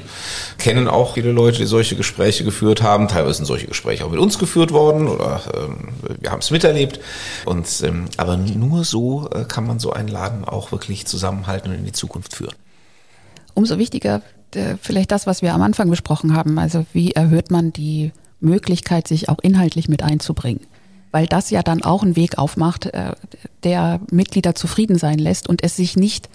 Kennen 0.58 0.88
auch 0.88 1.13
viele 1.13 1.32
Leute, 1.32 1.60
die 1.60 1.65
solche 1.65 1.96
Gespräche 1.96 2.44
geführt 2.44 2.82
haben. 2.82 3.08
Teilweise 3.08 3.38
sind 3.38 3.46
solche 3.46 3.68
Gespräche 3.68 4.06
auch 4.06 4.12
mit 4.12 4.20
uns 4.20 4.39
geführt 4.39 4.72
worden 4.72 5.08
oder 5.08 5.42
ähm, 5.56 5.89
wir 6.20 6.32
haben 6.32 6.39
es 6.39 6.52
miterlebt. 6.52 7.00
Und 7.46 7.68
ähm, 7.84 8.06
aber 8.18 8.38
nur 8.38 8.84
so 8.84 9.30
äh, 9.34 9.46
kann 9.46 9.65
man 9.65 9.80
so 9.80 9.92
einen 9.92 10.10
Laden 10.10 10.46
auch 10.46 10.72
wirklich 10.72 11.06
zusammenhalten 11.06 11.72
und 11.72 11.78
in 11.78 11.86
die 11.86 11.92
Zukunft 11.92 12.36
führen. 12.36 12.56
Umso 13.54 13.78
wichtiger 13.78 14.22
äh, 14.56 14.76
vielleicht 14.82 15.12
das, 15.12 15.28
was 15.28 15.42
wir 15.42 15.54
am 15.54 15.62
Anfang 15.62 15.89
besprochen 15.89 16.36
haben. 16.36 16.60
Also 16.60 16.86
wie 16.94 17.12
erhöht 17.12 17.52
man 17.52 17.74
die 17.74 18.12
Möglichkeit, 18.39 19.08
sich 19.08 19.30
auch 19.30 19.39
inhaltlich 19.39 19.89
mit 19.89 20.04
einzubringen? 20.04 20.62
weil 21.12 21.28
das 21.28 21.50
ja 21.50 21.63
dann 21.63 21.84
auch 21.84 22.04
einen 22.04 22.15
Weg 22.15 22.38
aufmacht, 22.38 22.86
äh, 22.88 23.13
der 23.63 24.00
Mitglieder 24.12 24.56
zufrieden 24.56 24.98
sein 24.98 25.20
lässt 25.20 25.50
und 25.50 25.63
es 25.63 25.76
sich 25.76 25.96
nicht 25.96 26.30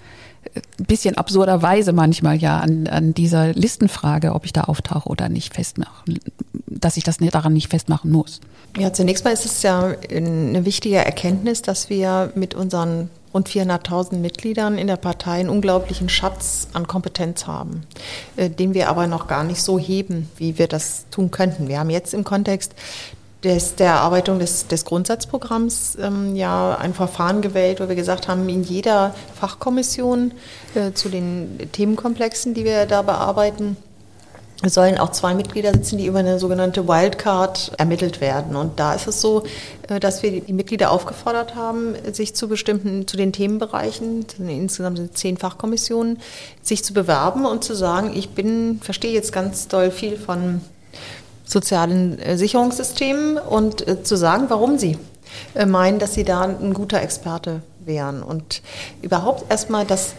bisschen 0.77 1.17
absurderweise 1.17 1.93
manchmal 1.93 2.37
ja 2.37 2.59
an, 2.59 2.87
an 2.87 3.13
dieser 3.13 3.53
Listenfrage, 3.53 4.33
ob 4.33 4.45
ich 4.45 4.53
da 4.53 4.61
auftauche 4.61 5.09
oder 5.09 5.29
nicht, 5.29 5.53
festmachen, 5.53 6.19
dass 6.67 6.97
ich 6.97 7.03
das 7.03 7.17
daran 7.17 7.53
nicht 7.53 7.69
festmachen 7.69 8.11
muss. 8.11 8.41
Ja, 8.77 8.91
zunächst 8.91 9.23
mal 9.23 9.31
ist 9.31 9.45
es 9.45 9.63
ja 9.63 9.95
eine 10.09 10.65
wichtige 10.65 10.97
Erkenntnis, 10.97 11.61
dass 11.61 11.89
wir 11.89 12.31
mit 12.35 12.53
unseren 12.55 13.09
rund 13.33 13.49
400.000 13.49 14.15
Mitgliedern 14.15 14.77
in 14.77 14.87
der 14.87 14.95
Partei 14.95 15.39
einen 15.41 15.49
unglaublichen 15.49 16.07
Schatz 16.07 16.69
an 16.73 16.87
Kompetenz 16.87 17.47
haben, 17.47 17.83
äh, 18.37 18.49
den 18.49 18.73
wir 18.73 18.89
aber 18.89 19.07
noch 19.07 19.27
gar 19.27 19.43
nicht 19.43 19.61
so 19.61 19.77
heben, 19.77 20.29
wie 20.37 20.57
wir 20.57 20.67
das 20.67 21.05
tun 21.11 21.31
könnten. 21.31 21.67
Wir 21.67 21.79
haben 21.79 21.89
jetzt 21.89 22.13
im 22.13 22.23
Kontext 22.23 22.73
des, 23.43 23.75
der 23.75 23.87
Erarbeitung 23.87 24.39
des, 24.39 24.67
des 24.67 24.85
Grundsatzprogramms 24.85 25.97
ähm, 26.01 26.35
ja 26.35 26.77
ein 26.77 26.93
Verfahren 26.93 27.41
gewählt, 27.41 27.79
wo 27.79 27.87
wir 27.87 27.95
gesagt 27.95 28.27
haben, 28.27 28.49
in 28.49 28.63
jeder 28.63 29.13
Fachkommission 29.39 30.33
äh, 30.73 30.93
zu 30.93 31.09
den 31.09 31.59
Themenkomplexen, 31.71 32.53
die 32.53 32.65
wir 32.65 32.85
da 32.85 33.01
bearbeiten, 33.01 33.77
sollen 34.63 34.97
auch 34.97 35.11
zwei 35.11 35.33
Mitglieder 35.33 35.73
sitzen, 35.73 35.97
die 35.97 36.05
über 36.05 36.19
eine 36.19 36.39
sogenannte 36.39 36.87
Wildcard 36.87 37.73
ermittelt 37.77 38.21
werden. 38.21 38.55
Und 38.55 38.79
da 38.79 38.93
ist 38.93 39.07
es 39.07 39.21
so, 39.21 39.43
äh, 39.89 39.99
dass 39.99 40.23
wir 40.23 40.41
die 40.41 40.53
Mitglieder 40.53 40.91
aufgefordert 40.91 41.55
haben, 41.55 41.95
sich 42.11 42.35
zu 42.35 42.47
bestimmten, 42.47 43.07
zu 43.07 43.17
den 43.17 43.33
Themenbereichen, 43.33 44.25
insgesamt 44.39 44.97
sind 44.97 45.17
zehn 45.17 45.37
Fachkommissionen, 45.37 46.19
sich 46.61 46.83
zu 46.83 46.93
bewerben 46.93 47.45
und 47.45 47.63
zu 47.63 47.75
sagen, 47.75 48.13
ich 48.15 48.29
bin, 48.29 48.79
verstehe 48.81 49.13
jetzt 49.13 49.33
ganz 49.33 49.67
doll 49.67 49.91
viel 49.91 50.17
von 50.17 50.61
sozialen 51.45 52.19
äh, 52.19 52.37
Sicherungssystemen 52.37 53.37
und 53.37 53.87
äh, 53.87 54.03
zu 54.03 54.17
sagen, 54.17 54.45
warum 54.49 54.77
sie 54.77 54.97
äh, 55.53 55.65
meinen, 55.65 55.99
dass 55.99 56.13
sie 56.13 56.23
da 56.23 56.41
ein 56.41 56.73
guter 56.73 57.01
Experte 57.01 57.61
wären. 57.79 58.23
Und 58.23 58.61
überhaupt 59.01 59.49
erstmal 59.49 59.85
das 59.85 60.13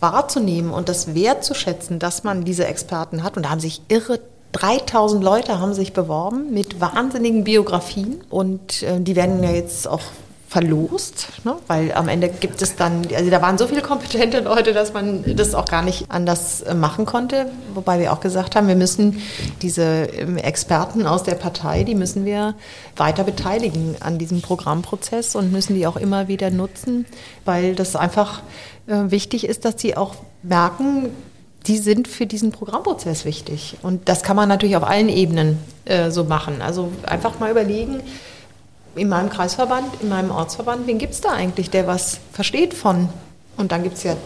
wahrzunehmen 0.00 0.72
und 0.72 0.88
das 0.88 1.14
wertzuschätzen, 1.14 1.98
dass 1.98 2.24
man 2.24 2.44
diese 2.44 2.66
Experten 2.66 3.22
hat. 3.22 3.36
Und 3.36 3.44
da 3.44 3.50
haben 3.50 3.60
sich 3.60 3.82
irre 3.88 4.20
3000 4.52 5.22
Leute 5.22 5.60
haben 5.60 5.74
sich 5.74 5.92
beworben 5.92 6.52
mit 6.52 6.80
wahnsinnigen 6.80 7.44
Biografien 7.44 8.20
und 8.30 8.82
die 8.82 9.14
werden 9.14 9.44
ja 9.44 9.52
jetzt 9.52 9.86
auch 9.86 10.00
verlost, 10.50 11.28
ne? 11.44 11.54
weil 11.68 11.92
am 11.92 12.08
Ende 12.08 12.28
gibt 12.28 12.60
es 12.60 12.74
dann, 12.74 13.06
also 13.14 13.30
da 13.30 13.40
waren 13.40 13.56
so 13.56 13.68
viele 13.68 13.82
kompetente 13.82 14.40
Leute, 14.40 14.72
dass 14.72 14.92
man 14.92 15.22
das 15.36 15.54
auch 15.54 15.64
gar 15.64 15.82
nicht 15.82 16.06
anders 16.08 16.62
äh, 16.62 16.74
machen 16.74 17.06
konnte, 17.06 17.46
wobei 17.72 18.00
wir 18.00 18.12
auch 18.12 18.18
gesagt 18.18 18.56
haben, 18.56 18.66
wir 18.66 18.74
müssen 18.74 19.22
diese 19.62 19.82
ähm, 19.82 20.36
Experten 20.36 21.06
aus 21.06 21.22
der 21.22 21.36
Partei, 21.36 21.84
die 21.84 21.94
müssen 21.94 22.24
wir 22.24 22.56
weiter 22.96 23.22
beteiligen 23.22 23.94
an 24.00 24.18
diesem 24.18 24.42
Programmprozess 24.42 25.36
und 25.36 25.52
müssen 25.52 25.76
die 25.76 25.86
auch 25.86 25.96
immer 25.96 26.26
wieder 26.26 26.50
nutzen, 26.50 27.06
weil 27.44 27.76
das 27.76 27.94
einfach 27.94 28.42
äh, 28.88 29.08
wichtig 29.12 29.46
ist, 29.46 29.64
dass 29.64 29.80
sie 29.80 29.96
auch 29.96 30.16
merken, 30.42 31.10
die 31.68 31.78
sind 31.78 32.08
für 32.08 32.26
diesen 32.26 32.50
Programmprozess 32.50 33.24
wichtig. 33.24 33.76
Und 33.82 34.08
das 34.08 34.24
kann 34.24 34.34
man 34.34 34.48
natürlich 34.48 34.76
auf 34.76 34.82
allen 34.82 35.10
Ebenen 35.10 35.58
äh, 35.84 36.10
so 36.10 36.24
machen. 36.24 36.60
Also 36.60 36.90
einfach 37.06 37.38
mal 37.38 37.52
überlegen, 37.52 38.00
in 38.94 39.08
meinem 39.08 39.30
Kreisverband, 39.30 40.02
in 40.02 40.08
meinem 40.08 40.30
Ortsverband, 40.30 40.86
wen 40.86 40.98
gibt 40.98 41.14
es 41.14 41.20
da 41.20 41.30
eigentlich, 41.30 41.70
der 41.70 41.86
was 41.86 42.18
versteht 42.32 42.74
von? 42.74 43.08
Und 43.56 43.72
dann 43.72 43.82
gibt 43.82 43.96
es 43.96 44.02
ja 44.02 44.16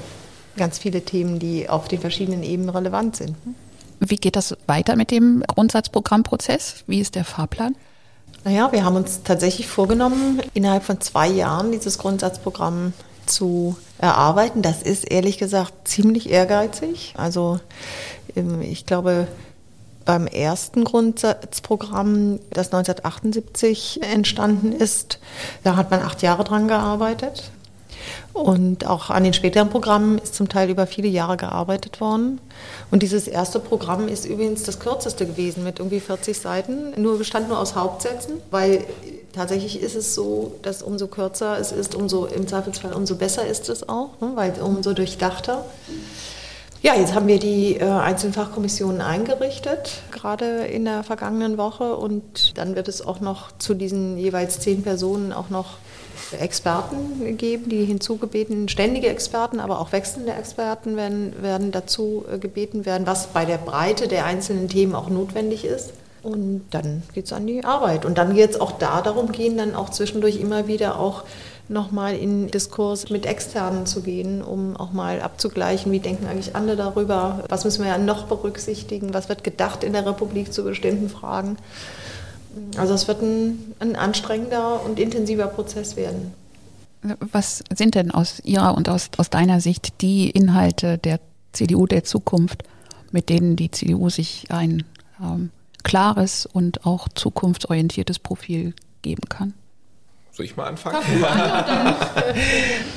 ganz 0.57 0.79
viele 0.79 1.03
Themen, 1.03 1.39
die 1.39 1.69
auf 1.69 1.89
den 1.89 2.01
verschiedenen 2.01 2.43
Ebenen 2.43 2.71
relevant 2.71 3.17
sind. 3.17 3.37
Wie 4.01 4.17
geht 4.17 4.37
das 4.37 4.57
weiter 4.67 4.97
mit 4.97 5.11
dem 5.11 5.43
Grundsatzprogrammprozess? 5.47 6.85
Wie 6.87 7.01
ist 7.01 7.15
der 7.15 7.25
Fahrplan? 7.25 7.77
Naja, 8.45 8.71
wir 8.73 8.85
haben 8.85 8.97
uns 8.97 9.23
tatsächlich 9.23 9.67
vorgenommen, 9.67 10.43
innerhalb 10.53 10.85
von 10.85 11.01
zwei 11.01 11.29
Jahren 11.29 11.73
dieses 11.73 11.99
Grundsatzprogramm 11.99 12.93
zu 13.27 13.77
erarbeiten. 13.99 14.61
Das 14.61 14.83
ist 14.83 15.11
ehrlich 15.11 15.39
gesagt 15.39 15.89
ziemlich 15.89 16.31
ehrgeizig. 16.31 17.15
Also 17.17 17.59
ähm, 18.37 18.61
ich 18.61 18.85
glaube, 18.85 19.29
beim 20.05 20.27
ersten 20.27 20.85
Grundsatzprogramm, 20.85 22.41
das 22.51 22.73
1978 22.73 24.01
entstanden 24.03 24.73
ist, 24.73 25.19
da 25.63 25.77
hat 25.77 25.91
man 25.91 26.01
acht 26.01 26.23
Jahre 26.23 26.45
dran 26.45 26.69
gearbeitet. 26.69 27.51
Und 28.33 28.87
auch 28.87 29.11
an 29.11 29.25
den 29.25 29.33
späteren 29.33 29.71
Programmen 29.71 30.19
ist 30.19 30.35
zum 30.35 30.49
Teil 30.49 30.69
über 30.69 30.87
viele 30.87 31.09
Jahre 31.09 31.37
gearbeitet 31.37 32.01
worden. 32.01 32.41
Und 32.91 33.03
dieses 33.03 33.29
erste 33.29 33.61
Programm 33.61 34.09
ist 34.09 34.25
übrigens 34.25 34.65
das 34.65 34.81
kürzeste 34.81 35.27
gewesen 35.27 35.65
mit 35.65 35.79
irgendwie 35.79 36.01
40 36.01 36.37
Seiten. 36.37 37.01
Nur 37.01 37.19
bestand 37.19 37.49
nur 37.49 37.59
aus 37.59 37.77
Hauptsätzen, 37.77 38.35
weil 38.51 38.85
tatsächlich 39.33 39.81
ist 39.81 39.95
es 39.95 40.15
so, 40.15 40.57
dass 40.63 40.83
umso 40.83 41.07
kürzer 41.07 41.59
es 41.59 41.73
ist, 41.73 41.95
umso 41.95 42.27
im 42.27 42.47
Zweifelsfall 42.47 42.93
umso 42.93 43.15
besser 43.15 43.47
ist 43.47 43.69
es 43.69 43.89
auch, 43.89 44.21
ne, 44.21 44.33
weil 44.35 44.53
umso 44.61 44.93
durchdachter. 44.93 45.65
Ja, 46.85 46.95
jetzt 46.95 47.15
haben 47.15 47.29
wir 47.29 47.39
die 47.39 47.77
äh, 47.77 47.85
einzelnen 47.85 48.35
Fachkommissionen 48.35 49.01
eingerichtet, 49.01 50.03
gerade 50.11 50.67
in 50.67 50.85
der 50.85 51.03
vergangenen 51.03 51.57
Woche. 51.57 51.97
Und 51.97 52.59
dann 52.59 52.77
wird 52.77 52.89
es 52.89 53.01
auch 53.01 53.21
noch 53.21 53.57
zu 53.57 53.73
diesen 53.73 54.19
jeweils 54.19 54.61
zehn 54.61 54.83
Personen 54.83 55.33
auch 55.33 55.49
noch 55.49 55.79
Experten 56.39 57.39
geben, 57.39 57.71
die 57.71 57.87
hinzugebeten, 57.87 58.69
ständige 58.69 59.09
Experten, 59.09 59.61
aber 59.61 59.81
auch 59.81 59.93
wechselnde 59.93 60.35
Experten 60.35 60.99
werden, 60.99 61.33
werden 61.41 61.73
dazu 61.73 62.27
äh, 62.31 62.37
gebeten 62.37 62.85
werden, 62.85 63.07
was 63.07 63.29
bei 63.29 63.47
der 63.47 63.57
Breite 63.57 64.07
der 64.07 64.27
einzelnen 64.27 64.69
Themen 64.69 64.95
auch 64.95 65.09
notwendig 65.09 65.65
ist. 65.65 65.95
Und 66.23 66.67
dann 66.71 67.03
geht 67.15 67.25
es 67.25 67.33
an 67.33 67.47
die 67.47 67.65
Arbeit. 67.65 68.05
Und 68.05 68.19
dann 68.19 68.37
wird 68.37 68.51
es 68.51 68.61
auch 68.61 68.73
da 68.73 69.01
darum 69.01 69.33
gehen, 69.33 69.57
dann 69.57 69.75
auch 69.75 69.89
zwischendurch 69.89 70.37
immer 70.37 70.67
wieder 70.67 71.01
auch 71.01 71.23
nochmal 71.69 72.15
in 72.15 72.51
Diskurs 72.51 73.11
mit 73.11 73.27
Externen 73.27 73.87
zu 73.87 74.03
gehen, 74.03 74.43
um 74.43 74.77
auch 74.77 74.93
mal 74.93 75.21
abzugleichen, 75.21 75.91
wie 75.93 76.01
denken 76.01 76.27
eigentlich 76.27 76.55
andere 76.55 76.77
darüber, 76.77 77.45
was 77.49 77.65
müssen 77.65 77.83
wir 77.83 77.91
ja 77.91 77.99
noch 77.99 78.27
berücksichtigen, 78.27 79.15
was 79.15 79.29
wird 79.29 79.45
gedacht 79.45 79.83
in 79.83 79.93
der 79.93 80.07
Republik 80.07 80.53
zu 80.53 80.65
bestimmten 80.65 81.09
Fragen. 81.09 81.57
Also 82.77 82.95
es 82.95 83.09
wird 83.09 83.23
ein, 83.23 83.75
ein 83.81 83.97
anstrengender 83.97 84.85
und 84.85 85.01
intensiver 85.01 85.47
Prozess 85.47 85.97
werden. 85.97 86.33
Was 87.03 87.63
sind 87.75 87.95
denn 87.95 88.11
aus 88.11 88.41
Ihrer 88.45 88.75
und 88.75 88.89
aus, 88.89 89.11
aus 89.19 89.29
deiner 89.29 89.61
Sicht 89.61 90.01
die 90.01 90.31
Inhalte 90.31 90.99
der 90.99 91.21
CDU 91.53 91.87
der 91.87 92.05
Zukunft, 92.05 92.63
mit 93.11 93.29
denen 93.29 93.57
die 93.57 93.71
CDU 93.71 94.09
sich 94.09 94.47
ein 94.51 94.85
ähm, 95.21 95.51
klares 95.83 96.47
und 96.47 96.87
auch 96.87 97.09
zukunftsorientiertes 97.15 98.19
Profil 98.19 98.75
geben 99.03 99.29
kann? 99.29 99.55
Soll 100.35 100.47
ich 100.47 100.57
mal 100.57 100.67
anfangen? 100.67 100.97
An 101.25 101.95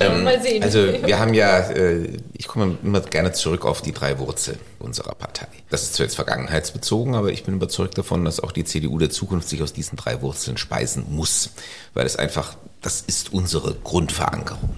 ähm, 0.00 0.24
mal 0.24 0.42
sehen. 0.42 0.60
Also 0.60 0.88
wir 1.04 1.20
haben 1.20 1.34
ja, 1.34 1.60
äh, 1.70 2.18
ich 2.32 2.48
komme 2.48 2.76
immer 2.82 3.00
gerne 3.00 3.30
zurück 3.30 3.64
auf 3.64 3.80
die 3.80 3.92
drei 3.92 4.18
Wurzeln 4.18 4.58
unserer 4.80 5.14
Partei. 5.14 5.46
Das 5.70 5.84
ist 5.84 5.94
zwar 5.94 6.06
jetzt 6.06 6.16
vergangenheitsbezogen, 6.16 7.14
aber 7.14 7.30
ich 7.30 7.44
bin 7.44 7.54
überzeugt 7.54 7.96
davon, 7.96 8.24
dass 8.24 8.40
auch 8.40 8.50
die 8.50 8.64
CDU 8.64 8.98
der 8.98 9.10
Zukunft 9.10 9.48
sich 9.48 9.62
aus 9.62 9.72
diesen 9.72 9.94
drei 9.94 10.20
Wurzeln 10.20 10.56
speisen 10.56 11.06
muss, 11.10 11.50
weil 11.94 12.06
es 12.06 12.16
einfach, 12.16 12.56
das 12.82 13.02
ist 13.02 13.32
unsere 13.32 13.72
Grundverankerung. 13.84 14.76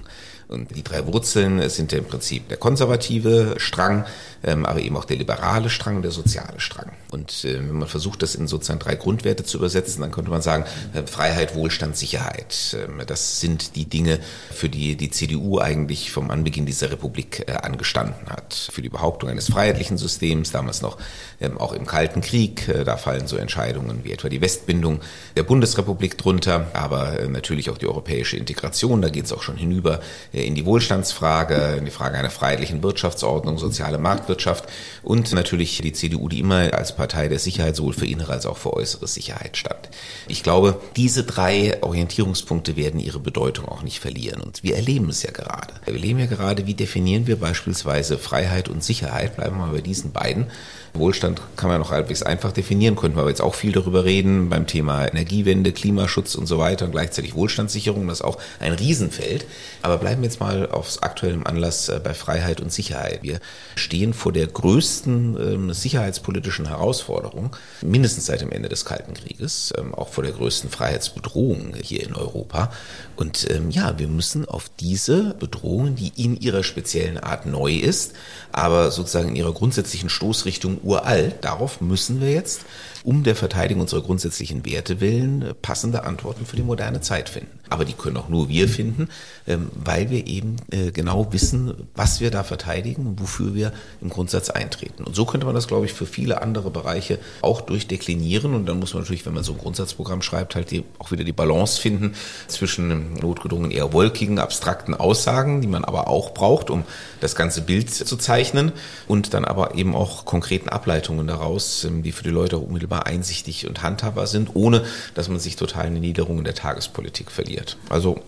Und 0.51 0.75
die 0.75 0.83
drei 0.83 1.07
Wurzeln 1.07 1.69
sind 1.69 1.93
ja 1.93 1.99
im 1.99 2.07
Prinzip 2.07 2.49
der 2.49 2.57
konservative 2.57 3.55
Strang, 3.59 4.05
ähm, 4.43 4.67
aber 4.67 4.81
eben 4.81 4.97
auch 4.97 5.05
der 5.05 5.17
liberale 5.17 5.71
Strang 5.71 5.97
und 5.97 6.03
der 6.03 6.11
soziale 6.11 6.59
Strang. 6.59 6.91
Und 7.13 7.45
äh, 7.45 7.55
wenn 7.55 7.79
man 7.79 7.89
versucht, 7.89 8.23
das 8.23 8.35
in 8.35 8.49
sozusagen 8.49 8.81
drei 8.81 8.97
Grundwerte 8.97 9.45
zu 9.45 9.59
übersetzen, 9.59 10.01
dann 10.01 10.11
könnte 10.11 10.31
man 10.31 10.43
sagen, 10.43 10.65
äh, 10.93 11.07
Freiheit, 11.07 11.55
Wohlstand, 11.55 11.97
Sicherheit. 11.97 12.77
Ähm, 12.77 13.01
das 13.07 13.39
sind 13.41 13.77
die 13.77 13.85
Dinge, 13.85 14.19
für 14.51 14.69
die 14.69 14.97
die 14.97 15.11
CDU 15.11 15.61
eigentlich 15.61 16.11
vom 16.11 16.31
Anbeginn 16.33 16.67
dieser 16.67 16.91
Republik 16.91 17.45
äh, 17.47 17.53
angestanden 17.53 18.29
hat. 18.29 18.71
Für 18.73 18.83
die 18.83 18.89
Behauptung 18.89 19.31
eines 19.31 19.49
freiheitlichen 19.49 19.99
Systems, 19.99 20.51
damals 20.51 20.83
noch 20.83 20.99
ähm, 21.41 21.59
auch 21.59 21.73
im 21.73 21.87
Kalten 21.87 22.23
Krieg, 22.23 22.69
da 22.85 22.97
fallen 22.97 23.27
so 23.27 23.37
Entscheidungen 23.37 24.01
wie 24.03 24.13
etwa 24.13 24.29
die 24.29 24.41
Westbindung 24.41 25.01
der 25.37 25.45
Bundesrepublik 25.45 26.19
drunter, 26.19 26.67
aber 26.73 27.29
natürlich 27.29 27.71
auch 27.71 27.79
die 27.79 27.87
europäische 27.87 28.37
Integration, 28.37 29.01
da 29.01 29.09
geht 29.09 29.27
es 29.27 29.33
auch 29.33 29.43
schon 29.43 29.57
hinüber 29.57 30.01
in 30.43 30.55
die 30.55 30.67
Wohlstandsfrage, 30.67 31.77
in 31.79 31.85
die 31.85 31.91
Frage 31.91 32.19
einer 32.19 32.31
freiheitlichen 32.31 32.83
Wirtschaftsordnung, 32.83 33.59
soziale 33.59 33.99
Marktwirtschaft 33.99 34.65
und 35.03 35.33
natürlich 35.33 35.79
die 35.79 35.93
CDU, 35.93 36.29
die 36.29 36.41
immer 36.41 36.75
als 36.75 36.95
Partei 36.95 37.29
der 37.29 37.39
Sicherheit 37.39 37.77
sowohl 37.77 37.93
für 37.93 38.07
innere 38.07 38.33
als 38.33 38.47
auch 38.47 38.57
für 38.57 38.73
äußere 38.73 39.07
Sicherheit 39.07 39.57
stand. 39.57 39.89
Ich 40.29 40.43
glaube, 40.43 40.81
diese 40.97 41.25
drei 41.25 41.83
Orientierungspunkte 41.83 42.77
werden 42.77 43.01
ihre 43.01 43.21
Bedeutung 43.21 43.67
auch 43.67 43.83
nicht 43.83 44.01
verlieren 44.01 44.41
und 44.41 44.63
wir 44.63 44.77
erleben 44.77 45.09
es 45.09 45.23
ja 45.23 45.31
gerade. 45.31 45.75
Wir 45.85 45.95
erleben 45.95 46.19
ja 46.19 46.27
gerade, 46.27 46.67
wie 46.67 46.75
definieren 46.75 47.27
wir 47.27 47.37
beispielsweise 47.37 48.19
Freiheit 48.19 48.69
und 48.69 48.85
Sicherheit, 48.85 49.37
bleiben 49.37 49.57
wir 49.57 49.67
mal 49.67 49.73
bei 49.73 49.81
diesen 49.81 50.13
beiden. 50.13 50.47
Wohlstand 50.95 51.41
kann 51.57 51.71
man 51.71 51.81
noch 51.81 51.91
halbwegs 51.91 52.23
einfach 52.23 52.53
definieren, 52.53 52.97
könnten 52.97 53.17
wir 53.17 53.23
aber 53.23 53.31
jetzt 53.31 53.43
auch 53.43 53.55
viel 53.55 53.73
darüber 53.73 54.05
reden 54.05 54.49
beim 54.49 54.67
Thema 54.67 55.07
Energiewende, 55.07 55.73
Klimaschutz 55.73 56.35
und 56.35 56.47
so 56.47 56.59
weiter 56.59 56.85
und 56.87 56.93
gleichzeitig 56.93 57.35
Wohlstandssicherung, 57.35 58.09
das 58.09 58.21
ist 58.21 58.25
auch 58.25 58.39
ein 58.59 58.73
Riesenfeld. 58.73 59.47
Aber 59.83 59.99
bleiben 59.99 60.23
wir 60.23 60.29
jetzt 60.29 60.41
mal 60.41 60.69
aufs 60.71 60.99
aktuellen 60.99 61.47
Anlass 61.47 61.89
äh, 61.89 62.01
bei 62.03 62.15
Freiheit 62.15 62.61
und 62.61 62.73
Sicherheit. 62.73 63.23
Wir 63.23 63.41
stehen 63.77 64.13
vor 64.15 64.33
der 64.33 64.47
größten 64.47 65.37
ähm, 65.41 65.73
sicherheitspolitischen 65.73 66.67
Herausforderung, 66.67 67.57
mindestens 67.83 68.27
seit 68.27 68.41
dem 68.41 68.51
Ende 68.51 68.69
des 68.69 68.85
Kalten 68.85 69.15
Krieges, 69.15 69.73
ähm, 69.79 69.95
auch 69.95 70.09
vor 70.09 70.25
der 70.25 70.33
größten 70.33 70.71
Freiheitsbedrohung 70.71 71.75
hier 71.81 72.03
in 72.03 72.15
Europa. 72.15 72.73
Und 73.17 73.49
ähm, 73.51 73.71
ja, 73.71 73.99
wir 73.99 74.09
müssen 74.09 74.47
auf 74.47 74.71
diese 74.81 75.35
Bedrohung, 75.35 75.95
die 75.95 76.13
in 76.17 76.41
ihrer 76.41 76.65
speziellen 76.65 77.19
Art 77.19 77.47
neu 77.47 77.75
ist, 77.75 78.15
aber 78.53 78.91
sozusagen 78.91 79.29
in 79.29 79.37
ihrer 79.37 79.53
grundsätzlichen 79.53 80.09
Stoßrichtung 80.09 80.80
uralt. 80.83 81.37
Darauf 81.43 81.81
müssen 81.81 82.21
wir 82.21 82.33
jetzt 82.33 82.63
um 83.05 83.23
der 83.23 83.37
Verteidigung 83.37 83.83
unserer 83.83 84.03
grundsätzlichen 84.03 84.67
Werte 84.67 85.01
willen 85.01 85.55
passende 85.63 86.05
Antworten 86.05 86.47
für 86.47 86.57
die 86.57 86.63
moderne 86.63 87.01
Zeit 87.01 87.29
finden. 87.29 87.60
Aber 87.71 87.85
die 87.85 87.93
können 87.93 88.17
auch 88.17 88.29
nur 88.29 88.49
wir 88.49 88.69
finden, 88.69 89.09
ähm, 89.47 89.71
weil 89.75 90.11
wir 90.11 90.27
eben 90.27 90.57
äh, 90.71 90.91
genau 90.91 91.33
wissen, 91.33 91.89
was 91.95 92.21
wir 92.21 92.31
da 92.31 92.43
verteidigen 92.43 93.07
und 93.07 93.21
wofür 93.21 93.55
wir 93.55 93.73
im 94.01 94.11
Grundsatz 94.11 94.51
eintreten. 94.51 95.05
Und 95.05 95.17
so 95.17 95.25
könnte 95.25 95.47
man 95.47 95.55
das, 95.55 95.69
glaube 95.69 95.87
ich, 95.87 95.93
für 95.93 96.07
viele 96.07 96.43
andere 96.43 96.71
Bereiche 96.71 97.19
auch 97.43 97.61
durchdeklinieren. 97.61 98.55
Und 98.55 98.67
dann 98.67 98.79
muss 98.79 98.93
man 98.93 99.03
natürlich, 99.03 99.25
wenn 99.25 99.35
man 99.35 99.45
so 99.45 99.53
ein 99.53 99.59
Grundsatzprogramm 99.59 100.23
schreibt, 100.23 100.55
halt 100.55 100.71
auch 100.99 101.11
wieder 101.11 101.25
die 101.25 101.33
Balance 101.33 101.81
finden 101.81 102.15
zwischen 102.49 103.15
notgedrungen 103.15 103.71
eher 103.71 103.93
wolkigen, 103.93 104.39
abstrakten 104.39 104.95
Aussagen, 104.95 105.61
die 105.61 105.69
man 105.69 105.85
aber 105.85 106.09
auch 106.09 106.35
braucht, 106.35 106.71
um 106.71 106.85
das 107.21 107.35
ganze 107.35 107.63
Bild 107.63 107.91
zu 107.91 108.17
zeichnen 108.17 108.73
und 109.07 109.35
dann 109.35 109.45
aber 109.45 109.75
eben 109.75 109.95
auch 109.95 110.25
konkreten 110.25 110.69
Ableitungen 110.69 111.27
daraus, 111.27 111.85
ähm, 111.85 112.03
die 112.03 112.13
für 112.13 112.25
die 112.25 112.31
Leute 112.31 112.59
unmittelbar 112.59 113.07
einsichtig 113.07 113.67
und 113.67 113.83
handhabbar 113.83 114.27
sind, 114.27 114.51
ohne 114.55 114.85
dass 115.15 115.29
man 115.29 115.39
sich 115.39 115.57
total 115.57 115.89
in 115.89 115.95
die 115.95 116.01
Niederungen 116.01 116.45
der 116.45 116.55
Tagespolitik 116.55 117.31
verliert. 117.31 117.60
Also 117.89 118.21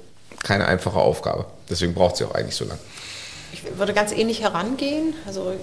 keine 0.42 0.66
einfache 0.66 0.98
Aufgabe. 0.98 1.46
Deswegen 1.70 1.94
braucht 1.94 2.16
sie 2.16 2.24
auch 2.24 2.34
eigentlich 2.34 2.56
so 2.56 2.64
lange. 2.64 2.80
Ich 3.52 3.62
würde 3.78 3.92
ganz 3.92 4.12
ähnlich 4.12 4.40
herangehen. 4.40 5.14
Also 5.26 5.54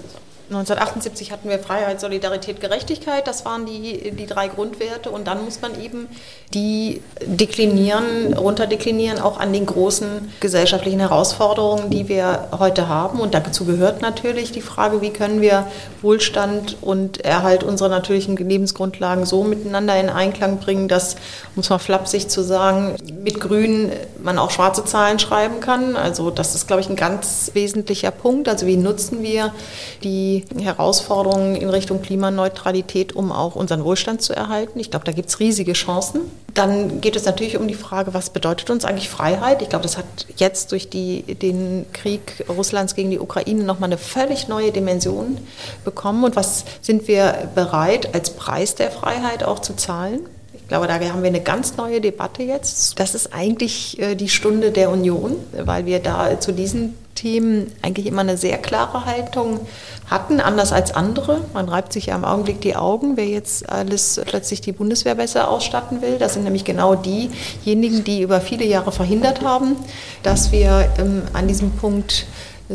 1978 0.50 1.30
hatten 1.30 1.48
wir 1.48 1.60
Freiheit, 1.60 2.00
Solidarität, 2.00 2.60
Gerechtigkeit. 2.60 3.28
Das 3.28 3.44
waren 3.44 3.66
die, 3.66 4.10
die 4.10 4.26
drei 4.26 4.48
Grundwerte. 4.48 5.10
Und 5.10 5.28
dann 5.28 5.44
muss 5.44 5.60
man 5.60 5.80
eben 5.80 6.08
die 6.52 7.02
deklinieren, 7.24 8.34
runterdeklinieren, 8.34 9.20
auch 9.20 9.38
an 9.38 9.52
den 9.52 9.64
großen 9.64 10.32
gesellschaftlichen 10.40 10.98
Herausforderungen, 10.98 11.90
die 11.90 12.08
wir 12.08 12.48
heute 12.58 12.88
haben. 12.88 13.20
Und 13.20 13.32
dazu 13.34 13.64
gehört 13.64 14.02
natürlich 14.02 14.50
die 14.50 14.60
Frage, 14.60 15.00
wie 15.00 15.10
können 15.10 15.40
wir 15.40 15.68
Wohlstand 16.02 16.78
und 16.80 17.24
Erhalt 17.24 17.62
unserer 17.62 17.88
natürlichen 17.88 18.36
Lebensgrundlagen 18.36 19.26
so 19.26 19.44
miteinander 19.44 20.00
in 20.00 20.08
Einklang 20.08 20.58
bringen, 20.58 20.88
dass, 20.88 21.14
um 21.54 21.60
es 21.60 21.70
mal 21.70 21.78
flapsig 21.78 22.28
zu 22.28 22.42
sagen, 22.42 22.96
mit 23.22 23.38
Grün 23.38 23.92
man 24.20 24.36
auch 24.36 24.50
schwarze 24.50 24.84
Zahlen 24.84 25.20
schreiben 25.20 25.60
kann. 25.60 25.94
Also 25.94 26.30
das 26.30 26.56
ist, 26.56 26.66
glaube 26.66 26.82
ich, 26.82 26.88
ein 26.88 26.96
ganz 26.96 27.52
wesentlicher 27.54 28.10
Punkt. 28.10 28.48
Also 28.48 28.66
wie 28.66 28.76
nutzen 28.76 29.22
wir 29.22 29.54
die 30.02 30.39
Herausforderungen 30.58 31.56
in 31.56 31.68
Richtung 31.68 32.02
Klimaneutralität, 32.02 33.14
um 33.14 33.32
auch 33.32 33.54
unseren 33.54 33.84
Wohlstand 33.84 34.22
zu 34.22 34.34
erhalten? 34.34 34.78
Ich 34.78 34.90
glaube, 34.90 35.04
da 35.04 35.12
gibt 35.12 35.28
es 35.28 35.40
riesige 35.40 35.72
Chancen. 35.72 36.22
Dann 36.54 37.00
geht 37.00 37.16
es 37.16 37.24
natürlich 37.24 37.56
um 37.56 37.68
die 37.68 37.74
Frage, 37.74 38.14
was 38.14 38.30
bedeutet 38.30 38.70
uns 38.70 38.84
eigentlich 38.84 39.08
Freiheit? 39.08 39.62
Ich 39.62 39.68
glaube, 39.68 39.82
das 39.82 39.96
hat 39.96 40.04
jetzt 40.36 40.72
durch 40.72 40.88
die, 40.88 41.22
den 41.34 41.86
Krieg 41.92 42.44
Russlands 42.48 42.94
gegen 42.94 43.10
die 43.10 43.18
Ukraine 43.18 43.62
nochmal 43.64 43.88
eine 43.88 43.98
völlig 43.98 44.48
neue 44.48 44.72
Dimension 44.72 45.38
bekommen. 45.84 46.24
Und 46.24 46.36
was 46.36 46.64
sind 46.80 47.08
wir 47.08 47.50
bereit, 47.54 48.14
als 48.14 48.30
Preis 48.30 48.74
der 48.74 48.90
Freiheit 48.90 49.44
auch 49.44 49.60
zu 49.60 49.74
zahlen? 49.74 50.20
Ich 50.52 50.66
glaube, 50.68 50.86
da 50.86 50.94
haben 50.94 51.22
wir 51.22 51.28
eine 51.28 51.40
ganz 51.40 51.76
neue 51.76 52.00
Debatte 52.00 52.42
jetzt. 52.42 53.00
Das 53.00 53.14
ist 53.14 53.32
eigentlich 53.32 53.98
äh, 53.98 54.14
die 54.14 54.28
Stunde 54.28 54.70
der 54.70 54.90
Union, 54.90 55.36
weil 55.52 55.84
wir 55.84 55.98
da 55.98 56.38
zu 56.38 56.52
diesen 56.52 56.94
Themen 57.20 57.70
eigentlich 57.82 58.06
immer 58.06 58.22
eine 58.22 58.38
sehr 58.38 58.56
klare 58.56 59.04
Haltung 59.04 59.60
hatten, 60.06 60.40
anders 60.40 60.72
als 60.72 60.94
andere. 60.94 61.42
Man 61.52 61.68
reibt 61.68 61.92
sich 61.92 62.06
ja 62.06 62.16
im 62.16 62.24
Augenblick 62.24 62.62
die 62.62 62.76
Augen, 62.76 63.18
wer 63.18 63.26
jetzt 63.26 63.68
alles 63.68 64.18
plötzlich 64.24 64.62
die 64.62 64.72
Bundeswehr 64.72 65.14
besser 65.14 65.50
ausstatten 65.50 66.00
will. 66.00 66.16
Das 66.18 66.32
sind 66.32 66.44
nämlich 66.44 66.64
genau 66.64 66.94
diejenigen, 66.94 68.04
die 68.04 68.22
über 68.22 68.40
viele 68.40 68.64
Jahre 68.64 68.90
verhindert 68.90 69.42
haben, 69.44 69.76
dass 70.22 70.50
wir 70.50 70.88
ähm, 70.98 71.22
an 71.34 71.46
diesem 71.46 71.72
Punkt 71.72 72.26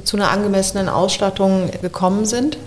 zu 0.04 0.16
einer 0.16 0.30
angemessenen 0.30 0.90
Ausstattung 0.90 1.72
gekommen 1.82 2.26
sind 2.26 2.58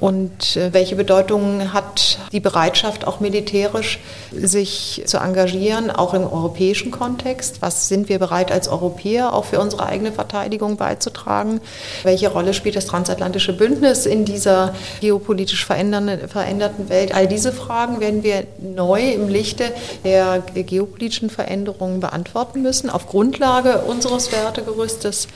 und 0.00 0.56
äh, 0.56 0.72
welche 0.72 0.96
Bedeutung 0.96 1.72
hat 1.72 2.18
die 2.32 2.40
Bereitschaft, 2.40 3.06
auch 3.06 3.20
militärisch 3.20 3.98
sich 4.32 5.02
zu 5.06 5.18
engagieren, 5.18 5.90
auch 5.90 6.14
im 6.14 6.24
europäischen 6.24 6.90
Kontext? 6.90 7.60
Was 7.60 7.88
sind 7.88 8.08
wir 8.08 8.18
bereit 8.18 8.50
als 8.50 8.68
Europäer 8.68 9.32
auch 9.32 9.44
für 9.44 9.60
unsere 9.60 9.86
eigene 9.86 10.12
Verteidigung 10.12 10.76
beizutragen? 10.76 11.60
Welche 12.02 12.30
Rolle 12.30 12.54
spielt 12.54 12.76
das 12.76 12.86
transatlantische 12.86 13.52
Bündnis 13.52 14.06
in 14.06 14.24
dieser 14.24 14.74
geopolitisch 15.00 15.64
veränderten 15.64 16.88
Welt? 16.88 17.14
All 17.14 17.26
diese 17.26 17.52
Fragen 17.52 18.00
werden 18.00 18.22
wir 18.22 18.44
neu 18.58 19.12
im 19.12 19.28
Lichte 19.28 19.72
der 20.04 20.42
geopolitischen 20.54 21.30
Veränderungen 21.30 22.00
beantworten 22.00 22.62
müssen, 22.62 22.90
auf 22.90 23.06
Grundlage 23.06 23.82
unseres 23.82 24.32
Wertegerüstes. 24.32 25.28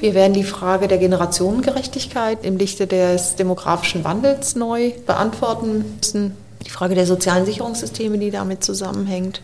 Wir 0.00 0.14
werden 0.14 0.32
die 0.32 0.44
Frage 0.44 0.88
der 0.88 0.98
Generationengerechtigkeit 0.98 2.38
im 2.42 2.56
Lichte 2.56 2.86
des 2.86 3.36
demografischen 3.36 3.97
demografischen 3.98 4.04
Wandels 4.04 4.56
neu 4.56 4.92
beantworten 5.06 5.84
müssen. 5.96 6.32
Die 6.66 6.70
Frage 6.70 6.94
der 6.94 7.06
sozialen 7.06 7.46
Sicherungssysteme, 7.46 8.18
die 8.18 8.30
damit 8.30 8.64
zusammenhängt. 8.64 9.42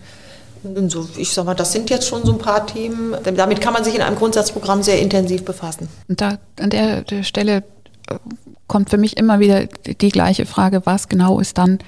So, 0.88 1.06
ich 1.16 1.32
sage 1.32 1.46
mal, 1.46 1.54
das 1.54 1.72
sind 1.72 1.90
jetzt 1.90 2.08
schon 2.08 2.24
so 2.24 2.32
ein 2.32 2.38
paar 2.38 2.66
Themen. 2.66 3.14
Damit 3.36 3.60
kann 3.60 3.74
man 3.74 3.84
sich 3.84 3.94
in 3.94 4.00
einem 4.00 4.16
Grundsatzprogramm 4.16 4.82
sehr 4.82 5.00
intensiv 5.00 5.44
befassen. 5.44 5.88
Und 6.08 6.20
da 6.20 6.38
an 6.58 6.70
der, 6.70 7.02
der 7.02 7.22
Stelle 7.22 7.64
äh, 8.08 8.16
kommt 8.66 8.88
für 8.90 8.96
mich 8.96 9.16
immer 9.18 9.40
wieder 9.40 9.66
die 9.66 10.08
gleiche 10.08 10.46
Frage, 10.46 10.82
was 10.84 11.08
genau 11.08 11.38
ist 11.38 11.58
dann 11.58 11.78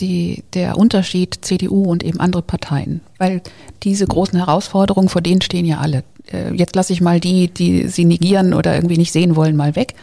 die, 0.00 0.44
der 0.54 0.78
Unterschied 0.78 1.38
CDU 1.42 1.84
und 1.90 2.04
eben 2.04 2.20
andere 2.20 2.42
Parteien? 2.42 3.00
Weil 3.18 3.42
diese 3.82 4.06
großen 4.06 4.38
Herausforderungen, 4.38 5.08
vor 5.08 5.20
denen 5.20 5.40
stehen 5.40 5.66
ja 5.66 5.78
alle. 5.78 6.04
Äh, 6.32 6.54
jetzt 6.54 6.76
lasse 6.76 6.92
ich 6.92 7.00
mal 7.00 7.18
die, 7.18 7.48
die 7.48 7.88
sie 7.88 8.04
negieren 8.04 8.54
oder 8.54 8.76
irgendwie 8.76 8.96
nicht 8.96 9.12
sehen 9.12 9.34
wollen, 9.34 9.56
mal 9.56 9.74
weg 9.74 9.94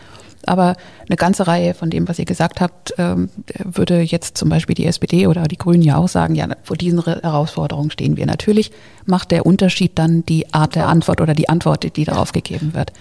aber 0.47 0.75
eine 1.07 1.17
ganze 1.17 1.47
Reihe 1.47 1.73
von 1.73 1.89
dem, 1.89 2.07
was 2.07 2.19
ihr 2.19 2.25
gesagt 2.25 2.61
habt, 2.61 2.93
ähm, 2.97 3.29
würde 3.63 4.01
jetzt 4.01 4.37
zum 4.37 4.49
Beispiel 4.49 4.75
die 4.75 4.85
SPD 4.85 5.27
oder 5.27 5.43
die 5.43 5.57
Grünen 5.57 5.81
ja 5.81 5.97
auch 5.97 6.07
sagen, 6.07 6.35
ja, 6.35 6.47
vor 6.63 6.77
diesen 6.77 7.03
Herausforderungen 7.03 7.91
stehen 7.91 8.17
wir. 8.17 8.25
Natürlich 8.25 8.71
macht 9.05 9.31
der 9.31 9.45
Unterschied 9.45 9.97
dann 9.97 10.25
die 10.25 10.53
Art 10.53 10.75
der 10.75 10.87
Antwort 10.87 11.21
oder 11.21 11.33
die 11.33 11.49
Antwort, 11.49 11.95
die 11.95 12.05
darauf 12.05 12.31
gegeben 12.31 12.73
wird. 12.73 12.91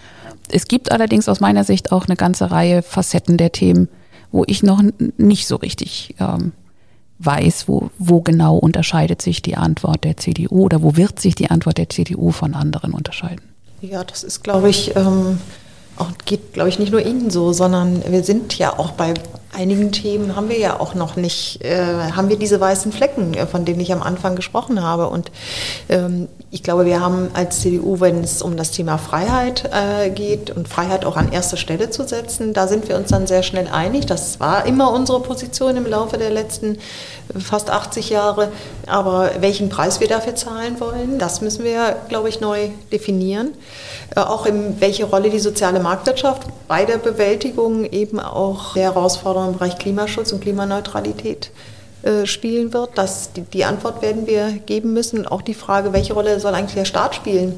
Es 0.48 0.66
gibt 0.66 0.90
allerdings 0.90 1.28
aus 1.28 1.40
meiner 1.40 1.64
Sicht 1.64 1.92
auch 1.92 2.06
eine 2.06 2.16
ganze 2.16 2.50
Reihe 2.50 2.82
Facetten 2.82 3.36
der 3.36 3.52
Themen, 3.52 3.88
wo 4.32 4.44
ich 4.46 4.62
noch 4.62 4.82
nicht 5.16 5.46
so 5.46 5.56
richtig 5.56 6.14
ähm, 6.18 6.52
weiß, 7.20 7.68
wo, 7.68 7.90
wo 7.98 8.20
genau 8.20 8.56
unterscheidet 8.56 9.22
sich 9.22 9.42
die 9.42 9.56
Antwort 9.56 10.04
der 10.04 10.16
CDU 10.16 10.64
oder 10.64 10.82
wo 10.82 10.96
wird 10.96 11.20
sich 11.20 11.34
die 11.34 11.50
Antwort 11.50 11.78
der 11.78 11.88
CDU 11.88 12.30
von 12.30 12.54
anderen 12.54 12.92
unterscheiden. 12.92 13.42
Ja, 13.82 14.04
das 14.04 14.24
ist, 14.24 14.42
glaube 14.42 14.68
ich, 14.68 14.94
ähm, 14.96 15.38
auch 16.00 16.10
geht, 16.24 16.52
glaube 16.52 16.68
ich, 16.68 16.78
nicht 16.78 16.92
nur 16.92 17.00
Ihnen 17.00 17.30
so, 17.30 17.52
sondern 17.52 18.02
wir 18.06 18.24
sind 18.24 18.58
ja 18.58 18.78
auch 18.78 18.92
bei 18.92 19.14
einigen 19.52 19.92
Themen 19.92 20.36
haben 20.36 20.48
wir 20.48 20.58
ja 20.58 20.78
auch 20.78 20.94
noch 20.94 21.16
nicht, 21.16 21.64
äh, 21.64 22.12
haben 22.12 22.28
wir 22.28 22.38
diese 22.38 22.60
weißen 22.60 22.92
Flecken, 22.92 23.34
äh, 23.34 23.46
von 23.46 23.64
denen 23.64 23.80
ich 23.80 23.92
am 23.92 24.02
Anfang 24.02 24.36
gesprochen 24.36 24.82
habe. 24.82 25.08
Und 25.08 25.30
ähm, 25.88 26.28
ich 26.52 26.64
glaube, 26.64 26.84
wir 26.84 27.00
haben 27.00 27.30
als 27.32 27.60
CDU, 27.60 28.00
wenn 28.00 28.24
es 28.24 28.42
um 28.42 28.56
das 28.56 28.72
Thema 28.72 28.98
Freiheit 28.98 29.70
äh, 29.72 30.10
geht 30.10 30.50
und 30.50 30.66
Freiheit 30.66 31.04
auch 31.04 31.16
an 31.16 31.30
erster 31.30 31.56
Stelle 31.56 31.90
zu 31.90 32.02
setzen, 32.02 32.52
da 32.52 32.66
sind 32.66 32.88
wir 32.88 32.96
uns 32.96 33.10
dann 33.10 33.28
sehr 33.28 33.44
schnell 33.44 33.68
einig. 33.68 34.06
Das 34.06 34.40
war 34.40 34.66
immer 34.66 34.90
unsere 34.92 35.20
Position 35.20 35.76
im 35.76 35.86
Laufe 35.86 36.18
der 36.18 36.30
letzten 36.30 36.74
äh, 36.74 37.38
fast 37.38 37.70
80 37.70 38.10
Jahre. 38.10 38.50
Aber 38.88 39.30
welchen 39.38 39.68
Preis 39.68 40.00
wir 40.00 40.08
dafür 40.08 40.34
zahlen 40.34 40.80
wollen, 40.80 41.20
das 41.20 41.40
müssen 41.40 41.64
wir, 41.64 41.96
glaube 42.08 42.28
ich, 42.28 42.40
neu 42.40 42.70
definieren. 42.90 43.54
Äh, 44.16 44.20
auch 44.20 44.44
in 44.44 44.80
welche 44.80 45.04
Rolle 45.04 45.30
die 45.30 45.38
soziale 45.38 45.78
Marktwirtschaft 45.78 46.48
bei 46.66 46.84
der 46.84 46.98
Bewältigung 46.98 47.84
eben 47.84 48.18
auch 48.18 48.74
der 48.74 48.94
Herausforderungen 48.94 49.52
im 49.52 49.58
Bereich 49.58 49.78
Klimaschutz 49.78 50.32
und 50.32 50.40
Klimaneutralität 50.40 51.52
spielen 52.24 52.72
wird. 52.72 52.90
Das, 52.94 53.32
die, 53.32 53.42
die, 53.42 53.64
Antwort 53.64 54.00
werden 54.00 54.26
wir 54.26 54.52
geben 54.64 54.92
müssen. 54.92 55.26
Auch 55.26 55.42
die 55.42 55.54
Frage, 55.54 55.92
welche 55.92 56.14
Rolle 56.14 56.40
soll 56.40 56.54
eigentlich 56.54 56.74
der 56.74 56.86
Staat 56.86 57.14
spielen 57.14 57.54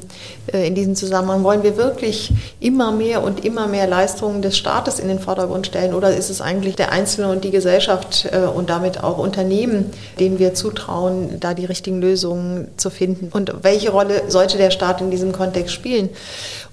äh, 0.51 0.67
in 0.67 0.75
diesem 0.75 0.95
Zusammenhang? 0.95 1.43
Wollen 1.43 1.63
wir 1.63 1.77
wirklich 1.77 2.31
immer 2.59 2.91
mehr 2.91 3.23
und 3.23 3.45
immer 3.45 3.67
mehr 3.67 3.87
Leistungen 3.87 4.41
des 4.41 4.57
Staates 4.57 4.99
in 4.99 5.07
den 5.07 5.19
Vordergrund 5.19 5.67
stellen? 5.67 5.93
Oder 5.93 6.15
ist 6.15 6.29
es 6.29 6.41
eigentlich 6.41 6.75
der 6.75 6.91
Einzelne 6.91 7.29
und 7.29 7.43
die 7.43 7.51
Gesellschaft 7.51 8.27
äh, 8.31 8.39
und 8.39 8.69
damit 8.69 9.03
auch 9.03 9.17
Unternehmen, 9.17 9.91
denen 10.19 10.39
wir 10.39 10.53
zutrauen, 10.53 11.39
da 11.39 11.53
die 11.53 11.65
richtigen 11.65 12.01
Lösungen 12.01 12.67
zu 12.77 12.89
finden? 12.89 13.29
Und 13.31 13.63
welche 13.63 13.91
Rolle 13.91 14.23
sollte 14.27 14.57
der 14.57 14.71
Staat 14.71 14.99
in 14.99 15.09
diesem 15.09 15.31
Kontext 15.31 15.73
spielen? 15.73 16.09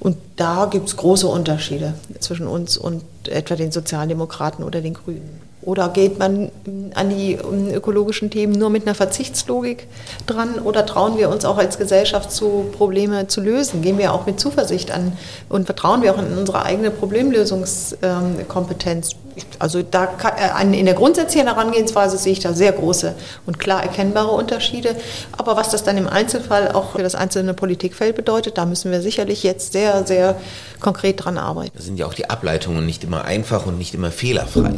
Und 0.00 0.16
da 0.36 0.64
gibt 0.64 0.88
es 0.88 0.96
große 0.96 1.28
Unterschiede 1.28 1.94
zwischen 2.18 2.46
uns 2.46 2.76
und 2.76 3.04
etwa 3.28 3.54
den 3.54 3.70
Sozialdemokraten 3.70 4.64
oder 4.64 4.80
den 4.80 4.94
Grünen. 4.94 5.39
Oder 5.62 5.90
geht 5.90 6.18
man 6.18 6.50
an 6.94 7.10
die 7.10 7.34
ökologischen 7.34 8.30
Themen 8.30 8.54
nur 8.54 8.70
mit 8.70 8.86
einer 8.86 8.94
Verzichtslogik 8.94 9.88
dran 10.26 10.58
oder 10.58 10.86
trauen 10.86 11.18
wir 11.18 11.28
uns 11.28 11.44
auch 11.44 11.58
als 11.58 11.76
Gesellschaft 11.76 12.32
zu, 12.32 12.70
Probleme 12.72 13.26
zu 13.26 13.42
lösen? 13.42 13.82
Gehen 13.82 13.98
wir 13.98 14.14
auch 14.14 14.24
mit 14.24 14.40
Zuversicht 14.40 14.90
an 14.90 15.12
und 15.50 15.66
vertrauen 15.66 16.00
wir 16.02 16.14
auch 16.14 16.18
in 16.18 16.38
unsere 16.38 16.64
eigene 16.64 16.90
Problemlösungskompetenz? 16.90 19.10
Also 19.58 19.82
da 19.82 20.06
kann, 20.06 20.72
äh, 20.72 20.78
in 20.78 20.86
der 20.86 20.94
grundsätzlichen 20.94 21.48
Herangehensweise 21.48 22.18
sehe 22.18 22.32
ich 22.32 22.40
da 22.40 22.52
sehr 22.52 22.72
große 22.72 23.14
und 23.46 23.58
klar 23.58 23.82
erkennbare 23.82 24.30
Unterschiede. 24.30 24.96
Aber 25.36 25.56
was 25.56 25.70
das 25.70 25.84
dann 25.84 25.96
im 25.96 26.08
Einzelfall 26.08 26.72
auch 26.72 26.92
für 26.92 27.02
das 27.02 27.14
einzelne 27.14 27.54
Politikfeld 27.54 28.16
bedeutet, 28.16 28.58
da 28.58 28.66
müssen 28.66 28.90
wir 28.90 29.02
sicherlich 29.02 29.42
jetzt 29.42 29.72
sehr, 29.72 30.06
sehr 30.06 30.36
konkret 30.80 31.24
dran 31.24 31.38
arbeiten. 31.38 31.72
Da 31.76 31.82
sind 31.82 31.98
ja 31.98 32.06
auch 32.06 32.14
die 32.14 32.28
Ableitungen 32.28 32.84
nicht 32.84 33.04
immer 33.04 33.24
einfach 33.24 33.66
und 33.66 33.78
nicht 33.78 33.94
immer 33.94 34.10
fehlerfrei. 34.10 34.74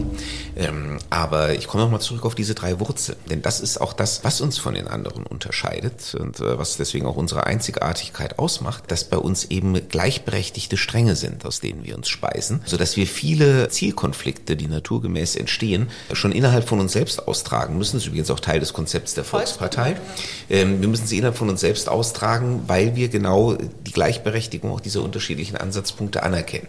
Ähm, 0.56 0.98
aber 1.10 1.54
ich 1.54 1.66
komme 1.66 1.84
nochmal 1.84 2.00
zurück 2.00 2.24
auf 2.26 2.34
diese 2.34 2.54
drei 2.54 2.78
Wurzeln, 2.80 3.18
denn 3.30 3.42
das 3.42 3.60
ist 3.60 3.80
auch 3.80 3.92
das, 3.92 4.24
was 4.24 4.40
uns 4.40 4.58
von 4.58 4.74
den 4.74 4.88
anderen 4.88 5.24
unterscheidet 5.24 6.14
und 6.18 6.40
äh, 6.40 6.58
was 6.58 6.76
deswegen 6.76 7.06
auch 7.06 7.16
unsere 7.16 7.46
Einzigartigkeit 7.46 8.38
ausmacht, 8.38 8.84
dass 8.88 9.04
bei 9.04 9.16
uns 9.16 9.46
eben 9.46 9.88
gleichberechtigte 9.88 10.76
Stränge 10.76 11.16
sind, 11.16 11.46
aus 11.46 11.60
denen 11.60 11.84
wir 11.84 11.96
uns 11.96 12.08
speisen, 12.08 12.62
sodass 12.66 12.96
wir 12.96 13.06
viele 13.06 13.68
Zielkonflikte, 13.68 14.51
die 14.56 14.68
naturgemäß 14.68 15.36
entstehen, 15.36 15.88
schon 16.12 16.32
innerhalb 16.32 16.68
von 16.68 16.80
uns 16.80 16.92
selbst 16.92 17.26
austragen 17.28 17.78
müssen. 17.78 17.96
Das 17.96 18.02
ist 18.02 18.08
übrigens 18.08 18.30
auch 18.30 18.40
Teil 18.40 18.60
des 18.60 18.72
Konzepts 18.72 19.14
der 19.14 19.24
Volkspartei. 19.24 19.96
Ähm, 20.50 20.80
wir 20.80 20.88
müssen 20.88 21.06
sie 21.06 21.18
innerhalb 21.18 21.36
von 21.36 21.48
uns 21.48 21.60
selbst 21.60 21.88
austragen, 21.88 22.64
weil 22.66 22.96
wir 22.96 23.08
genau 23.08 23.54
die 23.54 23.92
Gleichberechtigung 23.92 24.70
auch 24.70 24.80
dieser 24.80 25.02
unterschiedlichen 25.02 25.56
Ansatzpunkte 25.56 26.22
anerkennen. 26.22 26.68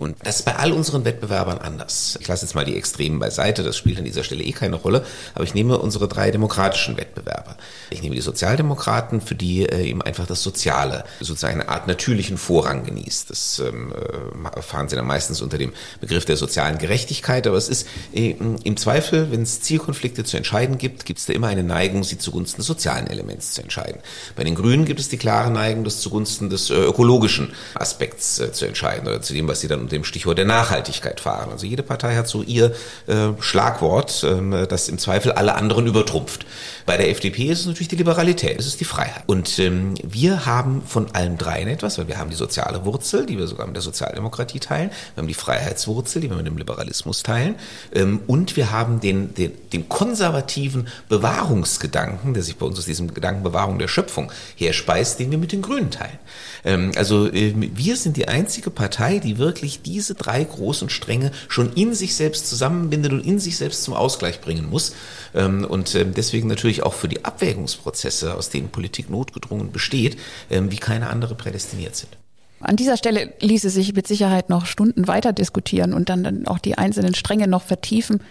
Und 0.00 0.16
das 0.22 0.36
ist 0.36 0.44
bei 0.46 0.56
all 0.56 0.72
unseren 0.72 1.04
Wettbewerbern 1.04 1.58
anders. 1.58 2.16
Ich 2.22 2.26
lasse 2.26 2.46
jetzt 2.46 2.54
mal 2.54 2.64
die 2.64 2.74
Extremen 2.74 3.18
beiseite, 3.18 3.62
das 3.62 3.76
spielt 3.76 3.98
an 3.98 4.06
dieser 4.06 4.24
Stelle 4.24 4.42
eh 4.42 4.52
keine 4.52 4.76
Rolle, 4.76 5.04
aber 5.34 5.44
ich 5.44 5.52
nehme 5.52 5.76
unsere 5.76 6.08
drei 6.08 6.30
demokratischen 6.30 6.96
Wettbewerber. 6.96 7.54
Ich 7.90 8.00
nehme 8.00 8.14
die 8.14 8.22
Sozialdemokraten, 8.22 9.20
für 9.20 9.34
die 9.34 9.66
äh, 9.66 9.84
eben 9.90 10.00
einfach 10.00 10.26
das 10.26 10.42
Soziale 10.42 11.04
sozusagen 11.20 11.60
eine 11.60 11.68
Art 11.68 11.86
natürlichen 11.86 12.38
Vorrang 12.38 12.84
genießt. 12.84 13.28
Das 13.28 13.58
ähm, 13.58 13.92
äh, 13.92 14.62
fahren 14.62 14.88
sie 14.88 14.96
dann 14.96 15.06
meistens 15.06 15.42
unter 15.42 15.58
dem 15.58 15.74
Begriff 16.00 16.24
der 16.24 16.38
sozialen 16.38 16.78
Gerechtigkeit, 16.78 17.46
aber 17.46 17.58
es 17.58 17.68
ist 17.68 17.86
äh, 18.14 18.36
im 18.64 18.78
Zweifel, 18.78 19.30
wenn 19.30 19.42
es 19.42 19.60
Zielkonflikte 19.60 20.24
zu 20.24 20.38
entscheiden 20.38 20.78
gibt, 20.78 21.04
gibt 21.04 21.18
es 21.18 21.26
da 21.26 21.34
immer 21.34 21.48
eine 21.48 21.62
Neigung, 21.62 22.04
sie 22.04 22.16
zugunsten 22.16 22.60
des 22.60 22.66
sozialen 22.66 23.06
Elements 23.06 23.52
zu 23.52 23.60
entscheiden. 23.60 24.00
Bei 24.34 24.44
den 24.44 24.54
Grünen 24.54 24.86
gibt 24.86 24.98
es 24.98 25.10
die 25.10 25.18
klare 25.18 25.50
Neigung, 25.50 25.84
das 25.84 26.00
zugunsten 26.00 26.48
des 26.48 26.70
äh, 26.70 26.74
ökologischen 26.74 27.52
Aspekts 27.74 28.40
zu 28.52 28.64
entscheiden 28.64 29.06
oder 29.06 29.20
zu 29.20 29.34
dem, 29.34 29.46
was 29.46 29.60
sie 29.60 29.68
dann 29.68 29.89
dem 29.92 30.04
Stichwort 30.04 30.38
der 30.38 30.44
Nachhaltigkeit 30.44 31.20
fahren. 31.20 31.50
Also 31.50 31.66
jede 31.66 31.82
Partei 31.82 32.16
hat 32.16 32.28
so 32.28 32.42
ihr 32.42 32.72
äh, 33.06 33.28
Schlagwort, 33.40 34.24
äh, 34.24 34.66
das 34.66 34.88
im 34.88 34.98
Zweifel 34.98 35.32
alle 35.32 35.54
anderen 35.54 35.86
übertrumpft. 35.86 36.46
Bei 36.86 36.96
der 36.96 37.10
FDP 37.10 37.44
ist 37.44 37.60
es 37.60 37.66
natürlich 37.66 37.88
die 37.88 37.96
Liberalität, 37.96 38.58
es 38.58 38.66
ist 38.66 38.80
die 38.80 38.84
Freiheit. 38.84 39.22
Und 39.26 39.58
ähm, 39.58 39.94
wir 40.02 40.46
haben 40.46 40.82
von 40.86 41.06
allen 41.14 41.38
dreien 41.38 41.68
etwas, 41.68 41.98
weil 41.98 42.08
wir 42.08 42.18
haben 42.18 42.30
die 42.30 42.36
soziale 42.36 42.84
Wurzel, 42.84 43.26
die 43.26 43.38
wir 43.38 43.46
sogar 43.46 43.66
mit 43.66 43.76
der 43.76 43.82
Sozialdemokratie 43.82 44.58
teilen, 44.58 44.90
wir 45.14 45.22
haben 45.22 45.28
die 45.28 45.34
Freiheitswurzel, 45.34 46.20
die 46.20 46.30
wir 46.30 46.36
mit 46.36 46.46
dem 46.46 46.58
Liberalismus 46.58 47.22
teilen, 47.22 47.54
ähm, 47.94 48.20
und 48.26 48.56
wir 48.56 48.72
haben 48.72 49.00
den, 49.00 49.34
den, 49.34 49.52
den 49.72 49.88
konservativen 49.88 50.88
Bewahrungsgedanken, 51.08 52.34
der 52.34 52.42
sich 52.42 52.56
bei 52.56 52.66
uns 52.66 52.78
aus 52.78 52.86
diesem 52.86 53.14
Gedanken 53.14 53.42
Bewahrung 53.42 53.78
der 53.78 53.88
Schöpfung 53.88 54.32
herspeist, 54.56 55.20
den 55.20 55.30
wir 55.30 55.38
mit 55.38 55.52
den 55.52 55.62
Grünen 55.62 55.90
teilen. 55.90 56.18
Ähm, 56.64 56.92
also 56.96 57.28
äh, 57.28 57.54
wir 57.56 57.96
sind 57.96 58.16
die 58.16 58.28
einzige 58.28 58.70
Partei, 58.70 59.18
die 59.18 59.38
wirklich 59.38 59.69
diese 59.78 60.14
drei 60.14 60.42
großen 60.42 60.90
Stränge 60.90 61.30
schon 61.48 61.72
in 61.74 61.94
sich 61.94 62.16
selbst 62.16 62.48
zusammenbindet 62.48 63.12
und 63.12 63.24
in 63.24 63.38
sich 63.38 63.56
selbst 63.56 63.84
zum 63.84 63.94
Ausgleich 63.94 64.40
bringen 64.40 64.68
muss. 64.68 64.94
Ähm, 65.34 65.64
und 65.64 65.94
ähm, 65.94 66.12
deswegen 66.14 66.48
natürlich 66.48 66.82
auch 66.82 66.94
für 66.94 67.08
die 67.08 67.24
Abwägungsprozesse, 67.24 68.34
aus 68.34 68.50
denen 68.50 68.70
Politik 68.70 69.08
notgedrungen 69.08 69.72
besteht, 69.72 70.18
wie 70.48 70.76
keine 70.76 71.08
andere 71.08 71.34
prädestiniert 71.34 71.94
sind. 71.94 72.16
An 72.60 72.76
dieser 72.76 72.98
Stelle 72.98 73.32
ließe 73.40 73.70
sich 73.70 73.94
mit 73.94 74.06
Sicherheit 74.06 74.50
noch 74.50 74.66
Stunden 74.66 75.08
weiter 75.08 75.32
diskutieren 75.32 75.94
und 75.94 76.10
dann, 76.10 76.22
dann 76.24 76.46
auch 76.46 76.58
die 76.58 76.76
einzelnen 76.76 77.14
Stränge 77.14 77.48
noch 77.48 77.62
vertiefen. 77.62 78.22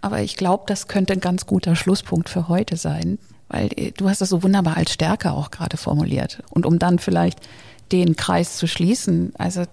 Aber 0.00 0.20
ich 0.20 0.36
glaube, 0.36 0.64
das 0.66 0.86
könnte 0.86 1.14
ein 1.14 1.20
ganz 1.20 1.46
guter 1.46 1.74
Schlusspunkt 1.74 2.28
für 2.28 2.48
heute 2.48 2.76
sein, 2.76 3.18
weil 3.48 3.70
äh, 3.76 3.90
du 3.90 4.08
hast 4.08 4.20
das 4.20 4.28
so 4.28 4.42
wunderbar 4.42 4.76
als 4.76 4.92
Stärke 4.92 5.32
auch 5.32 5.50
gerade 5.50 5.76
formuliert. 5.76 6.42
Und 6.50 6.66
um 6.66 6.78
dann 6.78 7.00
vielleicht 7.00 7.40
den 7.90 8.14
Kreis 8.14 8.56
zu 8.58 8.68
schließen, 8.68 9.32
also 9.38 9.62
äh, 9.62 9.66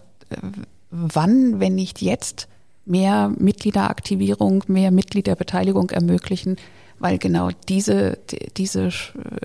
wann, 0.92 1.60
wenn 1.60 1.76
nicht 1.76 2.02
jetzt, 2.02 2.48
mehr 2.86 3.32
Mitgliederaktivierung, 3.38 4.64
mehr 4.68 4.92
Mitgliederbeteiligung 4.92 5.90
ermöglichen, 5.92 6.58
weil 7.00 7.18
genau 7.18 7.50
diese, 7.68 8.20
diese 8.58 8.90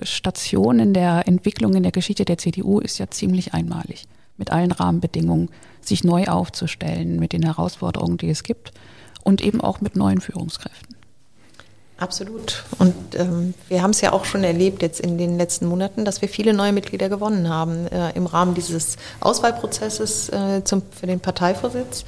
Station 0.03 0.79
in 0.79 0.93
der 0.93 1.27
Entwicklung 1.27 1.73
in 1.73 1.83
der 1.83 1.91
Geschichte 1.91 2.25
der 2.25 2.37
CDU 2.37 2.79
ist 2.79 2.99
ja 2.99 3.09
ziemlich 3.09 3.53
einmalig 3.53 4.05
mit 4.37 4.51
allen 4.51 4.71
Rahmenbedingungen, 4.71 5.49
sich 5.81 6.03
neu 6.03 6.25
aufzustellen 6.25 7.17
mit 7.19 7.33
den 7.33 7.43
Herausforderungen, 7.43 8.17
die 8.17 8.29
es 8.29 8.43
gibt 8.43 8.71
und 9.23 9.41
eben 9.41 9.61
auch 9.61 9.81
mit 9.81 9.95
neuen 9.95 10.21
Führungskräften. 10.21 10.96
Absolut. 11.99 12.63
Und 12.77 12.93
ähm, 13.15 13.55
wir 13.69 13.81
haben 13.81 13.89
es 13.89 14.01
ja 14.01 14.13
auch 14.13 14.23
schon 14.25 14.43
erlebt 14.43 14.83
jetzt 14.83 14.99
in 14.99 15.17
den 15.17 15.39
letzten 15.39 15.65
Monaten, 15.65 16.05
dass 16.05 16.21
wir 16.21 16.29
viele 16.29 16.53
neue 16.53 16.71
Mitglieder 16.71 17.09
gewonnen 17.09 17.49
haben 17.49 17.87
äh, 17.87 18.11
im 18.11 18.27
Rahmen 18.27 18.53
dieses 18.53 18.97
Auswahlprozesses 19.19 20.29
äh, 20.29 20.63
zum, 20.63 20.83
für 20.91 21.07
den 21.07 21.19
Parteivorsitz. 21.19 22.05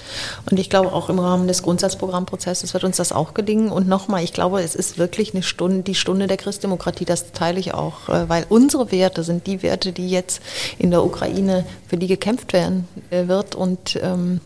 Und 0.50 0.60
ich 0.60 0.70
glaube 0.70 0.94
auch 0.94 1.10
im 1.10 1.18
Rahmen 1.18 1.48
des 1.48 1.64
Grundsatzprogrammprozesses 1.64 2.76
wird 2.76 2.84
uns 2.84 2.98
das 2.98 3.12
auch 3.12 3.34
gelingen. 3.34 3.72
Und 3.72 3.88
nochmal, 3.88 4.24
ich 4.24 4.32
glaube, 4.32 4.62
es 4.62 4.76
ist 4.76 5.00
wirklich 5.00 5.34
eine 5.34 5.42
Stunde, 5.42 5.82
die 5.82 5.96
Stunde 5.96 6.28
der 6.28 6.38
Christdemokratie. 6.38 7.06
Das 7.06 7.32
teile 7.32 7.60
ich 7.60 7.74
auch, 7.74 8.10
äh, 8.10 8.30
weil 8.30 8.46
unsere 8.48 8.92
Werte 8.92 9.24
sind 9.24 9.48
die 9.48 9.64
Werte, 9.64 9.92
die 9.92 10.12
jetzt 10.12 10.40
in 10.78 10.92
der 10.92 11.04
Ukraine 11.04 11.66
für 11.88 11.98
die 11.98 12.08
gekämpft 12.08 12.54
werden 12.54 12.88
äh, 13.10 13.28
wird. 13.28 13.56
Und 13.56 14.00
ähm, 14.04 14.40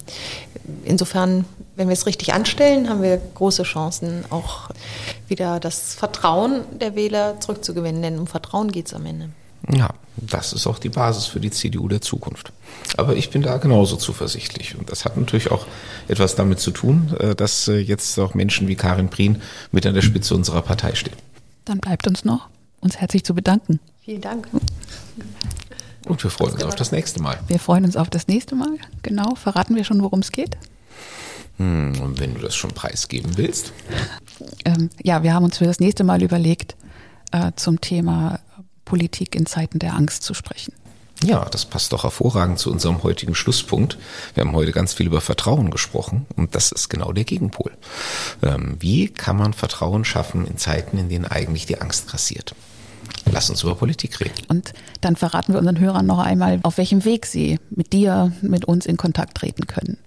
insofern 0.85 1.43
wenn 1.75 1.87
wir 1.87 1.93
es 1.93 2.05
richtig 2.05 2.33
anstellen, 2.33 2.89
haben 2.89 3.01
wir 3.01 3.17
große 3.17 3.63
Chancen, 3.63 4.25
auch 4.29 4.69
wieder 5.27 5.59
das 5.59 5.95
Vertrauen 5.95 6.61
der 6.79 6.95
Wähler 6.95 7.39
zurückzugewinnen. 7.39 8.01
Denn 8.01 8.19
um 8.19 8.27
Vertrauen 8.27 8.71
geht 8.71 8.87
es 8.87 8.93
am 8.93 9.05
Ende. 9.05 9.29
Ja, 9.71 9.89
das 10.17 10.53
ist 10.53 10.67
auch 10.67 10.77
die 10.77 10.89
Basis 10.89 11.25
für 11.25 11.39
die 11.39 11.49
CDU 11.49 11.87
der 11.87 12.01
Zukunft. 12.01 12.51
Aber 12.97 13.15
ich 13.15 13.29
bin 13.29 13.41
da 13.41 13.57
genauso 13.57 13.95
zuversichtlich. 13.95 14.77
Und 14.77 14.91
das 14.91 15.05
hat 15.05 15.17
natürlich 15.17 15.51
auch 15.51 15.65
etwas 16.07 16.35
damit 16.35 16.59
zu 16.59 16.71
tun, 16.71 17.15
äh, 17.19 17.33
dass 17.33 17.67
äh, 17.67 17.77
jetzt 17.77 18.19
auch 18.19 18.33
Menschen 18.33 18.67
wie 18.67 18.75
Karin 18.75 19.09
Prien 19.09 19.41
mit 19.71 19.85
an 19.85 19.93
der 19.93 20.01
Spitze 20.01 20.35
unserer 20.35 20.61
Partei 20.61 20.95
stehen. 20.95 21.15
Dann 21.65 21.79
bleibt 21.79 22.07
uns 22.07 22.25
noch, 22.25 22.49
uns 22.81 22.97
herzlich 22.97 23.23
zu 23.23 23.33
bedanken. 23.33 23.79
Vielen 24.03 24.21
Dank. 24.21 24.49
Und 26.05 26.21
wir 26.21 26.29
freuen 26.29 26.53
uns 26.53 26.63
auf 26.63 26.75
das 26.75 26.91
nächste 26.91 27.21
Mal. 27.21 27.39
Wir 27.47 27.59
freuen 27.59 27.85
uns 27.85 27.95
auf 27.95 28.09
das 28.09 28.27
nächste 28.27 28.55
Mal. 28.55 28.77
Genau. 29.01 29.35
Verraten 29.35 29.75
wir 29.75 29.85
schon, 29.85 30.03
worum 30.03 30.19
es 30.19 30.33
geht? 30.33 30.57
Hm, 31.57 31.93
und 32.01 32.19
wenn 32.19 32.33
du 32.33 32.41
das 32.41 32.55
schon 32.55 32.71
preisgeben 32.71 33.37
willst? 33.37 33.73
Ähm, 34.65 34.89
ja, 35.03 35.23
wir 35.23 35.33
haben 35.33 35.43
uns 35.43 35.57
für 35.57 35.65
das 35.65 35.79
nächste 35.79 36.03
Mal 36.03 36.23
überlegt, 36.23 36.75
äh, 37.31 37.51
zum 37.55 37.81
Thema 37.81 38.39
Politik 38.85 39.35
in 39.35 39.45
Zeiten 39.45 39.79
der 39.79 39.93
Angst 39.95 40.23
zu 40.23 40.33
sprechen. 40.33 40.73
Ja, 41.23 41.45
das 41.45 41.65
passt 41.65 41.93
doch 41.93 42.03
hervorragend 42.03 42.59
zu 42.59 42.69
unserem 42.69 43.01
heutigen 43.03 43.33
Schlusspunkt. 43.33 43.97
Wir 44.33 44.43
haben 44.43 44.53
heute 44.53 44.73
ganz 44.73 44.93
viel 44.93 45.05
über 45.05 45.21
Vertrauen 45.21 45.71
gesprochen 45.71 46.25
und 46.35 46.53
das 46.53 46.71
ist 46.73 46.89
genau 46.89 47.13
der 47.13 47.23
Gegenpol. 47.23 47.71
Ähm, 48.41 48.75
wie 48.79 49.07
kann 49.07 49.37
man 49.37 49.53
Vertrauen 49.53 50.03
schaffen 50.03 50.45
in 50.45 50.57
Zeiten, 50.57 50.97
in 50.97 51.07
denen 51.07 51.25
eigentlich 51.25 51.65
die 51.65 51.79
Angst 51.79 52.07
grassiert? 52.07 52.55
Lass 53.31 53.49
uns 53.49 53.63
über 53.63 53.75
Politik 53.75 54.19
reden. 54.19 54.33
Und 54.49 54.73
dann 55.01 55.15
verraten 55.15 55.53
wir 55.53 55.59
unseren 55.59 55.79
Hörern 55.79 56.05
noch 56.05 56.19
einmal, 56.19 56.59
auf 56.63 56.77
welchem 56.77 57.05
Weg 57.05 57.25
sie 57.25 57.59
mit 57.69 57.93
dir, 57.93 58.33
mit 58.41 58.65
uns 58.65 58.85
in 58.85 58.97
Kontakt 58.97 59.37
treten 59.37 59.65
können. 59.65 59.97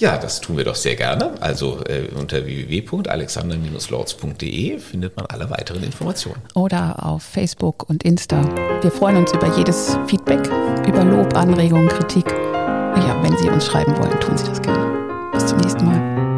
Ja, 0.00 0.16
das 0.16 0.40
tun 0.40 0.56
wir 0.56 0.64
doch 0.64 0.76
sehr 0.76 0.96
gerne. 0.96 1.34
Also 1.40 1.84
äh, 1.84 2.08
unter 2.18 2.46
www.alexander-lords.de 2.46 4.78
findet 4.78 5.14
man 5.14 5.26
alle 5.26 5.50
weiteren 5.50 5.82
Informationen. 5.82 6.40
Oder 6.54 7.04
auf 7.04 7.22
Facebook 7.22 7.86
und 7.90 8.02
Insta. 8.02 8.42
Wir 8.80 8.90
freuen 8.90 9.18
uns 9.18 9.30
über 9.34 9.54
jedes 9.58 9.98
Feedback, 10.06 10.40
über 10.88 11.04
Lob, 11.04 11.36
Anregungen, 11.36 11.88
Kritik. 11.88 12.24
Ja, 12.30 13.22
wenn 13.22 13.36
Sie 13.36 13.50
uns 13.50 13.66
schreiben 13.66 13.94
wollen, 13.98 14.18
tun 14.20 14.38
Sie 14.38 14.46
das 14.46 14.62
gerne. 14.62 15.30
Bis 15.32 15.44
zum 15.44 15.58
nächsten 15.58 15.84
Mal. 15.84 16.29